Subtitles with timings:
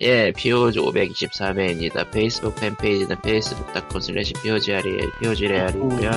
[0.00, 2.08] 예, POG 524회입니다.
[2.12, 6.10] 페이스북 팬페이지는 facebook.com slash POGREL, POGREL이고요.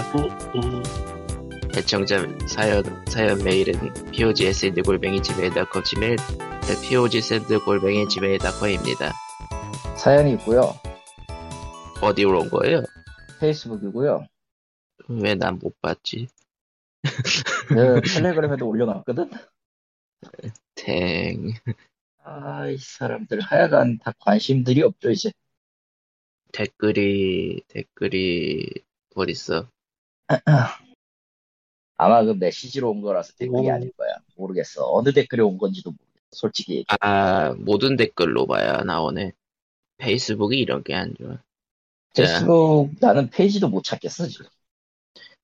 [1.75, 2.17] 애청자
[2.47, 6.17] 사연, 사연 메일은 POGSND골뱅이 지메일.com, 지메일,
[6.89, 9.13] POGSND골뱅이 지메일.com입니다.
[9.97, 10.75] 사연이 있고요.
[12.01, 12.83] 어디로 온 거예요?
[13.39, 14.25] 페이스북이고요.
[15.09, 16.27] 왜 난 못 봤지?
[17.67, 19.29] 그 텔레그램에도 올려놨거든.
[20.75, 21.53] 탱.
[22.23, 25.31] 아, 이 사람들 하여간 다 관심들이 없죠 이제.
[26.51, 28.69] 댓글이, 댓글이,
[29.15, 29.67] 어딨어?
[31.97, 33.71] 아마 그 메시지로 온 거라서 댓글이 오.
[33.71, 34.15] 아닐 거야.
[34.35, 34.91] 모르겠어.
[34.91, 36.09] 어느 댓글이 온 건지도 모르겠어.
[36.31, 36.85] 솔직히 얘기.
[36.99, 39.31] 아, 모든 댓글로 봐야 나오네.
[39.97, 41.35] 페이스북이 이런 게 안 좋아.
[42.13, 44.45] 자, 페이스북 나는 페이지도 못 찾겠어 지금.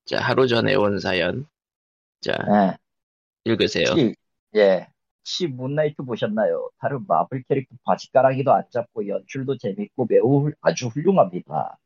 [0.04, 1.46] 자, 하루 전에 온 사연.
[2.20, 2.76] 자, 예.
[3.44, 3.94] 읽으세요.
[4.56, 4.88] 예.
[5.28, 6.70] 혹시 문나이트 보셨나요?
[6.80, 11.76] 다른 마블 캐릭터 바지가랑이도 안 잡고 연출도 재밌고 매우 훌- 아주 훌륭합니다.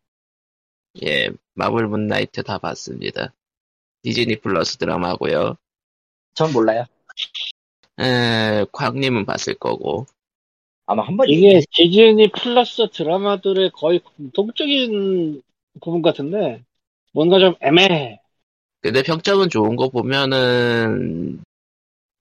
[1.05, 3.35] 예, 마블 문나이트 다 봤습니다.
[4.03, 5.57] 디즈니 플러스 드라마고요.
[6.35, 6.85] 전 몰라요.
[7.99, 10.07] 에, 광님은 봤을 거고.
[10.87, 15.43] 아마 한 번 이게 디즈니 플러스 드라마들의 거의 공통적인
[15.81, 16.63] 부분 같은데
[17.13, 18.21] 뭔가 좀 애매해.
[18.81, 21.43] 근데 평점은 좋은 거 보면은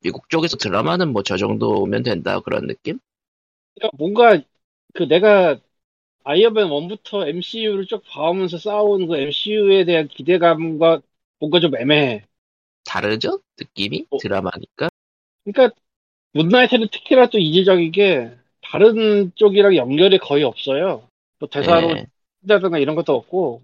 [0.01, 2.99] 미국 쪽에서 드라마는 뭐 저 정도 오면 된다 그런 느낌?
[3.75, 4.41] 그러니까 뭔가
[4.93, 5.59] 그 내가
[6.25, 11.01] 아이언맨 1부터 MCU를 쭉 봐오면서 쌓아온 그 MCU에 대한 기대감과
[11.39, 12.25] 뭔가 좀 애매해.
[12.83, 13.41] 다르죠?
[13.59, 14.07] 느낌이?
[14.11, 14.19] 어.
[14.19, 14.89] 드라마니까?
[15.43, 15.75] 그러니까
[16.33, 21.07] 문나이트는 특히나 또 이질적이게 다른 쪽이랑 연결이 거의 없어요.
[21.39, 22.05] 뭐 대사로 예,
[22.41, 23.61] 쓴다든가 이런 것도 없고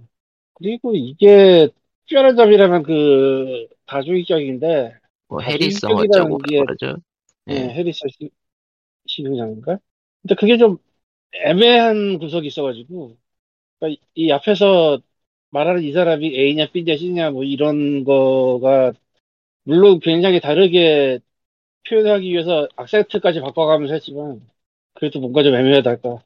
[0.56, 1.70] 그리고 이게
[2.08, 4.96] 특별한 점이라면 그 다중이격인데
[5.30, 6.98] 뭐 아, 해리성 인격이라는 어쩌고 게- 그러죠?
[7.52, 7.70] 예, 예.
[7.74, 8.02] 해리스
[9.08, 9.80] 시그장인가?
[10.22, 10.78] 근데 그게 좀
[11.34, 13.18] 애매한 구석이 있어가지고
[13.80, 15.02] 그러니까 이 앞에서
[15.52, 18.94] 말하는 이 사람이 A냐 B냐 C냐 뭐 이런 거가
[19.64, 21.20] 물론 굉장히 다르게
[21.90, 24.48] 표현하기 위해서 악센트까지 바꿔가면서 했지만
[24.96, 26.24] 그래도 뭔가 좀 애매하달까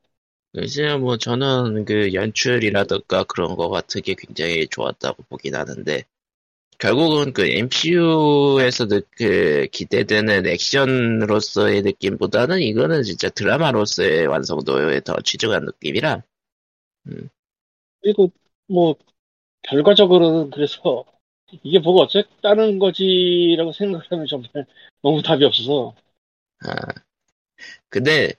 [0.54, 6.04] 글쎄요, 뭐 저는 그 연출이라든가 그런 거 같은 게 굉장히 좋았다고 보긴 하는데
[6.82, 16.24] 결국은 그 MCU에서 그 기대되는 액션으로서의 느낌보다는 이거는 진짜 드라마로서의 완성도에 더 치중한 느낌이라.
[18.02, 18.32] 그리고
[18.68, 18.96] 뭐
[19.62, 21.06] 결과적으로는 그래서
[21.62, 24.50] 이게 뭐가 어쨌다는 거지라고 생각하면 정말
[25.04, 25.94] 너무 답이 없어서.
[26.66, 26.74] 아.
[27.90, 28.34] 근데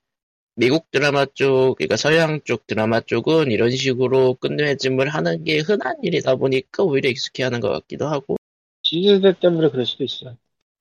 [0.55, 6.37] 미국 드라마 쪽, 그러니까 서양 쪽 드라마 쪽은 이런 식으로 끝맺음을 하는 게 흔한 일이다
[6.37, 8.37] 보니까 오히려 익숙해 하는 것 같기도 하고,
[8.83, 10.37] 시즌 때문에 그럴 수도 있어요.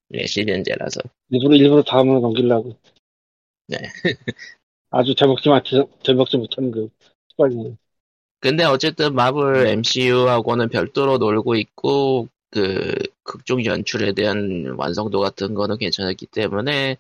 [0.10, 1.02] 네, 시즌제라서.
[1.30, 2.76] 일부러 일부러 다음으로 넘기려고.
[3.68, 3.78] 네.
[4.90, 5.64] 아주 대먹지 못
[6.04, 6.90] 대먹지 못하는 그
[7.30, 7.78] 습관이.
[8.42, 12.94] 근데 어쨌든 마블 MCU하고는 별도로 놀고 있고, 그,
[13.24, 16.98] 극중 연출에 대한 완성도 같은 거는 괜찮았기 때문에,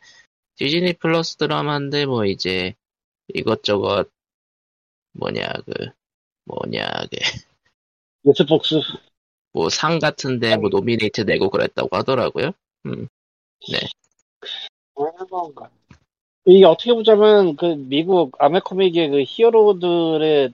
[0.56, 2.75] 디즈니 플러스 드라마인데, 뭐 이제,
[3.34, 4.09] 이것저것,
[5.13, 5.89] 뭐냐, 그,
[6.45, 7.17] 뭐냐, 그,
[8.23, 8.75] 넷플릭스
[9.53, 12.51] 뭐 상 같은데 뭐 노미네이트 내고 그랬다고 하더라고요.
[12.84, 13.07] 하는
[15.29, 15.69] 건가?
[16.45, 20.53] 이게 어떻게 보자면 그 미국 아메코믹의 그 히어로들의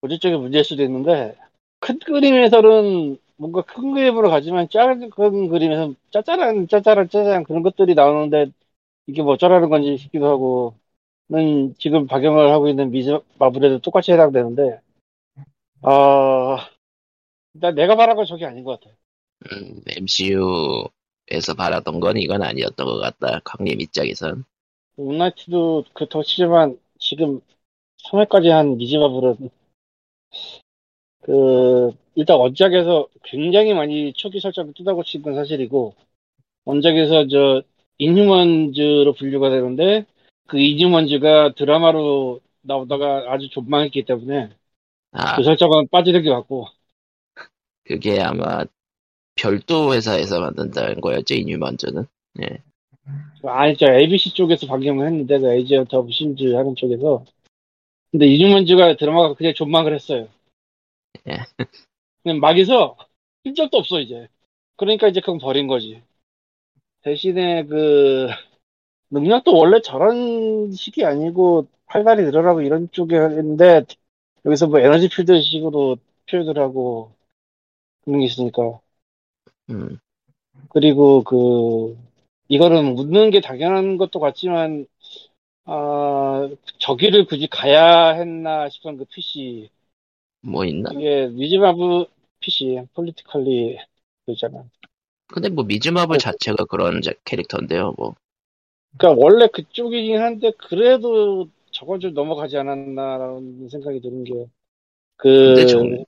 [0.00, 1.36] 본질적인 문제일 수도 있는데
[1.80, 8.50] 큰 그림에서는 뭔가 큰 그림으로 가지만 작은 그림에서 짜잘한 짜잘한 짜잘한 그런 것들이 나오는데
[9.06, 10.74] 이게 뭐 어쩌라는 건지 싶기도 하고
[11.28, 14.80] 는 지금 박영을 하고 있는 미즈 마블에도 똑같이 해당되는데
[15.80, 16.68] 아
[17.54, 18.94] 일단 내가 말한 건 저게 아닌 것 같아.
[19.52, 23.40] 음, MCU에서 바라던 건 이건 아니었던 것 같다.
[23.44, 24.44] 광님 입장에선.
[24.96, 27.40] 문나이트도 그렇다고 치지만 지금
[28.04, 29.50] 3회까지 한 미즈 마블은
[31.22, 35.94] 그 일단 원작에서 굉장히 많이 초기 설정을 뜯어고친 건 사실이고
[36.66, 37.62] 원작에서 저
[37.98, 40.06] 인휴먼즈로 분류가 되는데
[40.46, 44.50] 그 인휴먼즈가 드라마로 나오다가 아주 존망했기 때문에
[45.12, 46.66] 아, 그 설정은 빠지는 게 같고
[47.84, 48.64] 그게 아마
[49.36, 52.06] 별도 회사에서 만든다는 거였죠, 이뉴먼즈는.
[53.42, 57.24] 아니죠 ABC 쪽에서 방영을 했는데 그 Agent of SHIELD 하는 쪽에서
[58.10, 60.28] 근데 인휴먼즈가 드라마가 그냥 존망을 했어요.
[61.28, 61.38] 예.
[62.22, 62.96] 그냥 막에서
[63.44, 64.28] 흔적도 없어 이제.
[64.76, 66.00] 그러니까 이제 그건 버린 거지.
[67.04, 68.28] 대신에 그
[69.10, 73.84] 능력도 원래 저런 식이 아니고 팔다리 늘어나고 이런 쪽이었는데
[74.46, 75.96] 여기서 뭐 에너지 필드 식으로
[76.30, 77.12] 표현을 하고
[78.04, 78.80] 그런 게 있으니까
[79.70, 79.98] 음,
[80.70, 81.96] 그리고 그
[82.48, 84.86] 이거는 묻는 게 당연한 것도 같지만
[85.64, 86.48] 아
[86.78, 89.70] 저기를 굳이 가야 했나 싶은 그 PC.
[90.42, 90.90] 뭐 있나?
[90.92, 92.06] 이게 미즈마블
[92.40, 93.78] PC, politically
[94.26, 94.64] 그잖아.
[95.34, 98.14] 근데 뭐 미즈마블 자체가 그런 자- 캐릭터인데요, 뭐.
[98.98, 104.48] 그러니까 원래 그쪽이긴 한데 그래도 저건 좀 넘어가지 않았나라는 생각이 드는 게그
[105.40, 106.04] 근데 정,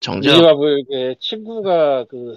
[0.00, 2.34] 정작 미즈마블의 친구가 그,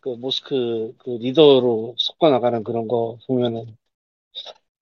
[0.00, 3.76] 그 모스크 그 리더로 섞어 나가는 그런 거 보면은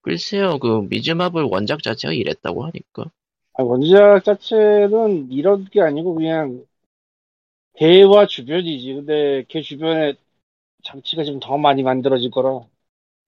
[0.02, 3.10] 글쎄요, 그 미즈마블 원작 자체가 이랬다고 하니까.
[3.54, 6.64] 아, 원작 자체는 이런 게 아니고 그냥
[7.76, 8.94] 걔와 주변이지.
[8.94, 10.14] 근데 걔 주변에
[10.84, 12.60] 장치가 지금 더 많이 만들어질 거라.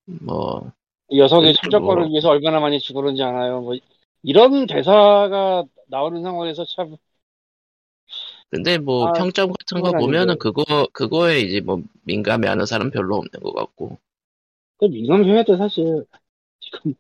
[0.06, 0.72] 뭐
[1.16, 2.10] 여성의 참정권을 뭐.
[2.10, 3.60] 위해서 얼마나 많이 죽었는지 아나요?
[3.60, 3.74] 뭐
[4.22, 6.96] 이런 대사가 나오는 상황에서 참
[8.50, 10.38] 근데 뭐 아, 평점 같은 거 보면은 아닌데.
[10.38, 13.98] 그거 그거에 이제 뭐 민감해하는 사람 별로 없는 것 같고.
[14.78, 16.06] 그 민감해야 돼 사실.
[16.60, 16.94] 지금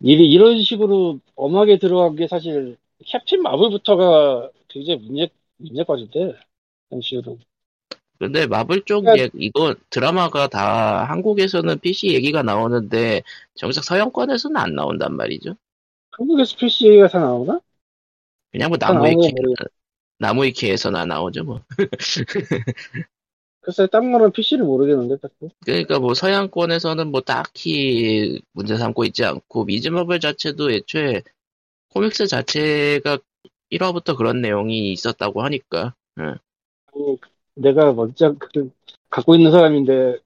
[0.00, 5.28] 일이 이런 식으로 엄하게 들어간 게 사실 캡틴 마블부터가 굉장히 문제
[5.58, 6.34] 문제까지인데
[6.92, 7.38] MCU는.
[8.18, 13.22] 근데 마블 쪽 그러니까- 얘- 이거 드라마가 다 한국에서는 PC 얘기가 나오는데
[13.54, 15.54] 정작 서양권에서는 안 나온단 말이죠.
[16.12, 17.60] 한국에서 PC가 다 나오나?
[18.52, 19.34] 그냥 뭐 나무위키
[20.18, 21.60] 나무위키에서나 나오죠 뭐.
[23.60, 25.50] 글쎄 딴 거는 PC를 모르겠는데 딱히.
[25.64, 31.22] 그러니까 뭐 서양권에서는 뭐 딱히 문제 삼고 있지 않고 미즈마블 자체도 애초에
[31.88, 33.18] 코믹스 자체가
[33.72, 35.94] 1화부터 그런 내용이 있었다고 하니까.
[36.18, 36.36] 응.
[36.94, 37.18] 아니,
[37.56, 38.72] 내가 먼저 그
[39.10, 40.18] 갖고 있는 사람인데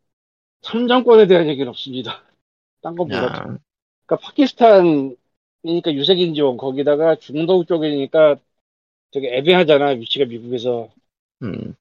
[0.63, 2.25] 참정권에 대한 얘기는 없습니다.
[2.83, 2.97] 딴.
[3.13, 3.29] 야,
[4.07, 8.37] 그러니까 파키스탄이니까 유색인종 거기다가 중동 쪽이니까
[9.13, 10.91] 되게 애매하잖아 위치가 미국에서.
[11.43, 11.75] 음,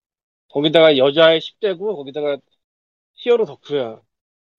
[0.49, 2.37] 거기다가 여자의 10대고 거기다가
[3.15, 4.01] 히어로 덕후야.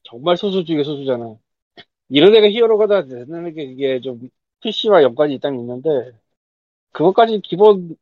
[0.05, 1.37] 정말 소수 중에 소수잖아.
[2.11, 4.31] 이런 애가 히어로가 다 되는 게 이게 좀
[4.63, 5.91] PC와 연관이 있다면 있는데
[6.93, 7.97] 그것까지 기본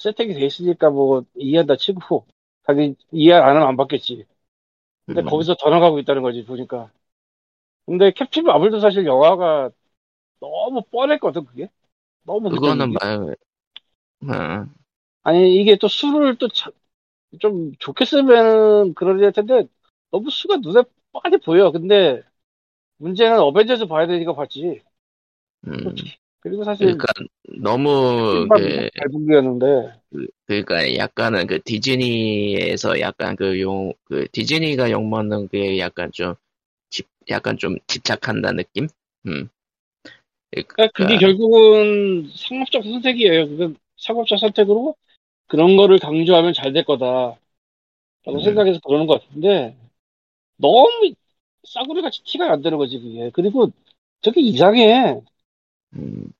[0.00, 2.26] 세팅이 돼 있으니까 뭐 이해한다 치고
[2.66, 4.26] 자기 이해 안 하면 안 받겠지.
[5.08, 5.24] 근데 음.
[5.24, 6.92] 거기서 더 나가고 있다는 거지 보니까.
[7.86, 9.70] 근데 캡틴 마블도 사실 영화가
[10.40, 11.68] 너무 뻔했거든 그게.
[12.24, 13.36] 너무 그거는 말,
[14.22, 14.66] 어,
[15.22, 16.48] 아니 이게 또 수를 또
[17.40, 19.64] 좀 좋게 쓰면 그럴 텐데
[20.10, 20.82] 너무 수가 눈에
[21.12, 21.70] 뻔히 보여.
[21.72, 22.22] 근데
[22.98, 24.82] 문제는 어벤져스 봐야 되니까 봤지.
[25.66, 27.06] 음, 솔직히 그리고 사실 그러니까
[27.62, 30.00] 너무 그, 잘 분기였는데
[30.46, 36.34] 그러니까 약간은 그 디즈니에서 약간 그 용, 그 디즈니가 욕 먹는 게 약간 좀
[36.90, 38.88] 집, 약간 좀 집착한다 느낌?
[39.26, 39.48] 음.
[40.52, 44.96] 그러니까 그게 결국은 상업적 선택이에요 그건 상업적 선택으로
[45.48, 47.38] 그런 거를 강조하면 잘 될 거다
[48.26, 48.44] 라고 음.
[48.44, 49.76] 생각해서 그러는 것 같은데
[50.58, 50.88] 너무
[51.64, 53.70] 싸구려 같이 티가 안 되는 거지 그게 그리고
[54.22, 55.20] 되게 이상해
[55.96, 56.32] 음,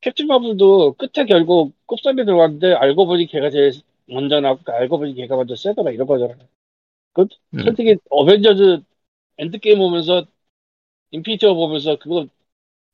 [0.00, 3.72] 캡틴 마블도 끝에 결국 꼽사리 들어갔는데 알고 보니 걔가 제일
[4.06, 6.34] 먼저 나고 알고 보니 걔가 먼저 세더라 이런 거잖아.
[7.14, 7.76] 그 음.
[7.76, 8.82] 솔직히 어벤져즈
[9.38, 10.26] 엔드게임 보면서
[11.12, 12.26] 인피니티 워 보면서 그거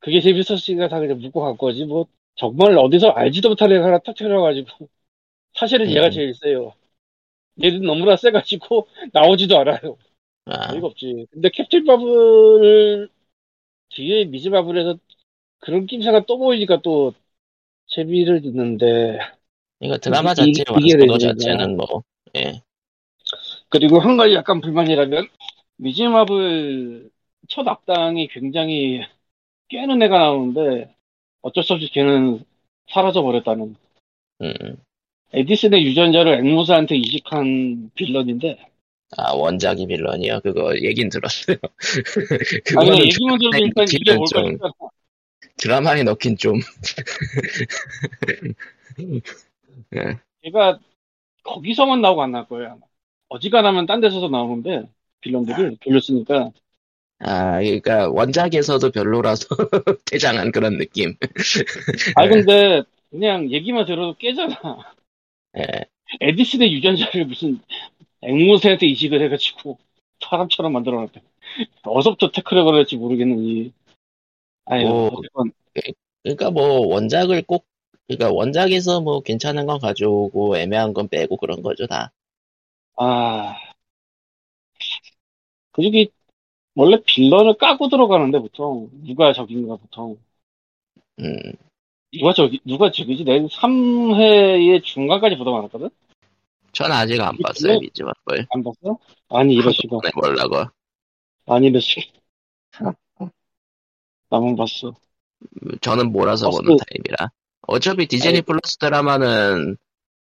[0.01, 4.15] 그게 재밌었으니까 다 그냥 묻고 간 거지 뭐 정말 어디서 알지도 못한 애가 하나 탁
[4.17, 4.89] 튀어나와가지고
[5.55, 6.11] 사실은 얘가 음.
[6.11, 6.75] 제일 세요.
[7.63, 9.97] 얘는 너무나 세가지고 나오지도 않아요.
[10.45, 11.27] 아, 어이가 없지.
[11.33, 13.09] 근데 캡틴 마블
[13.91, 14.99] 뒤에 미즈 마블에서
[15.63, 17.15] 그런 낌새가 또 보이니까 또
[17.89, 19.19] 재미를 듣는데
[19.79, 21.19] 그러니까 드라마 이- 자체 완성도.
[21.19, 22.03] 자체는 뭐,
[22.37, 22.63] 예.
[23.69, 25.29] 그리고 한 가지 약간 불만이라면
[25.77, 27.11] 미즈 마블
[27.49, 29.03] 첫 악당이 굉장히
[29.69, 30.95] 깨는 애가 나오는데
[31.43, 32.45] 어쩔 수 없이 걔는
[32.89, 33.77] 사라져 버렸다는
[34.41, 34.77] 음.
[35.35, 38.57] 에디슨의 유전자를 앵무새한테 이식한 빌런인데
[39.19, 40.41] 아, 원작이 빌런이요?
[40.43, 41.57] 그거 얘긴 들었어요.
[42.75, 44.73] 아니 얘기만 일단 이게 뭘까 싶잖아
[45.63, 46.59] 드라마에 넣긴 좀.
[49.95, 50.19] 예.
[50.43, 50.81] 걔가
[51.45, 52.81] 거기서만 나오고 안 나올 거예요 아마.
[53.29, 54.89] 어지간하면 딴 데서도 나오는데
[55.21, 56.51] 빌런들이 돌렸으니까
[57.21, 59.47] 아, 그러니까 원작에서도 별로라서
[60.11, 61.15] 퇴장한 그런 느낌.
[62.17, 64.57] 아니 근데 그냥 얘기만 들어도 깨잖아.
[65.59, 65.85] 예.
[66.21, 67.61] 에디슨의 유전자를 무슨
[68.23, 69.79] 앵무새한테 이식을 해가지고
[70.21, 71.23] 사람처럼 만들어놨대.
[71.85, 73.73] 어서부터 태클을 걸을지 모르겠는지.
[74.65, 75.07] 아니 오.
[75.13, 75.53] 어쨌건
[76.23, 77.67] 그러니까 뭐 원작을 꼭
[78.07, 82.13] 그러니까 원작에서 뭐 괜찮은 건 가져오고 애매한 건 빼고 그런 거죠 다.
[82.97, 83.55] 아
[85.73, 86.07] 그중에
[86.75, 90.19] 원래 빌런을 까고 들어가는데 보통 누가 적인가 보통
[91.21, 91.37] 음,
[92.13, 93.25] 누가 적이 누가 적이지?
[93.25, 95.91] 내가 3회의 중간까지 보다 많았거든.
[96.73, 98.47] 전 아직 안이 봤어요 빌런- 미즈마블.
[98.51, 98.99] 안 봤어?
[99.29, 100.71] 아니 이러시고 네, 몰라고.
[101.47, 102.03] 아니 이러시고
[104.33, 104.95] 나만 봤어.
[105.81, 106.59] 저는 몰아서 버스.
[106.59, 107.31] 보는 타입이라.
[107.69, 108.43] 어차피 디즈니 아니.
[108.43, 109.77] 플러스 드라마는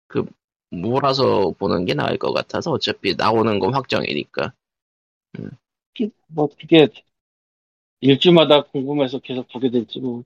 [0.07, 0.25] 그
[0.71, 4.53] 몰아서 보는 게 나을 것 같아서 어차피 나오는 건 확정이니까.
[5.93, 6.87] 기- 뭐 그게
[8.01, 10.23] 일주마다 궁금해서 계속 보게 될지 뭐.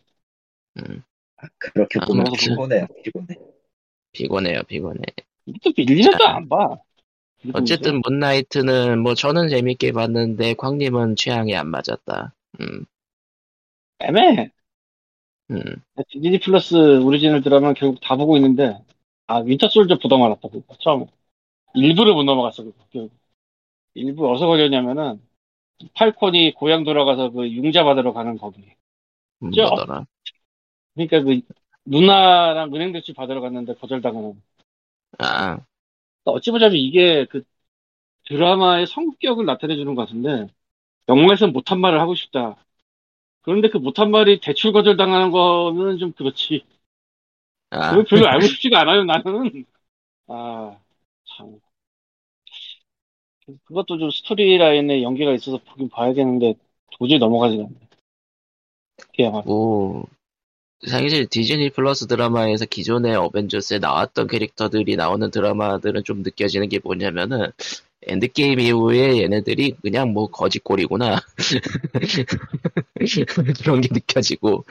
[0.77, 1.03] 음,
[1.73, 2.55] 그렇게 아, 보면 아무튼.
[2.55, 3.35] 피곤해요, 피곤해.
[4.13, 5.01] 피곤해요, 피곤해.
[5.63, 6.77] 또 밀리면 또 안 봐.
[7.53, 12.33] 어쨌든 문나이트는 뭐 저는 재밌게 봤는데 광님은 취향이 안 맞았다.
[12.59, 12.85] 음,
[14.03, 14.51] 애매해.
[15.51, 15.84] 음.
[16.10, 18.77] 디즈니 플러스 오리지널 드라마는 결국 다 보고 있는데
[19.27, 21.05] 아 윈터 솔저 보다 말았다 그거 처음
[21.75, 23.13] 일부를 못 넘어갔어 그거 결국.
[23.96, 25.22] 일부 어디서 걸렸냐면은
[25.96, 28.63] 팔콘이 고향 돌아가서 그 융자 받으러 가는 거기
[29.55, 30.05] 저- 뭐더라.
[30.96, 31.41] 그러니까 그
[31.86, 34.41] 누나랑 은행 대출 받으러 갔는데 거절당하는
[35.20, 35.58] 아,
[36.25, 37.43] 어찌 보자면 이게 그
[38.25, 40.48] 드라마의 성격을 나타내주는 것 같은데
[41.10, 42.58] 영화에서는 못한 말을 하고 싶다
[43.41, 46.63] 그런데 그 못한 말이 대출 거절당하는 거는 좀 그렇지
[47.71, 49.65] 아, 그걸 별로 알고 싶지가 않아요, 나는.
[50.27, 50.77] 아,
[51.25, 51.60] 참.
[53.65, 56.55] 그것도 좀 스토리 라인에 연계가 있어서 보긴 봐야겠는데,
[56.98, 57.75] 도저히 넘어가지가 않네.
[59.15, 59.43] 그야말로.
[59.45, 60.05] 뭐,
[60.86, 67.51] 사실 디즈니 플러스 드라마에서 기존의 어벤져스에 나왔던 캐릭터들이 나오는 드라마들은 좀 느껴지는 게 뭐냐면은,
[68.03, 71.19] 엔드게임 이후에 얘네들이 그냥 뭐 거지꼴이구나.
[73.63, 74.65] 그런 게 느껴지고.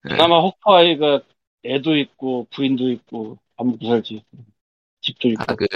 [0.00, 1.22] 그나마 호크아이가
[1.64, 4.24] 애도 있고, 부인도 있고, 밥 먹고 살지.
[5.00, 5.44] 집도 있고.
[5.46, 5.66] 아, 그,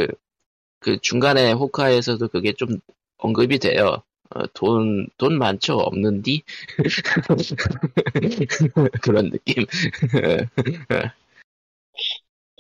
[0.79, 2.79] 그 중간에 호카에서도 그게 좀
[3.19, 4.03] 언급이 돼요.
[4.35, 5.75] 어, 돈, 돈 많죠?
[5.75, 6.43] 없는디?
[9.03, 9.67] 그런 느낌.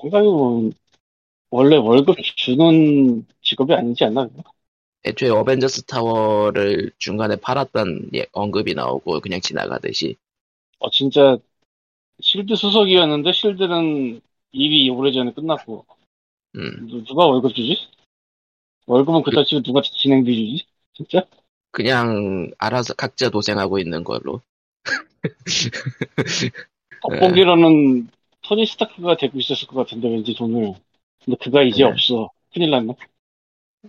[0.02, 0.74] 생각해보면,
[1.50, 4.28] 원래 월급 주는 직업이 아니지 않나?
[5.04, 10.16] 애초에 어벤져스 타워를 중간에 팔았던 예, 언급이 나오고 그냥 지나가듯이.
[10.78, 11.38] 어, 진짜,
[12.20, 14.20] 실드 수석이었는데, 실드는
[14.52, 15.86] 일이 오래전에 끝났고,
[16.56, 17.76] 음, 누- 누가 월급 주지?
[18.86, 20.66] 월급은 그따 치고 누가 진행비 주지?
[20.92, 21.26] 진짜?
[21.70, 24.40] 그냥 알아서 각자 도생하고 있는 걸로.
[27.00, 28.08] 겉보기로는
[28.42, 30.74] 토니 스타크가 되고 있었을 것 같은데 왠지 돈을.
[31.24, 31.84] 근데 그가 이제 네.
[31.84, 32.30] 없어.
[32.52, 32.94] 큰일 났네.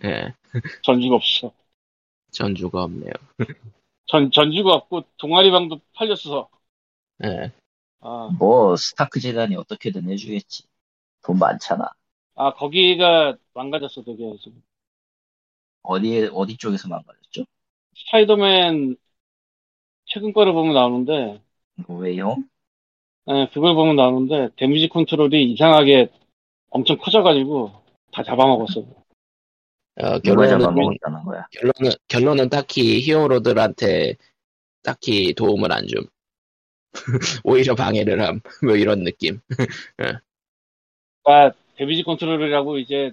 [0.03, 0.33] 예,
[0.81, 1.51] 전주가 없어.
[2.31, 3.11] 전주가 없네요.
[4.07, 6.49] 전, 전주가 없고 동아리방도 팔렸어.
[7.23, 7.51] 예,
[8.01, 10.63] 아, 뭐 스타크 재단이 어떻게든 해주겠지.
[11.23, 11.89] 돈 많잖아.
[12.35, 14.61] 아 거기가 망가졌어 되게 지금.
[15.83, 17.45] 어디에 어디 쪽에서 망가졌죠?
[17.95, 18.97] 스파이더맨
[20.05, 21.41] 최근 거를 보면 나오는데
[21.87, 22.37] 왜요?
[23.29, 26.09] 예, 그걸 보면 나오는데 데미지 컨트롤이 이상하게
[26.69, 27.71] 엄청 커져가지고
[28.11, 28.83] 다 잡아먹었어.
[30.01, 30.59] 어, 결론은,
[31.25, 31.47] 거야?
[31.51, 34.15] 결론은, 결론은 딱히 히어로들한테
[34.81, 36.05] 딱히 도움을 안 줌.
[37.43, 38.41] 오히려 방해를 함.
[38.63, 39.39] 뭐 이런 느낌.
[39.95, 40.21] 그러니까
[41.75, 43.11] 데미지 컨트롤이라고 이제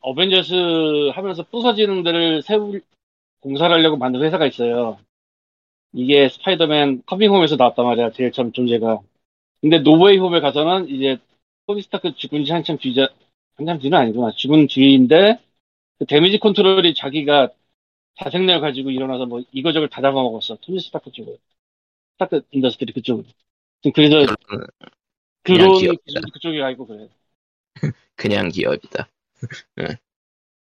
[0.00, 2.78] 어벤져스 하면서 부서지는 데를 새로
[3.40, 4.98] 공사를 하려고 만든 회사가 있어요.
[5.92, 8.12] 이게 스파이더맨 커밍홈에서 나왔단 말이야.
[8.12, 9.00] 제일 처음 존재가.
[9.60, 11.18] 근데 노웨이 홈에 가서는 이제
[11.66, 13.08] 토니 스타크 죽은 지 한참 뒤자
[13.56, 14.32] 한참 뒤는 아니구나.
[14.32, 15.38] 죽은 뒤인데
[16.02, 17.50] 그 데미지 컨트롤이 자기가
[18.18, 20.56] 자생력을 가지고 일어나서 뭐 이거저걸 다 잡아먹었어.
[20.56, 21.38] 토니 스타크 쪽을.
[22.14, 23.24] 스타크 인더스트리 그쪽으로.
[23.94, 24.34] 그래서
[25.44, 25.96] 그런
[26.32, 27.08] 그쪽에 가 있고 그래.
[28.16, 29.08] 그냥 기업이다.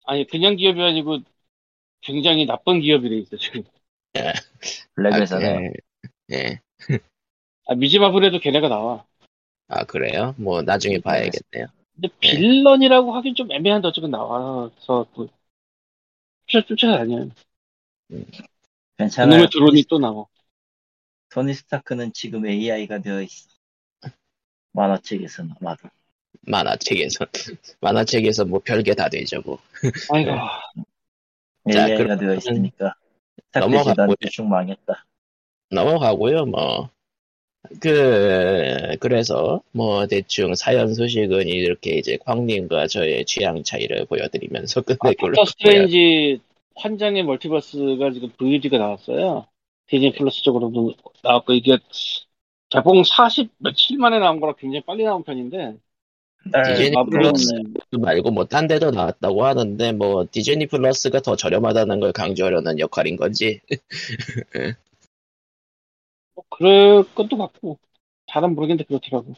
[0.07, 1.21] 아니 그냥 기업이 아니고
[2.01, 3.63] 굉장히 나쁜 기업이 돼 있어 지금.
[4.97, 5.71] 블랙에서는 아,
[6.33, 6.35] 예.
[6.35, 6.61] 예.
[7.69, 9.05] 아, 미지마블에도 걔네가 나와.
[9.69, 10.35] 아, 그래요?
[10.37, 11.67] 뭐, 나중에 봐야겠네요.
[12.01, 15.29] 근데 빌런이라고 하긴 좀 애매한데 어쨌든 나와서 뭐
[16.47, 17.29] 쫓아 쫓아다녀.
[18.97, 19.31] 괜찮아요.
[19.31, 20.27] 그놈의 드론이 또 나와.
[21.31, 23.49] 토니 스타크는 지금 AI가 되어 있어.
[24.73, 25.89] 만화책에서는 아마도.
[26.43, 27.27] 만화책에서.
[27.81, 29.59] 만화책에서 뭐 별게 다 되죠, 뭐.
[30.11, 30.31] 아이고
[31.73, 32.95] 자, AI가 되어 있으니까.
[33.53, 35.05] 재단 대충 망했다.
[35.71, 36.91] 넘어가고요, 뭐.
[37.81, 45.35] 그, 그래서, 뭐, 대충 사연 소식은 이렇게 이제 광님과 저의 취향 차이를 보여드리면서 아, 끝내기로.
[45.35, 46.41] 닥터 스트레인지
[46.77, 49.47] 환장의 멀티버스가 지금 VOD가 나왔어요.
[49.89, 51.79] 디즈니 플러스 쪽으로도 나왔고 이게
[52.69, 55.77] 개봉 40 며칠 만에 나온 거라 굉장히 빨리 나온 편인데
[56.53, 57.51] 달 디즈니 플러스.
[57.91, 63.61] 말고 뭐, 딴 데도 나왔다고 하는데, 뭐, 디즈니 플러스가 더 저렴하다는 걸 강조하려는 역할인 건지.
[66.39, 67.79] 뭐 그럴 것도 같고
[68.29, 69.35] 잘은 모르겠는데 그렇더라고.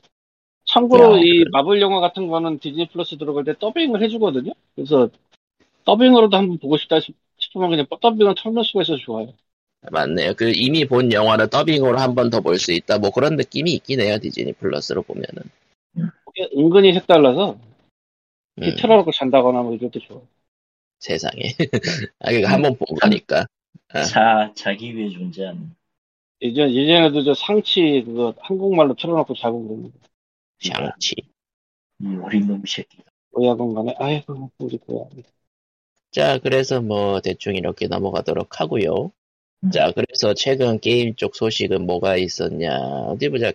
[0.66, 4.52] 참고로 야, 이 마블 영화 같은 거는 디즈니 플러스 들어갈 때 더빙을 해주거든요.
[4.76, 5.08] 그래서
[5.84, 9.34] 더빙으로도 한번 보고 싶다 싶- 싶으면 그냥 더빙을 트는 수가 있어서 좋아요.
[9.90, 10.34] 맞네요.
[10.36, 12.98] 그 이미 본 영화를 더빙으로 한 번 더 볼 수 있다.
[12.98, 14.18] 뭐 그런 느낌이 있긴 해요.
[14.18, 15.42] 디즈니 플러스로 보면은.
[16.56, 17.58] 은근히 색달라서
[18.58, 20.20] 음, 틀어놓고 잔다거나 뭐 이럴 때 좋아.
[20.98, 21.42] 세상에.
[22.20, 23.46] 아, 그니까 한번 본 거니까.
[23.88, 24.02] 아.
[24.02, 25.74] 자, 자기 위해 존재하는.
[26.42, 29.98] 예전, 예전에도 저 상치 그거 한국말로 틀어놓고 자고 그랬는데.
[30.60, 31.14] 샹치.
[32.00, 32.98] 이 어린 놈 새끼.
[33.32, 35.08] 뭐야건 간에, 아이고, 우리 고야.
[36.10, 39.12] 자, 그래서 뭐 대충 이렇게 넘어가도록 하고요.
[39.64, 39.70] 음.
[39.70, 42.78] 자, 그래서 최근 게임 쪽 소식은 뭐가 있었냐.
[43.08, 43.52] 어디 보자.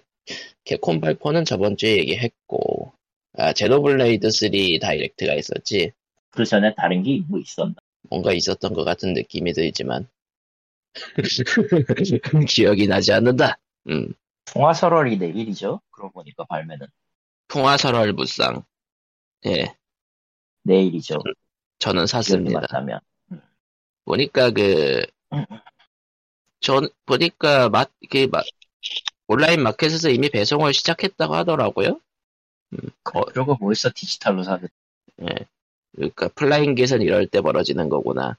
[0.65, 2.93] 캡콤 발표는 저번 주에 얘기했고,
[3.33, 5.91] 아, 제노블레이드 3 다이렉트가 있었지.
[6.29, 7.73] 그 전에 다른 게 뭐 있었나?
[8.09, 10.07] 뭔가 있었던 것 같은 느낌이 들지만.
[12.47, 13.57] 기억이 나지 않는다.
[13.89, 14.13] 음.
[14.45, 15.81] 통화설월이 내일이죠?
[15.91, 16.87] 그러고 보니까 발매는
[17.47, 18.63] 풍화설월 무쌍.
[19.45, 19.75] 예,
[20.63, 21.17] 내일이죠.
[21.79, 22.61] 저는 샀습니다.
[22.61, 22.99] 맞다면.
[24.05, 25.45] 보니까 그, 음.
[26.59, 28.41] 전, 보니까 맛, 그, 마,
[29.27, 31.99] 온라인 마켓에서 이미 배송을 시작했다고 하더라고요.
[33.13, 33.25] 어.
[33.25, 34.67] 그러고 뭐 있어 디지털로 사는.
[35.21, 35.27] 예.
[35.95, 38.37] 그러니까 flying get은 이럴 때 벌어지는 거구나.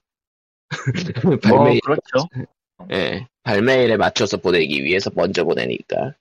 [1.25, 2.28] 뭐 발매, 그렇죠.
[2.92, 6.14] 예, 발매일에 맞춰서 보내기 위해서 먼저 보내니까.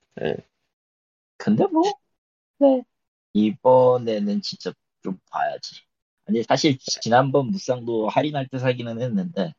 [1.38, 1.84] 근데 뭐
[2.60, 2.84] 네.
[3.34, 4.72] 이번에는 진짜
[5.04, 5.82] 좀 봐야지.
[6.28, 9.54] 아니 사실 지난번 무쌍도 할인할 때 사기는 했는데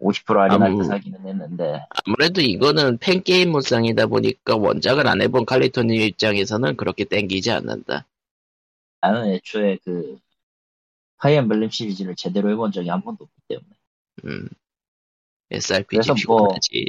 [0.00, 6.00] 50% 할인할 아무- 때 사기는 했는데 아무래도 이거는 팬게임 무쌍이다 보니까 원작을 안 해본 칼리토님
[6.00, 8.06] 입장에서는 그렇게 땡기지 않는다.
[9.02, 10.18] 나는 애초에 그
[11.18, 13.68] 파이엠블렘 시리즈를 제대로 해본 적이 한 번도 없기 때문에
[14.24, 14.48] 음.
[15.50, 16.86] SRPG 그래서 뭐- 피곤하지.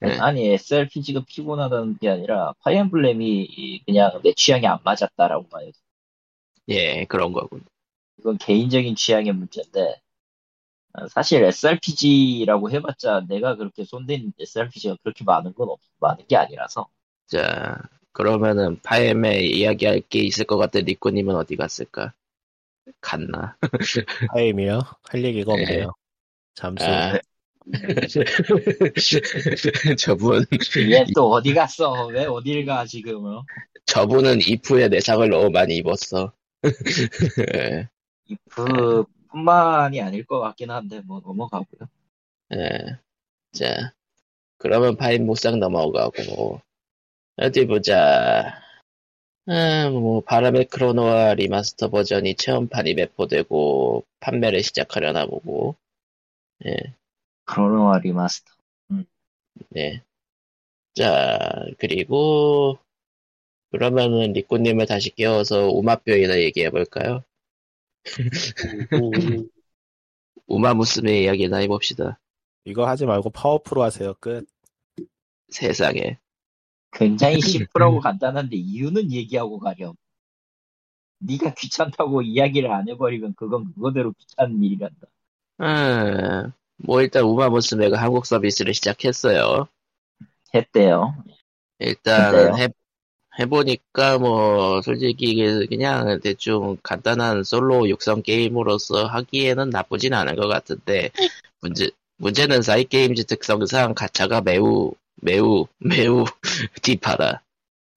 [0.00, 0.18] 네.
[0.18, 5.70] 아니 SRPG가 피곤하다는 게 아니라 파이엠블렘이 그냥 내 취향이 안 맞았다라고 봐요.
[6.68, 7.64] 예, 그런 거군.
[8.18, 10.00] 이건 개인적인 취향의 문제인데
[10.94, 16.88] 어, 사실 SRPG라고 해봤자 내가 그렇게 손댄 SRPG가 그렇게 많은 건 없, 많은 게 아니라서
[17.26, 17.78] 자,
[18.12, 22.12] 그러면은 파엠에 이야기할 게 있을 것 같은 리코님은 어디 갔을까?
[23.00, 23.56] 갔나?
[24.32, 24.80] 타임이요?
[25.10, 25.62] 할 얘기가 네.
[25.62, 25.92] 없네요.
[26.58, 26.84] 잠수.
[26.84, 27.18] 아.
[29.98, 30.44] 저분,
[30.90, 32.06] 얘 또 어디 갔어?
[32.06, 33.24] 왜 어딜 가 지금?
[33.26, 33.44] 어?
[33.86, 36.32] 저분은 이프에 내상을 너무 많이 입었어.
[37.54, 37.88] 예,
[38.50, 41.88] 그 뿐만이 아닐 것 같긴 한데 뭐 넘어가고요.
[42.54, 42.98] 예.
[43.52, 43.92] 자,
[44.58, 46.60] 그러면 파인 목상 넘어가고,
[47.36, 48.60] 어디 보자.
[49.46, 55.76] 아, 뭐, 바람의 크로노와 리마스터 버전이 체험판이 배포되고, 판매를 시작하려나 보고,
[56.66, 56.94] 예.
[57.44, 58.52] 크로노와 리마스터.
[59.70, 60.02] 네.
[60.94, 61.38] 자,
[61.78, 62.78] 그리고,
[63.70, 67.22] 그러면은 리코님을 다시 깨워서 우마뼈이나 얘기해볼까요?
[68.92, 69.00] 음,
[70.46, 72.18] 우마무스메 이야기나 해봅시다.
[72.64, 74.14] 이거 하지 말고 파워프로 하세요.
[74.14, 74.46] 끝.
[75.50, 76.18] 세상에.
[76.92, 79.94] 굉장히 심플하고 간단한데 이유는 얘기하고 가렴.
[81.20, 85.06] 네가 귀찮다고 이야기를 안 해버리면 그건 그거대로 귀찮은 일이란다.
[85.60, 89.66] 음, 뭐 일단 우마무스메가 한국 서비스를 시작했어요.
[90.54, 91.14] 했대요.
[92.30, 92.56] 근데요?
[92.56, 92.68] 해,
[93.40, 101.10] 해보니까 뭐 솔직히 그냥 대충 간단한 솔로 육성 게임으로서 하기에는 나쁘진 않은 것 같은데
[101.60, 106.24] 문제 문제는 사이 게임즈 특성상 가차가 매우 매우 매우
[106.82, 107.42] 딥하다.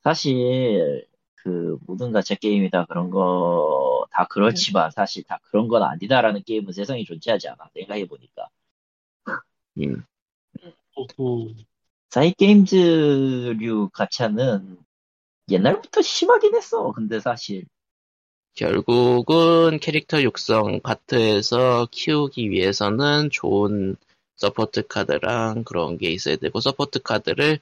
[0.03, 1.05] 사실
[1.43, 6.73] 그 모든 가챠 게임이 다 그런 거 다 그렇지만 사실 다 그런 건 아니다라는 게임은
[6.73, 7.69] 세상에 존재하지 않아.
[7.73, 8.49] 생각해 보니까
[9.79, 10.03] 음,
[10.63, 11.55] 음,
[12.09, 14.77] 사이 게임즈류 가챠는
[15.49, 16.91] 옛날부터 심하긴 했어.
[16.91, 17.65] 근데 사실
[18.53, 23.95] 결국은 캐릭터 육성 파트에서 키우기 위해서는 좋은
[24.35, 27.59] support 카드랑 그런 게 있어야 되고 support 카드를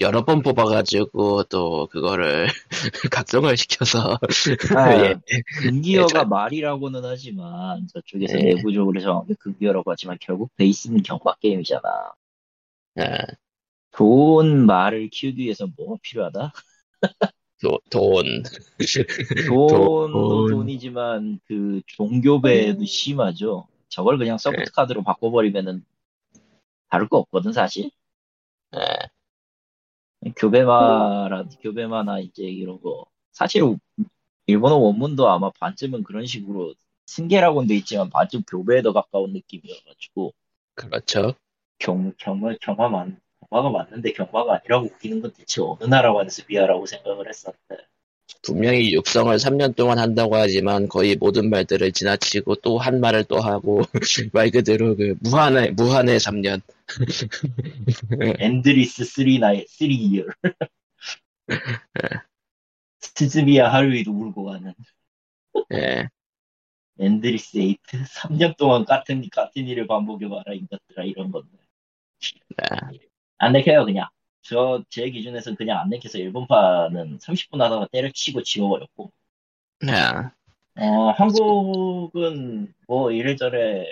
[0.00, 2.46] 여러 번 뽑아가지고 또 그거를
[3.12, 4.18] 각성을 시켜서
[4.74, 5.14] 아, 예.
[5.54, 8.44] 금기어가 말이라고는 하지만 저쪽에서 네.
[8.54, 12.12] 내부적으로 정확히 금기어라고 하지만 결국 베이스는 경마 게임이잖아.
[12.96, 13.02] 아,
[13.92, 16.52] 좋은 말을 키우기 위해서 뭐가 필요하다?
[17.60, 18.42] 도- 돈
[19.46, 20.46] 돈도 돈.
[20.46, 23.66] 돈이지만 그 종교배도 심하죠.
[23.88, 24.38] 저걸 그냥 네.
[24.42, 25.84] support 카드로 바꿔버리면은
[26.90, 27.90] 다를 거 없거든 사실.
[28.72, 29.08] 아,
[30.36, 33.06] 교배마라 교배마나 이제 이런 거.
[33.32, 33.62] 사실
[34.46, 36.74] 일본어 원문도 아마 반쯤은 그런 식으로
[37.06, 40.32] 승계라고는 돼 있지만 반쯤 교배에 더 가까운 느낌이어가지고.
[40.74, 41.34] 그렇죠.
[41.78, 43.08] 경 경마 경마 맞
[43.50, 47.86] 경마가 맞는데 경마가 아니라고 웃기는 건 대체 어느 나라 관습이야라고 생각을 했었는데
[48.42, 53.82] 분명히 육성을 3년 동안 한다고 하지만 거의 모든 말들을 지나치고 또 한 말을 또 하고
[54.32, 56.60] 말 그대로 그 무한의 무한의 3년.
[58.40, 60.24] endless 3 나이 3 year.
[63.00, 64.74] 스즈미야 하루히도 울고 가는
[65.74, 66.08] 예.
[66.98, 71.48] Endless 8 3년 동안 같은 같은 일을 반복해 봐라 이것들아 이런 건데
[72.58, 72.90] 아,
[73.38, 74.08] 안 내켜요 그냥
[74.42, 79.10] 저 제 기준에서는 그냥 안 내켜서 일본판은 30분 하다가 때려치고 지워버렸고.
[79.88, 80.32] 아,
[80.76, 83.86] 어 한국은 뭐 이래저래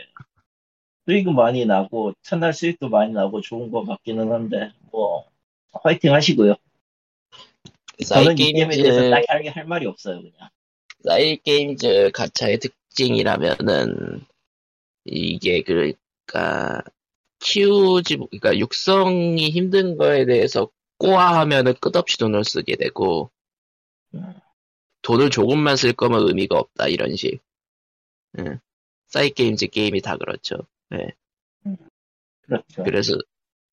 [1.06, 5.24] 수익은 많이 나고 첫날 수익도 많이 나고 좋은 것 같기는 한데 뭐
[5.72, 6.54] 화이팅 하시고요.
[8.06, 10.48] 저는 이 게임에 대해서 딱히 할, 할 말이 없어요 그냥.
[11.04, 14.24] 사이 게임즈 가차의 특징이라면은
[15.04, 16.82] 이게 그러니까
[17.40, 23.30] 키우지 그러니까 육성이 힘든 거에 대해서 꼬아하면은 끝없이 돈을 쓰게 되고
[25.02, 27.40] 돈을 조금만 쓸 거면 의미가 없다 이런 식.
[28.38, 28.60] 예.
[29.08, 30.66] 사이게임즈 게임이 다 그렇죠.
[32.42, 33.14] 그렇죠 그래서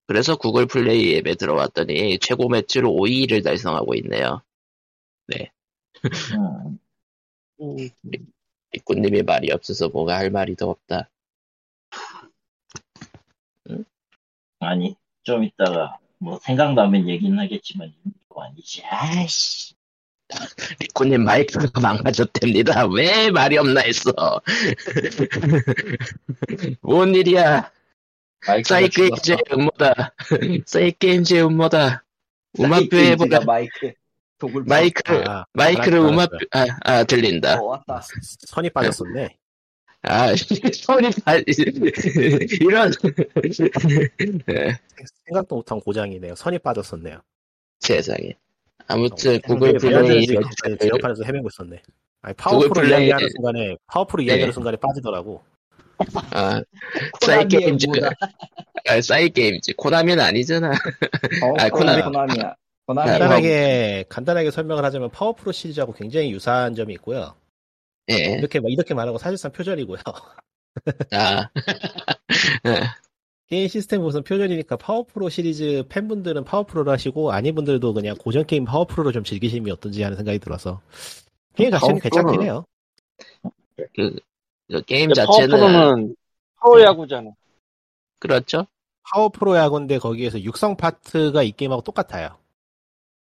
[0.07, 4.41] 그래서 구글 플레이 앱에 들어왔더니 최고 매출 5위를 달성하고 있네요.
[5.33, 5.45] 음.
[7.59, 7.75] 음,
[8.71, 11.09] 리꾸님이 말이 없어서 뭐가 할 말이 더 없다.
[14.59, 17.93] 아니, 좀 이따가, 뭐, 생각나면 얘기는 하겠지만,
[18.29, 18.83] 이거 아니지.
[18.85, 19.75] 아이씨.
[20.81, 22.85] 리꾸님 마이크가 망가졌답니다.
[22.87, 24.11] 왜 말이 없나 했어.
[26.81, 27.71] 뭔 일이야.
[28.63, 29.37] 사이게임즈의.
[29.53, 30.13] 음모다.
[30.65, 32.03] 사이게임즈의 음모다.
[32.59, 33.45] 음악표 사이게임즈가 해보다.
[33.45, 33.93] 마이크.
[34.65, 37.59] 마이크, 아, 마이크를 음악표, 아, 아, 들린다.
[37.59, 38.01] 어, 왔다.
[38.47, 39.35] 선이 빠졌었네.
[40.07, 41.33] 아, 소리 다,
[42.61, 42.91] 이런.
[44.45, 44.75] 네,
[45.25, 46.35] 생각도 못한 고장이네요.
[46.35, 47.19] 선이 빠졌었네요.
[47.79, 48.35] 세상에.
[48.87, 50.25] 아무튼 구글 어, 플레이
[50.79, 51.81] 제어판에서 헤매고 있었네.
[52.21, 54.27] 아니, 구글 파워프로 플레이- 이야기하는 순간에 파워프로 네.
[54.27, 55.41] 이야기하는 순간에 빠지더라고.
[56.31, 56.61] 아,
[57.21, 57.87] 사이게임즈.
[58.87, 59.73] 아, 사이게임즈.
[59.77, 60.69] 코나미는 아니잖아.
[60.71, 62.01] 어, 아, 코나미.
[62.03, 62.55] 코나미야.
[62.85, 63.09] 코나미.
[63.09, 67.35] 아, 간단하게 간단하게 설명을 하자면 파워프로 시리즈하고 굉장히 유사한 점이 있고요.
[68.09, 68.37] 예.
[68.37, 69.99] 이렇게 이렇게 말하고 사실상 표절이고요.
[71.11, 71.49] 아,
[73.47, 79.13] 게임 시스템 우선 표절이니까 파워프로 시리즈 팬분들은 파워프로를 하시고 아닌 분들도 그냥 고전 게임 파워프로를
[79.13, 80.81] 좀 즐기시면 어떤지 하는 생각이 들어서
[81.55, 81.99] 게임 자체는.
[81.99, 82.65] 괜찮긴 해요.
[83.95, 84.15] 그,
[84.67, 86.15] 그 게임 자체는, 파워프로는
[86.61, 87.31] 프로야구잖아.
[88.19, 88.67] 그렇죠.
[89.09, 92.37] 파워프로 야구인데 거기에서 육성 파트가 이 게임하고 똑같아요.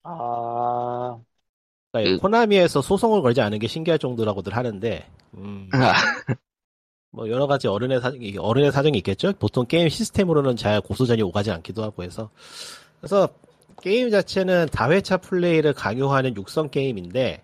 [0.03, 1.19] 아,
[1.93, 5.93] 그러니까 그- 코나미에서 소송을 걸지 않은 게 신기할 정도라고들 하는데 음, 아,
[7.11, 9.33] 뭐 여러 가지 어른의 사 이게 어른의 사정이 있겠죠.
[9.39, 12.31] 보통 게임 시스템으로는 잘 고소전이 오가지 않기도 하고 해서
[13.01, 13.29] 그래서
[13.83, 17.43] 게임 자체는 다회차 플레이를 강요하는 육성 게임인데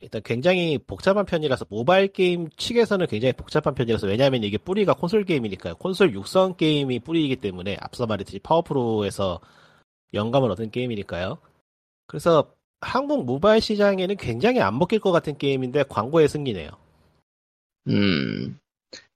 [0.00, 5.74] 일단 굉장히 복잡한 편이라서 모바일 게임 측에서는 굉장히 복잡한 편이라서 왜냐하면 이게 뿌리가 콘솔 게임이니까요.
[5.76, 9.40] 콘솔 육성 게임이 뿌리이기 때문에 앞서 말했듯이 파워프로에서
[10.14, 11.38] 영감을 얻은 게임이니까요.
[12.06, 16.70] 그래서 한국 모바일 시장에는 굉장히 안 먹힐 것 같은 게임인데 광고의 승리네요.
[17.88, 18.58] 음.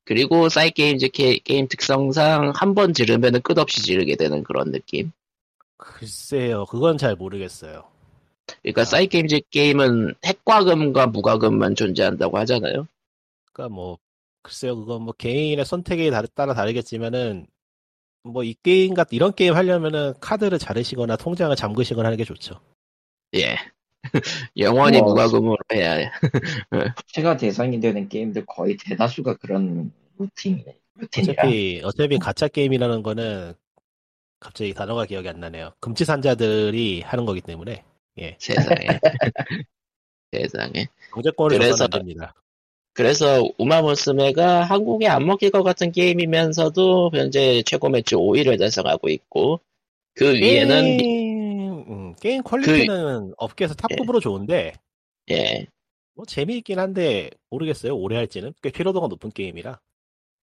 [0.05, 5.13] 그리고 사이게임즈 게, 게임 특성상 한 번 지르면은 끝없이 지르게 되는 그런 느낌.
[5.77, 7.85] 글쎄요, 그건 잘 모르겠어요.
[8.63, 8.85] 그러니까 아.
[8.85, 12.89] 사이게임즈 게임은 핵과금과 무과금만 존재한다고 하잖아요.
[13.53, 13.99] 그러니까 뭐
[14.43, 17.47] 글쎄요, 그건 뭐 개인의 선택에 다- 따라 다르겠지만은
[18.25, 22.61] 뭐 이 게임 같 이런 게임 하려면은 카드를 자르시거나 통장을 잠그시거나 하는 게 좋죠.
[23.37, 23.57] 예.
[24.57, 26.11] 영원히 뭐, 무과금으로 해야 해.
[27.07, 30.77] 제가 대상이 되는 게임들 거의 대다수가 그런 루틴이네.
[30.97, 31.33] 루틴이라.
[31.43, 33.55] 어차피 어차피 가짜 게임이라는 거는
[34.41, 35.73] 갑자기 단어가 기억이 안 나네요.
[35.81, 37.85] 금치산자들이 하는 거기 때문에
[38.19, 38.87] 예 세상에.
[40.33, 40.87] 세상에.
[41.15, 42.35] 경제권을 그래서- 됩니다.
[42.95, 49.61] 그래서 우마무스메가 한국에 안 먹힐 것 같은 게임이면서도 현재 최고 매출 5위를 달성하고 있고
[50.15, 51.32] 그 위에는 게임,
[51.93, 54.73] 음, 게임 퀄리티는 업계에서 탑급으로 좋은데
[55.31, 55.67] 예.
[56.15, 58.53] 뭐 재미있긴 한데 모르겠어요 오래 할지는.
[58.63, 59.79] 꽤 피로도가 높은 게임이라.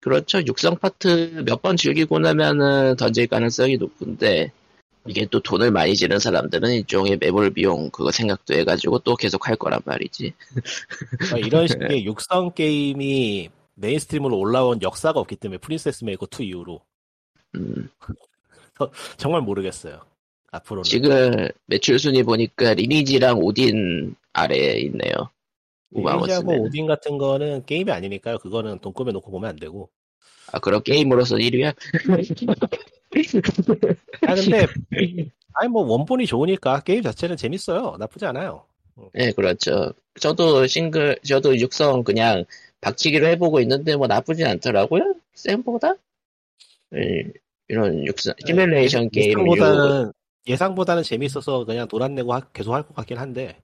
[0.01, 0.39] 그렇죠.
[0.45, 4.51] 육성 파트 몇 번 즐기고 나면은 던질 가능성이 높은데
[5.07, 9.55] 이게 또 돈을 많이 지른 사람들은 일종의 매몰 비용 그거 생각도 해가지고 또 계속 할
[9.55, 10.33] 거란 말이지.
[11.19, 16.81] 그러니까 이런 식의 육성 게임이 mainstream으로 올라온 역사가 없기 때문에 프린세스 메이커 2 이후로.
[17.55, 17.89] 음,
[19.17, 20.01] 정말 모르겠어요
[20.51, 25.13] 앞으로는 지금 매출 순위 보니까 리니지랑 오딘 아래에 있네요
[25.91, 29.89] 리니지하고 오딘 같은 거는 게임이 아니니까요 그거는 돈 꾸며놓고 보면 안 되고
[30.51, 31.75] 아 그럼 게임으로서 1위야?
[34.27, 34.65] 아 근데
[35.53, 38.65] 아니 뭐 원본이 좋으니까 게임 자체는 재밌어요 나쁘지 않아요
[39.13, 39.93] 네, 그렇죠.
[40.19, 42.43] 저도 싱글, 저도 육성 그냥
[42.81, 45.15] 박치기로 해보고 있는데 뭐 나쁘진 않더라고요.
[45.35, 45.93] 생각보다?
[46.95, 47.23] 예,
[47.69, 49.31] 이런 육성, 시뮬레이션 게임.
[49.31, 50.11] 유- 네, 예상보다는
[50.47, 53.61] 예상보다는 재밌어서 그냥 돌아내고 하- 계속 할 것 같긴 한데.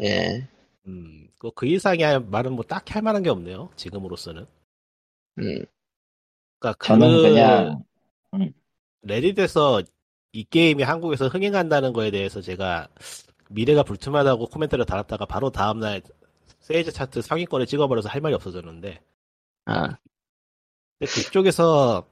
[0.00, 0.48] 예,
[0.88, 3.70] 음, 그, 그 이상의 말은 뭐 딱히 할 만한 게 없네요.
[3.76, 4.46] 지금으로서는.
[5.38, 5.64] 음,
[6.58, 7.84] 그러니까 저는 그 그냥
[9.02, 9.82] 레딧에서
[10.32, 12.86] 이 게임이 한국에서 흥행한다는 거에 대해서 제가
[13.50, 16.02] 미래가 불투명하다고 코멘트를 달았다가 바로 다음날
[16.60, 19.00] 세이즈 차트 상위권에 찍어버려서 할 말이 없어졌는데.
[19.66, 19.98] 아,
[20.98, 22.06] 근데 그쪽에서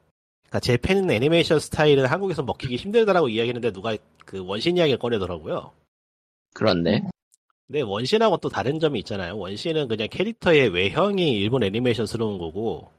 [0.48, 5.72] 그러니까 재팬 애니메이션 스타일은 한국에서 먹히기 힘들다라고 이야기했는데 누가 그 원신 이야기를 꺼내더라고요.
[6.54, 7.02] 그렇네.
[7.66, 9.36] 근데 원신하고 또 다른 점이 있잖아요.
[9.36, 12.90] 원신은 그냥 캐릭터의 외형이 일본 애니메이션스러운 거고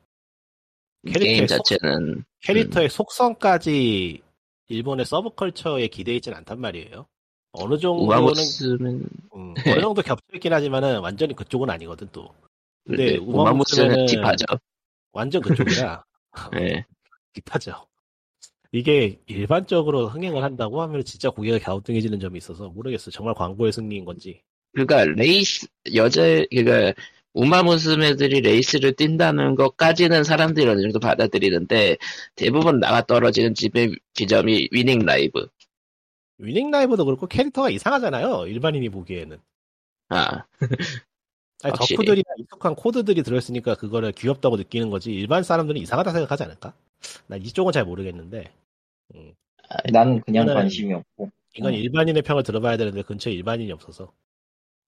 [1.06, 4.22] 캐릭터의 게임 속- 자체는, 캐릭터의 속성까지
[4.68, 7.08] 일본의 서브컬처에 기대 있진 않단 말이에요.
[7.54, 9.04] 어느 정도는 우마무스는,
[9.36, 12.34] 음, 어느 정도 겹쳐 있긴 하지만은 완전히 그쪽은 아니거든 또.
[12.86, 14.46] 근데 네, 우마무스는 딥하죠.
[15.14, 16.04] 완전 그쪽이라
[16.60, 16.86] 예,
[17.42, 17.88] deep하죠.
[18.72, 23.12] 이게 일반적으로 흥행을 한다고 하면 진짜 고개가 갸우뚱해지는 점이 있어서 모르겠어.
[23.12, 24.42] 정말 광고의 승리인 건지.
[24.74, 26.22] 그러니까 레이스 여자
[26.52, 26.94] 그러니까
[27.34, 31.98] 우마 무스메들이 레이스를 뛴다는 것까지는 사람들이 어느 정도 받아들이는데
[32.36, 35.48] 대부분 나가 떨어지는 집의 지점이 winning live.
[36.40, 38.48] winning live도 그렇고 캐릭터가 이상하잖아요.
[38.48, 39.38] 일반인이 보기에는.
[40.10, 40.46] 아,
[41.64, 41.74] 아니.
[41.74, 45.12] 덕후들이나 익숙한 코드들이 들어있으니까 그거를 귀엽다고 느끼는 거지.
[45.12, 46.74] 일반 사람들은 이상하다 생각하지 않을까?
[47.28, 48.52] 난 이쪽은 잘 모르겠는데.
[49.16, 49.34] 음,
[49.92, 51.80] 나는 그냥 관심이 없고 이건 음.
[51.80, 54.12] 일반인의 평을 들어봐야 되는데 근처에 일반인이 없어서.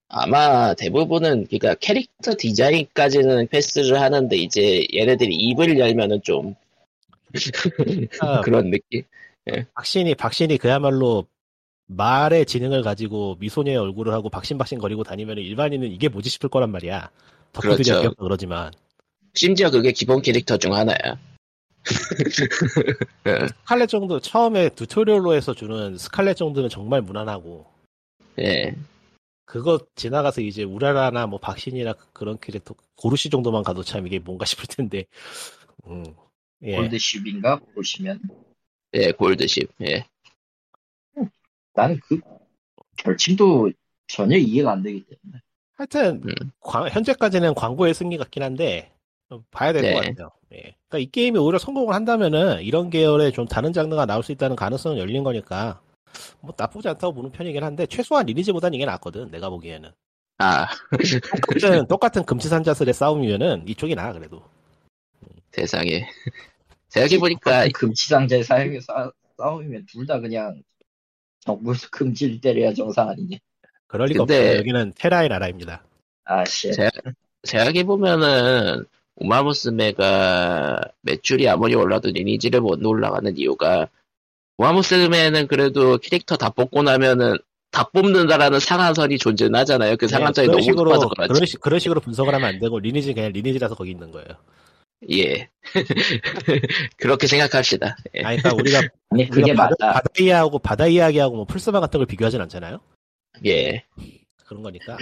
[0.07, 6.55] 아마 대부분은 그러니까 캐릭터 디자인까지는 패스를 하는데 이제 얘네들이 입을 열면은 좀
[8.21, 9.03] 아, 그런 느낌.
[9.75, 11.27] 박신이 박신이 그야말로
[11.85, 17.09] 말의 지능을 가지고 미소녀의 얼굴을 하고 박신박신 거리고 다니면 일반인은 이게 뭐지 싶을 거란 말이야.
[17.53, 18.13] 덕후들이 그렇죠.
[18.15, 18.71] 그러지만
[19.33, 21.19] 심지어 그게 기본 캐릭터 중 하나야.
[23.49, 27.65] 스칼렛 정도 처음에 tutorial로 해서 주는 스칼렛 정도는 정말 무난하고
[28.39, 28.75] 예.
[29.45, 34.45] 그거 지나가서 이제 우라라나 뭐 박신이나 그- 그런 캐릭터 고르시 정도만 가도 참 이게 뭔가
[34.45, 35.05] 싶을 텐데.
[35.87, 36.05] 음.
[36.61, 36.75] 예.
[36.75, 38.21] 골드쉽인가 보시면
[38.93, 39.69] 예, 골드십.
[39.81, 40.05] 예.
[41.73, 42.19] 나는 그
[42.97, 43.71] 결심도
[44.07, 45.41] 전혀 이해가 안 되기 때문에
[45.73, 46.51] 하여튼 음.
[46.59, 48.98] 광- 현재까지는 광고의 승리 같긴 한데 좀
[49.51, 50.09] 봐야 될것 네.
[50.09, 50.31] 같아요.
[50.53, 50.75] 예.
[50.87, 54.97] 그러니까 이 게임이 오히려 성공을 한다면은 이런 계열의 좀 다른 장르가 나올 수 있다는 가능성은
[54.97, 55.81] 열린 거니까
[56.41, 59.91] 뭐 나쁘지 않다고 보는 편이긴 한데 최소한 리니지보다는 이게 낫거든 내가 보기에는
[60.39, 60.67] 아,
[61.47, 64.41] 똑같은 똑같은 금치산자슬의 싸움이면은 이쪽이 나아 그래도
[65.51, 66.07] 세상에.
[66.89, 70.63] 생각해 보니까 금치상자의 사용에 싸, 싸움이면 둘 다 그냥
[71.41, 73.37] 정부에서 금지를 때려야 정상 아니냐
[73.87, 74.57] 그럴 리가 근데- 없어요.
[74.59, 75.83] 여기는 테라의 나라입니다.
[76.23, 76.89] 아씨 제-
[77.43, 78.85] 생각해 보면은
[79.19, 83.87] 우마무스메가 매출이 아무리 올라도 리니지를 못 올라가는 이유가
[84.57, 87.37] 우마무스메는 그래도 캐릭터 다 뽑고 나면은
[87.71, 89.95] 다 뽑는다라는 상한선이 존재는 하잖아요.
[89.97, 91.33] 그 상한선이 네, 너무 식으로 높아서 그렇지.
[91.33, 94.27] 그런, 식, 그런 식으로 분석을 하면 안 되고 리니지 그냥 리니지라서 거기 있는 거예요.
[95.11, 95.49] 예.
[96.97, 97.95] 그렇게 생각합시다.
[98.15, 98.23] 예.
[98.23, 101.99] 아니, 그러니까 우리가 아니 그게 우리가 바다, 맞다 바다 이야기하고 바다 이야기하고 뭐 풀스바 같은
[101.99, 102.79] 걸 비교하진 않잖아요.
[103.45, 103.83] 예.
[104.45, 104.97] 그런 거니까.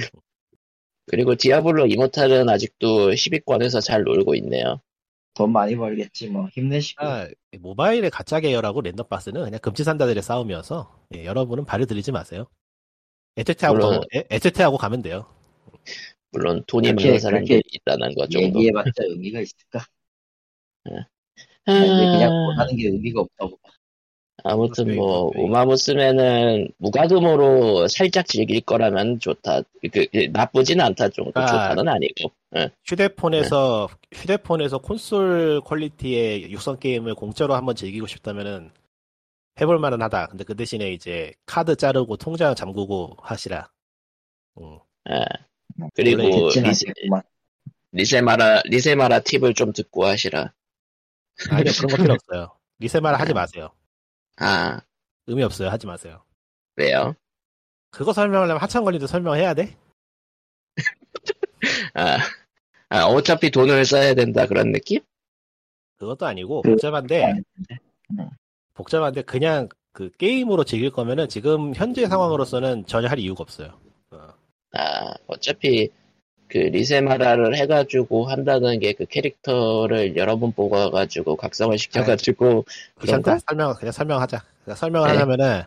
[1.09, 4.81] 그리고 디아블로 이모탈은 아직도 10위권에서 잘 놀고 있네요.
[5.33, 7.27] 돈 많이 벌겠지 뭐 힘내시고 아,
[7.59, 12.47] 모바일의 가짜 계열하고 랜덤 박스는 그냥 금치산다들의 싸움이어서 예, 여러분은 발을 들이지 마세요.
[13.37, 15.27] 에테테하고 물론- 에- 에테테하고 가면 돼요.
[16.31, 18.45] 물론 돈이 많은 사람들이 그렇게 있다는 것 정도.
[18.47, 19.85] 얘기해봤자 의미가 있을까
[20.89, 23.59] 아, 아니, 그냥 못하는 게 의미가 없다고
[24.43, 25.45] 아무튼 뭐 그렇죠.
[25.45, 29.61] 우마무스메는 무과금으로 살짝 즐길 거라면 좋다.
[29.81, 31.31] 그, 그 나쁘진 않다 정도.
[31.39, 31.45] 아.
[31.45, 32.31] 좋다는 아니고.
[32.55, 32.71] 예.
[32.85, 38.71] 휴대폰에서 휴대폰에서 콘솔 퀄리티의 육성 게임을 공짜로 한번 즐기고 싶다면은
[39.59, 40.27] 해볼 만은 하다.
[40.27, 43.69] 근데 그 대신에 이제 카드 자르고 통장 잠그고 하시라.
[44.61, 44.79] 음.
[45.09, 45.25] 예.
[45.95, 46.85] 그리고 리세,
[47.91, 50.53] 리세마라 리세마라 팁을 좀 듣고 하시라.
[51.49, 52.51] 아니요 그런 거 필요 없어요.
[52.79, 53.71] 리세마라 하지 마세요.
[54.37, 54.79] 아
[55.25, 55.69] 의미 없어요.
[55.69, 56.23] 하지 마세요.
[56.75, 57.15] 왜요?
[57.89, 59.75] 그거 설명하려면 한참 걸리도 설명해야 돼?
[61.95, 62.17] 아,
[62.89, 65.01] 아, 어차피 돈을 써야 된다 그런 느낌?
[65.97, 67.33] 그것도 아니고 그- 복잡한데
[68.11, 68.29] 음.
[68.75, 73.79] 복잡한데 그냥 그 게임으로 즐길 거면은 지금 현재 상황으로서는 전혀 할 이유가 없어요.
[74.11, 74.27] 어.
[74.73, 75.89] 아 어차피
[76.49, 82.65] 그 리세마라를 해가지고 한다는 게 그 캐릭터를 여러 번 뽑아가지고 각성을 시켜가지고
[83.01, 83.21] 귀찮다.
[83.21, 83.39] 그런가?
[83.47, 84.43] 설명 그냥 설명하자.
[84.63, 85.13] 그냥 설명을 네.
[85.13, 85.63] 하자면은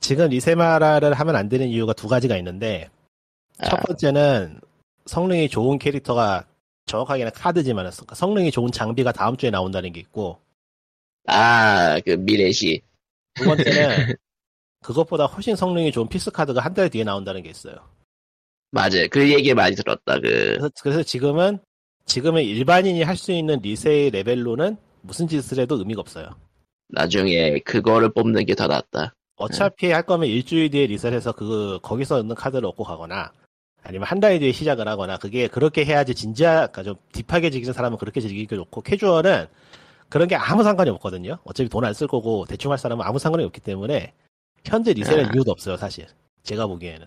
[0.00, 2.90] 지금 리세마라를 하면 안 되는 이유가 두 가지가 있는데
[3.64, 4.60] 첫 번째는
[5.06, 6.44] 성능이 좋은 캐릭터가
[6.86, 10.38] 정확하게는 카드지만 성능이 좋은 장비가 다음 주에 나온다는 게 있고
[11.26, 12.82] 아, 그 미래시.
[13.34, 14.16] 두 번째는
[14.82, 17.76] 그것보다 훨씬 성능이 좋은 피스 카드가 한 달 뒤에 나온다는 게 있어요.
[18.72, 19.06] 맞아요.
[19.10, 20.14] 그 얘기 많이 들었다.
[20.14, 21.58] 그, 그래서, 그래서 지금은
[22.06, 26.30] 지금은 일반인이 할 수 있는 리세이 레벨로는 무슨 짓을 해도 의미가 없어요.
[26.88, 29.14] 나중에 그거를 뽑는 게 더 낫다.
[29.36, 33.32] 어차피 할 거면 일주일 뒤에 리셋해서 그 거기서 있는 카드를 얻고 가거나
[33.82, 37.98] 아니면 한 달 뒤에 시작을 하거나 그게 그렇게 해야지 진짜 그러니까 좀 deep하게 즐기는 사람은
[37.98, 39.46] 그렇게 즐기기 좋고 캐주얼은
[40.08, 41.38] 그런 게 아무 상관이 없거든요.
[41.44, 44.12] 어차피 돈 안 쓸 거고 대충 할 사람은 아무 상관이 없기 때문에
[44.64, 45.30] 현재 리셋할 아.
[45.34, 46.06] 이유도 없어요 사실.
[46.42, 47.06] 제가 보기에는.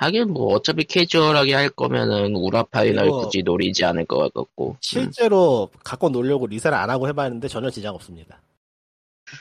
[0.00, 4.70] 하긴 뭐 어차피 캐주얼하게 할 거면은 URA final 굳이 노리지 않을 것 같고.
[4.70, 4.76] 음.
[4.80, 8.40] 실제로 갖고 놀려고 리셋을 안 하고 해봤는데 전혀 지장 없습니다.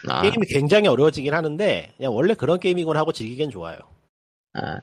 [0.10, 3.78] 아, 게임이 굉장히 어려워지긴 하는데 그냥 원래 그런 게임이거니 하고 즐기긴 좋아요.
[4.52, 4.82] 아.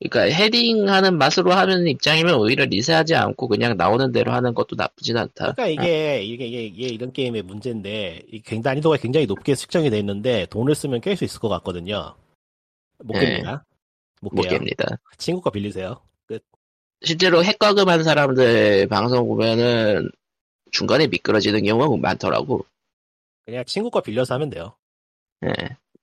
[0.00, 5.52] 그러니까 헤딩하는 맛으로 하는 입장이면 오히려 리셋하지 않고 그냥 나오는 대로 하는 것도 나쁘진 않다.
[5.52, 10.46] 그러니까 이게 이게 이게, 이게 이런 게임의 문제인데 이 난이도가 굉장히 높게 측정이 돼 있는데
[10.46, 12.14] 돈을 쓰면 깰 수 있을 것 같거든요.
[13.04, 13.42] 못 네.
[13.42, 13.64] 깹니다.
[14.24, 14.58] 못 못 깨요.
[14.58, 14.98] 깹니다.
[15.18, 16.00] 친구 거 빌리세요.
[17.02, 20.10] 실제로 핵과금 한 사람들 방송 보면은
[20.70, 22.64] 중간에 미끄러지는 경우가 많더라고.
[23.44, 24.74] 그냥 친구 거 빌려서 하면 돼요.
[25.44, 25.50] 예.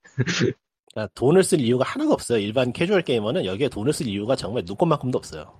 [0.93, 2.38] 그러니까 돈을 쓸 이유가 하나도 없어요.
[2.38, 5.51] 일반 캐주얼 게이머는 여기에 돈을 쓸 이유가 정말 눈꽃만큼도 없어요.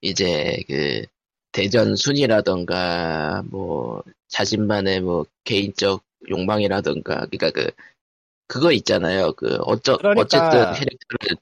[0.00, 1.04] 이제 그
[1.52, 7.70] 대전 순이라던가 뭐 자신만의 뭐 개인적 욕망이라던가 그러니까 그
[8.46, 9.32] 그거 있잖아요.
[9.32, 11.36] 그 어쩌 그러니까- 어쨌든 캐릭터를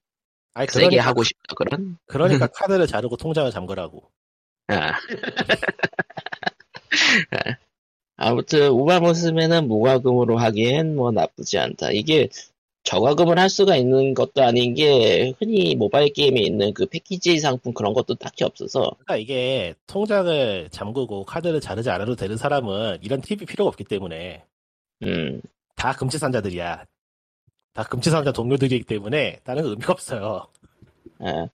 [0.55, 1.99] 아니 세게 그러니까, 하고 싶다 그런.
[2.07, 4.11] 그러니까 카드를 자르고 통장을 잠그라고.
[4.69, 4.93] 아.
[8.17, 11.91] 아무튼 우마모스메는 무과금으로 하기엔 뭐 나쁘지 않다.
[11.91, 12.29] 이게
[12.85, 17.93] 저과금을 할 수가 있는 것도 아닌 게 흔히 모바일 게임에 있는 그 패키지 상품 그런
[17.93, 23.69] 것도 딱히 없어서 그러니까 이게 통장을 잠그고 카드를 자르지 않아도 되는 사람은 이런 팁이 필요가
[23.69, 24.45] 없기 때문에
[25.03, 25.41] 음
[25.77, 26.85] 다 금치산자들이야.
[27.75, 30.47] 다 금치산자 동료들이기 때문에 다른 의미가 없어요.
[31.19, 31.47] 아,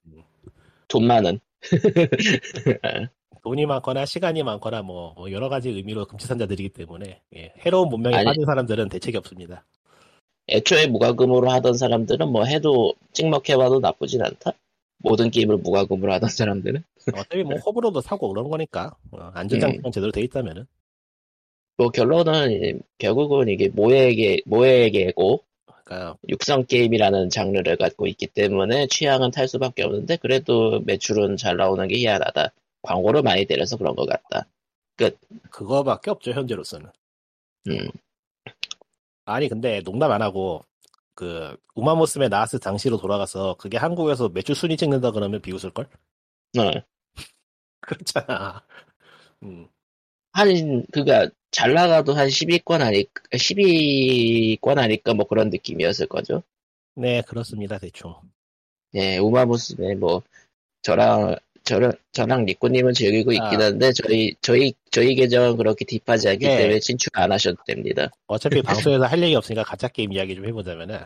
[0.87, 1.39] 돈 많은
[3.43, 8.25] 돈이 많거나 시간이 많거나 뭐, 뭐 여러 가지 의미로 금치산자들이기 때문에 예, 해로운 문명에 아니-
[8.25, 9.65] 빠진 사람들은 대책이 없습니다.
[10.47, 14.51] 애초에 무과금으로 하던 사람들은 뭐 해도 찍먹해봐도 나쁘진 않다.
[14.97, 16.83] 모든 게임을 무과금으로 하던 사람들은
[17.15, 20.67] 어차피 뭐 호불호도 사고 그런 거니까 어, 안전장치만 제대로 돼 있다면은
[21.77, 25.43] 뭐 결론은 결국은 이게 모에게 모에게고
[25.91, 31.85] 그러니까 육성 게임이라는 장르를 갖고 있기 때문에 취향은 탈 수밖에 없는데 그래도 매출은 잘 나오는
[31.89, 32.53] 게 희한하다.
[32.81, 34.47] 광고를 많이 때려서 그런 것 같다.
[35.49, 36.89] 그거밖에 없죠 현재로서는.
[37.67, 37.89] 음,
[39.25, 40.63] 아니 근데 농담 안 하고
[41.13, 45.87] 그 우마모스메 나왔을 당시로 돌아가서 그게 한국에서 매출 순위 찍는다 그러면 비웃을 걸?
[46.57, 46.71] 어.
[47.81, 48.63] 그렇잖아.
[49.43, 49.67] 음.
[50.33, 56.43] 한 그가 잘 나가도 한 10위권 아니 10위권 아닐까 뭐 그런 느낌이었을 거죠.
[56.95, 58.15] 네 그렇습니다 대충.
[58.93, 60.21] 예, 우마무스메 뭐
[60.81, 63.65] 저랑 저랑 저랑 리코님은 즐기고 있긴 아.
[63.65, 66.57] 한데 저희 저희 저희 계정은 그렇게 딥하지 않기 예.
[66.57, 68.09] 때문에 친추 안 하셔도 됩니다.
[68.27, 70.99] 어차피 방송에서 할 얘기 없으니까 가짜 게임 이야기 좀 해보자면은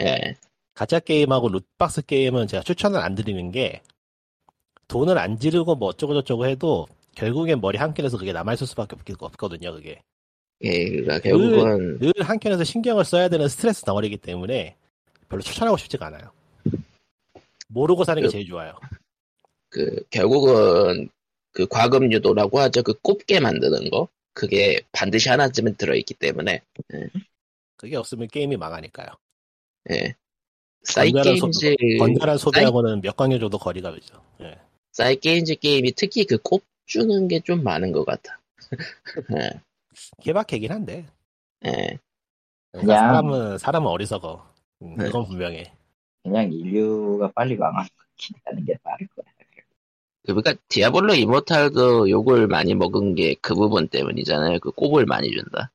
[0.00, 0.36] 예,
[0.74, 3.82] 가짜 게임하고 룻박스 게임은 제가 추천을 안 드리는 게
[4.88, 9.22] 돈을 안 지르고 뭐 어쩌고 저쩌고 해도 결국엔 머리 한 켠에서 그게 남아있을 수밖에 없-
[9.22, 10.02] 없거든요 그게.
[10.62, 14.76] 예, 그러니까 결국은 늘한 켠에서 신경을 써야 되는 스트레스 덩어리이기 때문에
[15.28, 16.30] 별로 추천하고 싶지가 않아요.
[17.68, 18.74] 모르고 사는 게 그- 제일 좋아요.
[19.68, 21.08] 그 결국은
[21.52, 22.82] 그 과금 유도라고 하죠.
[22.82, 24.08] 그 꼽게 만드는 거.
[24.32, 26.62] 그게 반드시 하나쯤은 들어있기 때문에.
[27.76, 29.08] 그게 없으면 게임이 망하니까요.
[29.90, 30.14] 예.
[30.84, 34.22] 사이 건전한 게임즈 건전한 소비하고는 몇 광년 정도 거리가 있죠.
[34.40, 34.58] 예.
[34.92, 38.40] 사이 게임즈 게임이 특히 그꼽 주는 게 좀 많은 것 같아.
[39.38, 39.60] 예,
[40.22, 41.06] 케바케긴 한데
[41.64, 41.98] 예.
[42.72, 42.98] 그러니까 야.
[43.00, 44.46] 사람은 사람은 어리석어
[44.82, 45.04] 음, 네.
[45.06, 45.72] 그건 분명해
[46.22, 47.88] 그냥 인류가 빨리 망하는
[48.66, 49.26] 게 빠를 거야.
[50.24, 54.58] 그러니까 디아블로 이모탈도 욕을 많이 먹은 게 그 부분 때문이잖아요.
[54.60, 55.70] 그 꼽을 많이 준다.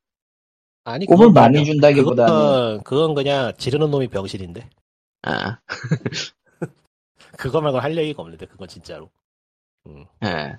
[0.84, 4.70] 아니 꼽을 그건 많이 그냥- 준다기보다는 그건, 그건 그냥 지르는 놈이 병실인데
[5.24, 5.59] 아,
[7.38, 9.09] 그거 말고 할 얘기가 없는데 그건 진짜로
[9.88, 10.05] 음.
[10.24, 10.57] 예.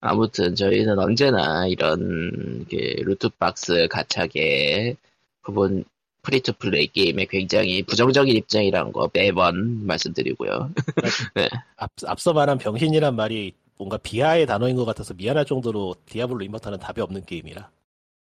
[0.00, 4.96] 아무튼 저희는 언제나 이런 그 loot box 가챠계
[5.42, 5.84] 부분
[6.22, 10.70] free to play 게임에 굉장히 부정적인 입장이란 거 매번 말씀드리고요.
[11.76, 17.00] 앞, 앞서 말한 병신이란 말이 뭔가 비하의 단어인 것 같아서 미안할 정도로 디아블로 인버터는 답이
[17.00, 17.70] 없는 게임이라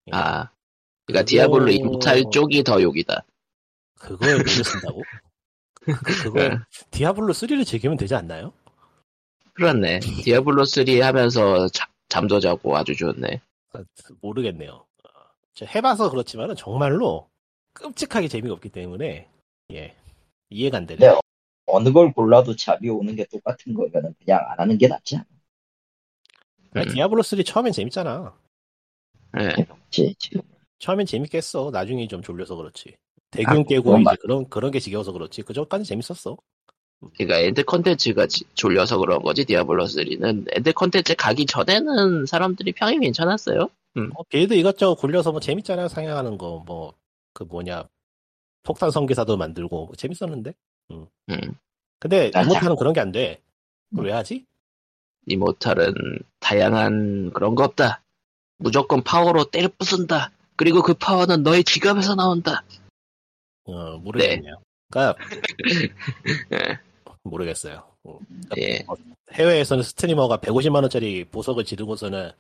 [0.08, 0.10] 예.
[0.16, 0.50] 아,
[1.06, 3.24] 그러니까 그거- 디아블로 이모탈 쪽이 더 욕이다.
[3.98, 5.02] 그걸 모르 쓴다고?
[6.22, 6.58] 그거
[6.92, 8.52] 디아블로 3를 즐기면 되지 않나요?
[9.58, 9.98] 그렇네.
[9.98, 13.40] 디아블로 3 하면서 자- 잠도 자고 아주 좋네.
[13.72, 13.82] 아,
[14.20, 14.86] 모르겠네요.
[15.60, 17.28] 해봐서 그렇지만은 정말로
[17.72, 19.28] 끔찍하게 재미가 없기 때문에
[19.72, 19.96] 예
[20.50, 21.04] 이해가 안 되네.
[21.04, 21.20] 네.
[21.66, 25.26] 어느 걸 골라도 잠이 오는 게 똑같은 거면은 그냥 안 하는 게 낫지 않아?
[26.76, 26.88] 음.
[26.88, 28.38] 디아블로 3 처음엔 재밌잖아.
[29.40, 29.66] 예.
[29.90, 30.40] 지- 지금
[30.78, 31.70] 처음엔 재밌겠어.
[31.72, 32.94] 나중에 좀 졸려서 그렇지.
[32.96, 35.42] 아, 대균열 깨고 그건 이제 맞- 그런 그런 게 지겨워서 그렇지.
[35.42, 36.36] 그 전까지 재밌었어.
[37.14, 42.98] 그러니까 end 콘텐츠가 지- 졸려서 그런 거지 디아블로 3는 end 콘텐츠 가기 전에는 사람들이 평이
[42.98, 43.68] 괜찮았어요.
[44.14, 45.88] 어, build 이것저것 굴려서 뭐 재밌잖아요.
[45.88, 46.94] 상영하는 거 뭐
[47.34, 47.84] 그 뭐냐
[48.64, 50.54] 폭탄 성기사도 만들고 뭐 재밌었는데.
[50.90, 51.06] 음.
[52.00, 53.40] 근데 아, 이모타는 그런 게 안 돼.
[53.90, 54.44] 그걸 왜 하지?
[55.26, 55.94] 이모탈은
[56.40, 58.02] 다양한 그런 거 없다.
[58.58, 60.32] 무조건 파워로 때려 부순다.
[60.56, 62.64] 그리고 그 파워는 너의 지갑에서 나온다.
[63.64, 64.60] 어 모르겠네요.
[64.90, 65.16] 그러니까
[66.52, 66.78] 예.
[67.28, 67.82] 모르겠어요.
[68.04, 68.18] 어,
[68.58, 68.84] 예.
[69.32, 72.30] 해외에서는 스트리머가 150만 원짜리 보석을 지르고서는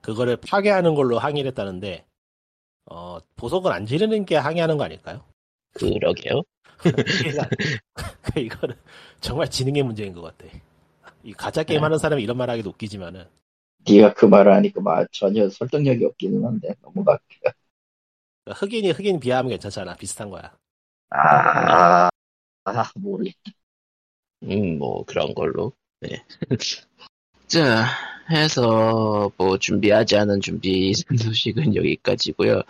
[0.00, 2.04] 그거를 파괴하는 걸로 항의를 했다는데
[2.86, 5.24] 어, 보석을 안 지르는 게 항의하는 거 아닐까요?
[5.74, 6.42] 그러게요.
[8.34, 8.40] 돼.
[8.40, 8.74] 이거는
[9.20, 10.46] 정말 지능의 문제인 것 같아.
[11.22, 11.82] 이 가짜 게임 네.
[11.84, 13.26] 하는 사람이 이런 말 하기도 웃기지만은
[13.88, 17.20] 네가 그 말을 하니까 막 전혀 설득력이 없기는 한데 너무 막
[18.44, 19.96] 그러니까 흑인이 흑인 비하하면 괜찮잖아.
[19.96, 20.52] 비슷한 거야.
[21.10, 22.08] 아,
[22.64, 23.34] 아 모르겠.
[24.42, 25.72] 음, 뭐, 그런 걸로.
[26.00, 26.24] 네.
[27.46, 27.86] 자,
[28.30, 32.62] 해서, 뭐, 준비하지 않은 준비 소식은 여기까지고요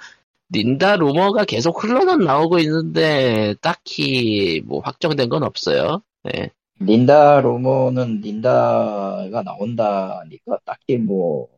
[0.53, 6.03] 닌다 루머가 계속 흘러는 나오고 있는데, 딱히, 뭐, 확정된 건 없어요.
[6.25, 6.51] 네.
[6.81, 11.49] 닌다 루머는 닌다가 나온다니까 딱히 뭐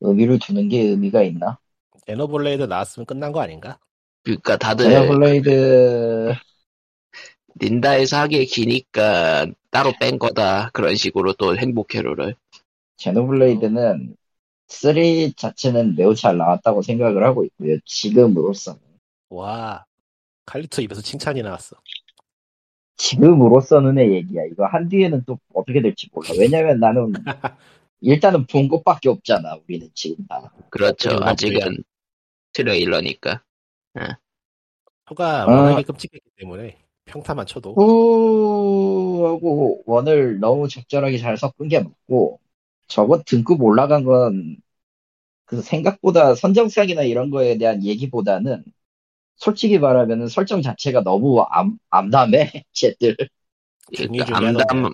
[0.00, 1.58] 의미를 두는 게 의미가 있나?
[2.06, 3.78] 제노블레이드 나왔으면 끝난 거 아닌가?
[4.22, 6.34] 그니까 다들, 제노블레이드
[7.60, 10.70] 닌다에서 하기에 기니까, 따로 뺀 거다.
[10.72, 12.34] 그런 식으로 또 행복회로를.
[12.96, 14.16] 제노블레이드는
[14.68, 17.78] 3 자체는 매우 잘 나왔다고 생각을 하고 있고요.
[17.84, 18.78] 지금으로서는
[19.30, 19.84] 와
[20.46, 21.76] 칼리토 입에서 칭찬이 나왔어.
[22.96, 24.44] 지금으로서는의 얘기야.
[24.44, 26.28] 이거 한 뒤에는 또 어떻게 될지 몰라.
[26.38, 27.12] 왜냐면 나는
[28.00, 29.56] 일단은 본 것밖에 없잖아.
[29.64, 30.52] 우리는 지금 다.
[30.70, 31.10] 그렇죠.
[31.10, 31.76] 그리고 아직은
[32.52, 33.42] 트레일러니까.
[35.06, 35.46] 표가 아.
[35.46, 36.79] 워낙에 끔찍했기 때문에
[37.10, 42.40] 평타만 쳐도 후하고 원을 너무 적절하게 잘 섞은 게 맞고
[42.88, 44.56] 저거 등급 올라간 건
[45.50, 48.62] 그 생각보다 선정성이나 이런 거에 대한 얘기보다는
[49.34, 53.16] 솔직히 말하면 설정 자체가 너무 암, 암담해 쟤들
[53.96, 54.92] 그러니까 암담.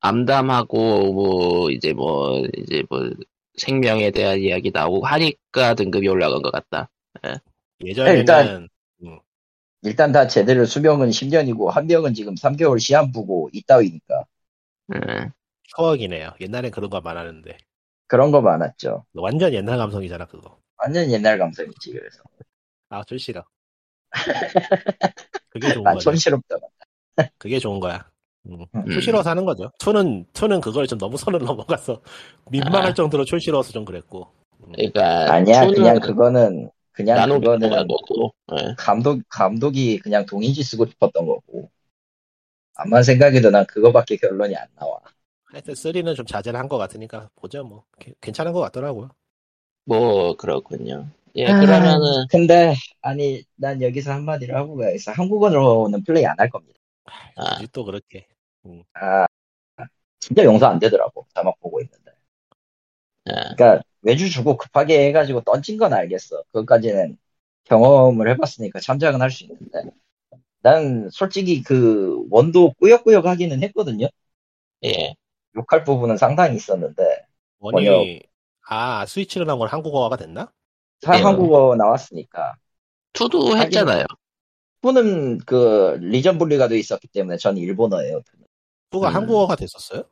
[0.00, 3.10] 암담하고, 뭐, 이제 뭐, 이제 뭐,
[3.58, 6.88] 생명에 대한 이야기 나오고 하니까 등급이 올라간 것 같다.
[7.84, 8.68] 예전에는 일단-
[9.82, 14.24] 일단 다 쟤들 수명은 10년이고 한 명은 지금 3개월 시한부고 이따위니까
[14.92, 15.30] 음,
[15.62, 16.32] 추억이네요.
[16.40, 17.56] 옛날엔 그런 거 많았는데
[18.06, 20.58] 그런 거 많았죠 완전 옛날 감성이잖아 그거.
[20.76, 22.22] 완전 옛날 감성이지 그래서
[22.90, 23.44] 아, 좀 싫어.
[25.50, 26.10] 그게 좋은 아 거죠.
[26.10, 26.56] 촌스럽다
[27.38, 28.08] 그게 좋은 거야.
[28.46, 28.64] 음.
[28.74, 28.90] 음.
[28.90, 29.70] 촌스러워서 하는 거죠.
[29.78, 32.02] 투는 투는 그걸 좀 너무 선을 넘어가서
[32.50, 32.94] 민망할 아.
[32.94, 34.28] 정도로 촌스러워서 좀 그랬고.
[34.64, 34.72] 음.
[34.72, 36.70] 그러니까 아니야 투는 그냥 그거는
[37.00, 38.34] 그냥 그거는 거고.
[38.52, 38.74] 예.
[38.76, 41.70] 감독, 감독이 그냥 동인지 쓰고 싶었던 거고.
[42.74, 44.98] 암만 생각해도 난 그거밖에 결론이 안 나와.
[45.52, 49.10] 하여튼 3는 좀 자제를 한 것 같으니까 보자 뭐 게- 괜찮은 것 같더라고요.
[49.84, 51.08] 뭐 그렇군요.
[51.36, 55.12] 예, 아, 그러면은 근데, 아니, 난 여기서 한마디를 하고 가야겠어.
[55.12, 56.78] 한국어로는 플레이 안 할 겁니다.
[57.36, 58.26] 아, 또 그렇게.
[58.94, 59.26] 아,
[60.20, 61.26] 진짜 용서 안 되더라고.
[61.34, 62.12] 자막 보고 있는데.
[63.26, 66.42] 아, 그러니까, 외주 주고 급하게 해가지고 던진 건 알겠어.
[66.52, 67.18] 그것까지는
[67.64, 69.84] 경험을 해봤으니까 참작은 할 수 있는데.
[70.62, 74.08] 난 솔직히 그 원도 꾸역꾸역 하기는 했거든요.
[74.84, 75.14] 예.
[75.56, 77.02] 욕할 부분은 상당히 있었는데.
[77.60, 78.06] 원이 번역.
[78.68, 80.52] 아 스위치로 나온 건 한국어가 됐나?
[81.00, 81.22] 사- 예.
[81.22, 82.56] 한국어 나왔으니까.
[83.12, 84.04] 투도 했잖아요.
[84.82, 88.22] 후는 그 리전 분리가 돼 있었기 때문에 전 일본어예요.
[88.90, 89.14] 투가 음.
[89.16, 90.04] 한국어가 됐었어요?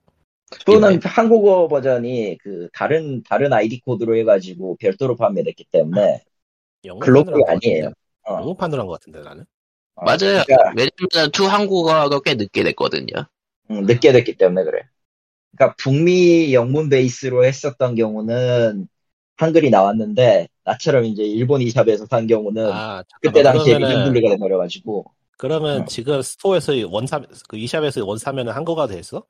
[0.67, 6.23] 후는 한국어 버전이 그 다른 다른 아이디 코드로 해가지고 별도로 판매됐기 때문에
[6.85, 7.69] 영문판으로 글로벌이 같은데.
[7.69, 7.93] 아니에요.
[8.29, 8.35] 어.
[8.41, 9.45] 영문판으로 한 것 같은데 나는.
[9.97, 10.45] 어, 맞아요.
[10.47, 13.27] 그러니까 왜냐면 two 한국어가 꽤 늦게 됐거든요.
[13.71, 14.83] 음, 늦게 됐기 때문에 그래.
[15.57, 18.89] 그러니까 북미 영문 베이스로 했었던 경우는
[19.37, 23.65] 한글이 나왔는데 나처럼 이제 일본 이샵에서 산 경우는 아 그때 잠깐만.
[23.75, 25.05] 당시에 분리가 돼버려가지고
[25.37, 25.85] 그러면 어.
[25.87, 29.25] 지금 store에서 원사 그 이샵에서 원사면은 한국어가 됐어?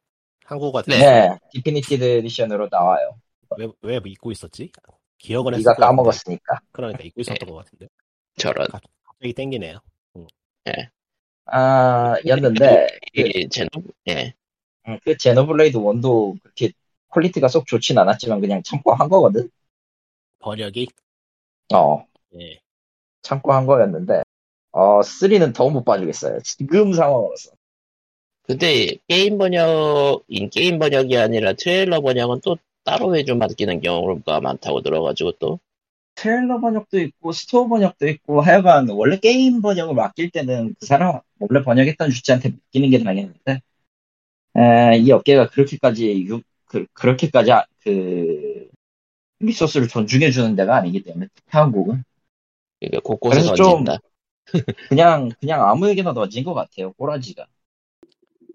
[0.48, 0.98] 한국어가 됐어?
[0.98, 3.18] 네 Definitive Edition으로 나와요.
[3.58, 4.70] 왜, 왜 잊고 있었지?
[5.18, 5.74] 기억은 했을 네가.
[5.74, 6.60] 까먹었으니까.
[6.72, 7.88] 그러니까 잊고 있었던 것 같은데.
[8.36, 8.66] 저런.
[8.68, 9.80] 갑자기 땡기네요.
[11.50, 13.68] 아, 였는데, 그, 이 제노
[14.08, 14.34] 예.
[14.86, 16.72] 음, 그 제노블레이드 1도 그렇게
[17.08, 19.50] 퀄리티가 썩 좋진 않았지만 그냥 참고한 거거든?
[20.40, 20.88] 번역이.
[21.74, 22.04] 어,
[22.40, 22.60] 예.
[23.22, 24.22] 참고한 거였는데,
[24.72, 26.40] 어, 3는 더 못 봐주겠어요.
[26.42, 27.50] 지금 상황으로서.
[28.48, 34.82] 근데 게임 번역 인 게임 번역이 아니라 트레일러 번역은 또 따로 해줘 맡기는 경우가 많다고
[34.82, 35.60] 들어가지고 또
[36.16, 41.62] 트레일러 번역도 있고, store 번역도 있고, 하여간, 원래 게임 번역을 맡길 때는 그 사람, 원래
[41.64, 43.60] 번역했던 주체한테 맡기는 게 당연한데,
[44.56, 48.68] 에, 이 업계가 그렇게까지, 유, 그, 그렇게까지, 아- 그,
[49.40, 52.04] resource를 존중해 주는 데가 아니기 때문에, 한국은.
[52.80, 53.98] 그러니까 곳곳에 던진다.
[54.88, 57.46] 그냥, 그냥 아무에게나 던진 것 같아요, 꼬라지가.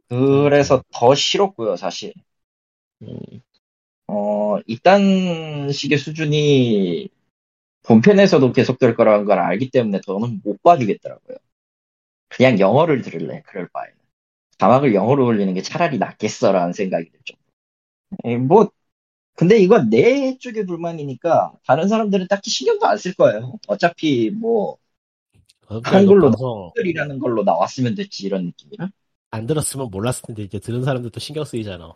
[0.09, 2.13] 그래서 더 싫었고요, 사실.
[3.03, 3.17] 음,
[4.07, 7.09] 어, 이딴 식의 수준이
[7.83, 11.37] 본편에서도 계속될 거라는 걸 알기 때문에 더는 못 봐주겠더라고요.
[12.29, 13.97] 그냥 영어를 들을래, 그럴 바에는.
[14.59, 17.43] 자막을 영어로 올리는 게 차라리 낫겠어라는 생각이 들 정도.
[18.25, 18.71] 에이, 뭐,
[19.35, 23.53] 근데 이건 내 쪽의 불만이니까 다른 사람들은 딱히 신경도 안 쓸 거예요.
[23.67, 24.77] 어차피 뭐,
[25.67, 28.89] 그러니까 한글로 방송 들이라는 걸로 나왔으면 됐지, 이런 느낌이라.
[29.33, 31.95] 안 들었으면 몰랐을 텐데 이제 들은 사람들도 신경 쓰이잖아.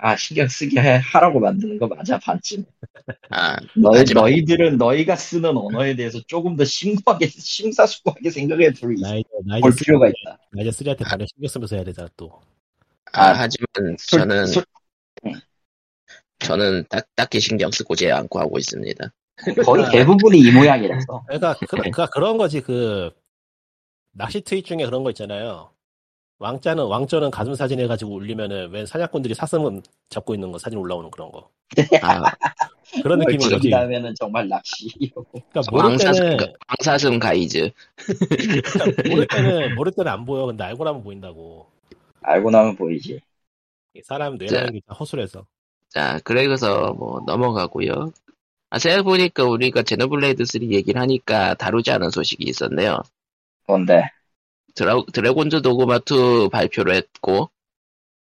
[0.00, 2.64] 아, 신경 쓰게 해- 하라고 만드는 거 맞아, 반쯤.
[3.30, 9.16] 아 너희, 하지만- 너희들은 너희가 쓰는 언어에 대해서 조금 더 심각하게, 심사숙고하게 생각해 볼, 나
[9.16, 10.38] 이제 나볼 필요가 쓰- 있다.
[10.52, 12.40] 나 이제 쓰리한테 반에 신경 쓰면서 해야 되잖아 또.
[13.12, 14.64] 아, 아, 하지만 솔- 저는 솔-
[16.38, 19.12] 저는 딱, 딱히 신경 쓰고지 않고 하고 있습니다.
[19.64, 21.24] 거의 대부분이 이 모양이라서.
[21.26, 23.10] 그러니까 그, 그러니까 그런 거지 그
[24.12, 25.72] 낚시 트윗 중에 그런 거 있잖아요.
[26.38, 31.32] 왕자는 왕자는 가슴 사진 해가지고 올리면은 웬 사냥꾼들이 사슴은 잡고 있는 거 사진 올라오는 그런
[31.32, 31.50] 거.
[32.02, 32.22] 아,
[33.02, 33.56] 그런 느낌인 거지.
[33.56, 34.88] 지금이라면은 정말 낚시.
[34.98, 37.70] 그러니까 모를 왕사슴, 때는 왕사슴 가이즈.
[37.96, 40.46] 그러니까 모를 때는 모를 때는 안 보여.
[40.46, 41.66] 근데 알고 나면 보인다고.
[42.22, 43.20] 알고 나면 보이지.
[44.04, 45.44] 사람 뇌라는 게다 허술해서.
[45.88, 48.12] 자, 그래서 뭐 넘어가고요.
[48.70, 52.98] 아, 생각해보니까 우리가 제노블레이드 3 얘기를 하니까 다루지 않은 소식이 있었네요.
[53.66, 54.04] 뭔데?
[54.78, 57.50] 드라, 드래곤즈 도그마2 발표를 했고,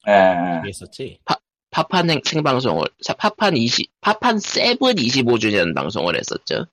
[0.08, 1.20] 에, 그게 있었지.
[1.72, 6.68] 파판 행- 생방송을, 자, 파판 20, 파판 7 25주년 방송을 했었죠.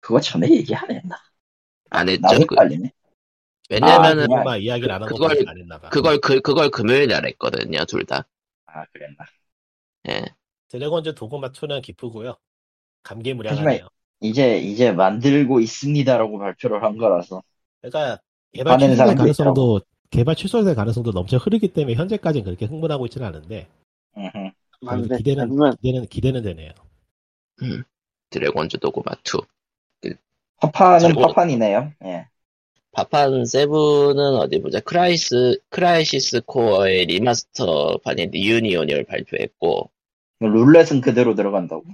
[0.00, 1.16] 그거 전에 얘기 안 했나?
[1.88, 2.20] 안 했죠.
[2.22, 2.56] 나도 그-.
[3.70, 5.88] 왜냐면은, 아, 이야기를 안 그걸- 안 했나 봐.
[5.88, 8.26] 그걸, 그, 그걸 금요일 날 했거든요, 둘 다.
[8.66, 9.24] 아, 그랬나.
[10.10, 10.26] 예.
[10.68, 12.36] 드래곤즈 도그마 2는 기쁘고요.
[13.02, 13.88] 감개무량하네요.
[14.20, 17.42] 이제, 이제 만들고 있습니다라고 발표를 한 거라서.
[17.80, 18.20] 그러니까
[18.52, 19.80] 개발 취소될 가능성도
[20.10, 23.68] 개발 취소될 가능성도 넘쳐 흐르기 때문에 현재까지는 그렇게 흥분하고 있지는 않은데.
[24.14, 26.72] 그래도 기대는 하지만 기대는 기대는 되네요.
[28.30, 29.40] 드래곤즈 도그마 2.
[30.60, 31.92] 파판은 그리고- 파판이네요.
[32.04, 32.26] 예.
[32.92, 34.80] 파판 7은 어디 보자.
[34.80, 39.90] 크라이스, 크라이시스 코어의 remaster판인 리유니온을 발표했고,
[40.40, 41.84] 룰렛은 그대로 들어간다고.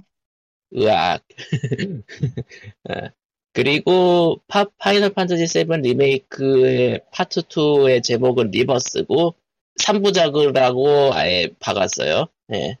[0.75, 1.23] 으악.
[3.57, 3.63] 예.
[3.63, 9.35] 그리고 파, 파이널 판타지 7 리메이크의 파트 2의 제목은 리버스고,
[9.79, 12.27] 3부작이라고 아예 박았어요.
[12.53, 12.77] 예.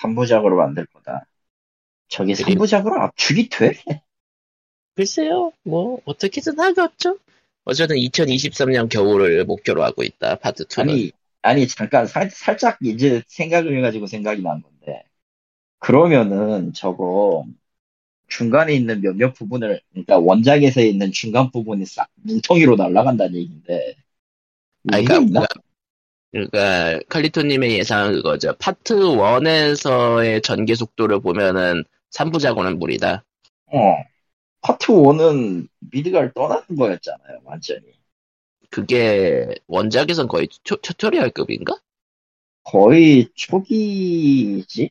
[0.00, 1.26] 3부작으로 만들 거다.
[2.08, 3.72] 저기 그리고- 3부작으로 압축이 돼?
[4.94, 7.18] 글쎄요, 뭐, 어떻게든 하겠죠?
[7.64, 10.90] 어쨌든 2023년 겨울을 목표로 하고 있다, 파트 2는.
[10.90, 11.10] 아니,
[11.42, 15.02] 아니, 잠깐, 살, 살짝 이제 생각을 해가지고 생각이 난 건데.
[15.78, 17.44] 그러면은 저거,
[18.28, 23.94] 중간에 있는 몇몇 부분을, 그러니까 원작에서 있는 중간 부분이 싹 뭉텅이로 날아간다는 얘기인데.
[24.92, 25.04] 아니?
[25.04, 25.46] 그러니까,
[26.32, 28.54] 그러니까 칼리토님의 예상은 그거죠.
[28.58, 33.24] 파트 1에서의 전개 속도를 보면은 3부작으로는 무리다.
[33.72, 33.78] 어.
[34.60, 37.82] 파트 1은 미드갈 떠나는 거였잖아요, 완전히.
[38.70, 41.76] 그게 원작에선 거의 튜, tutorial급인가?
[42.64, 44.90] 거의 초기지?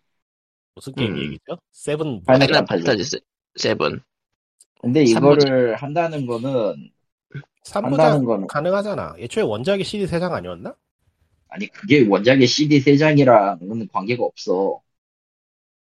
[0.75, 1.17] 무슨 게임 음.
[1.19, 1.57] 얘기죠?
[1.71, 3.19] seven 파이널 판타지.
[3.57, 3.77] 7.
[4.81, 5.03] 근데.
[5.03, 6.91] 이거를 한다는 거는,
[7.63, 9.15] 3부작 한다는 거는, 가능하잖아.
[9.17, 10.75] 애초에 원작이 CD 3장 아니었나?
[11.47, 14.81] 아니, 그게 원작의 CD 3장이랑은 관계가 없어.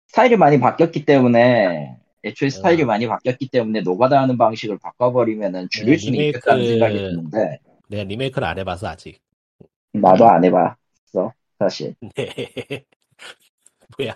[0.08, 2.86] 스타일이 많이 바뀌었기 때문에, 애초에 스타일이 어.
[2.86, 7.60] 많이 바뀌었기 때문에 노가다 하는 방식을 바꿔버리면은 줄일 네, 수는 리메이크- 있겠다는 생각이 드는데,
[7.90, 9.20] 내가 리메이크를 안 해봐서 아직.
[9.92, 11.94] 나도 안 해봤어, 사실.
[12.16, 12.86] 네.
[13.98, 14.16] 뭐야.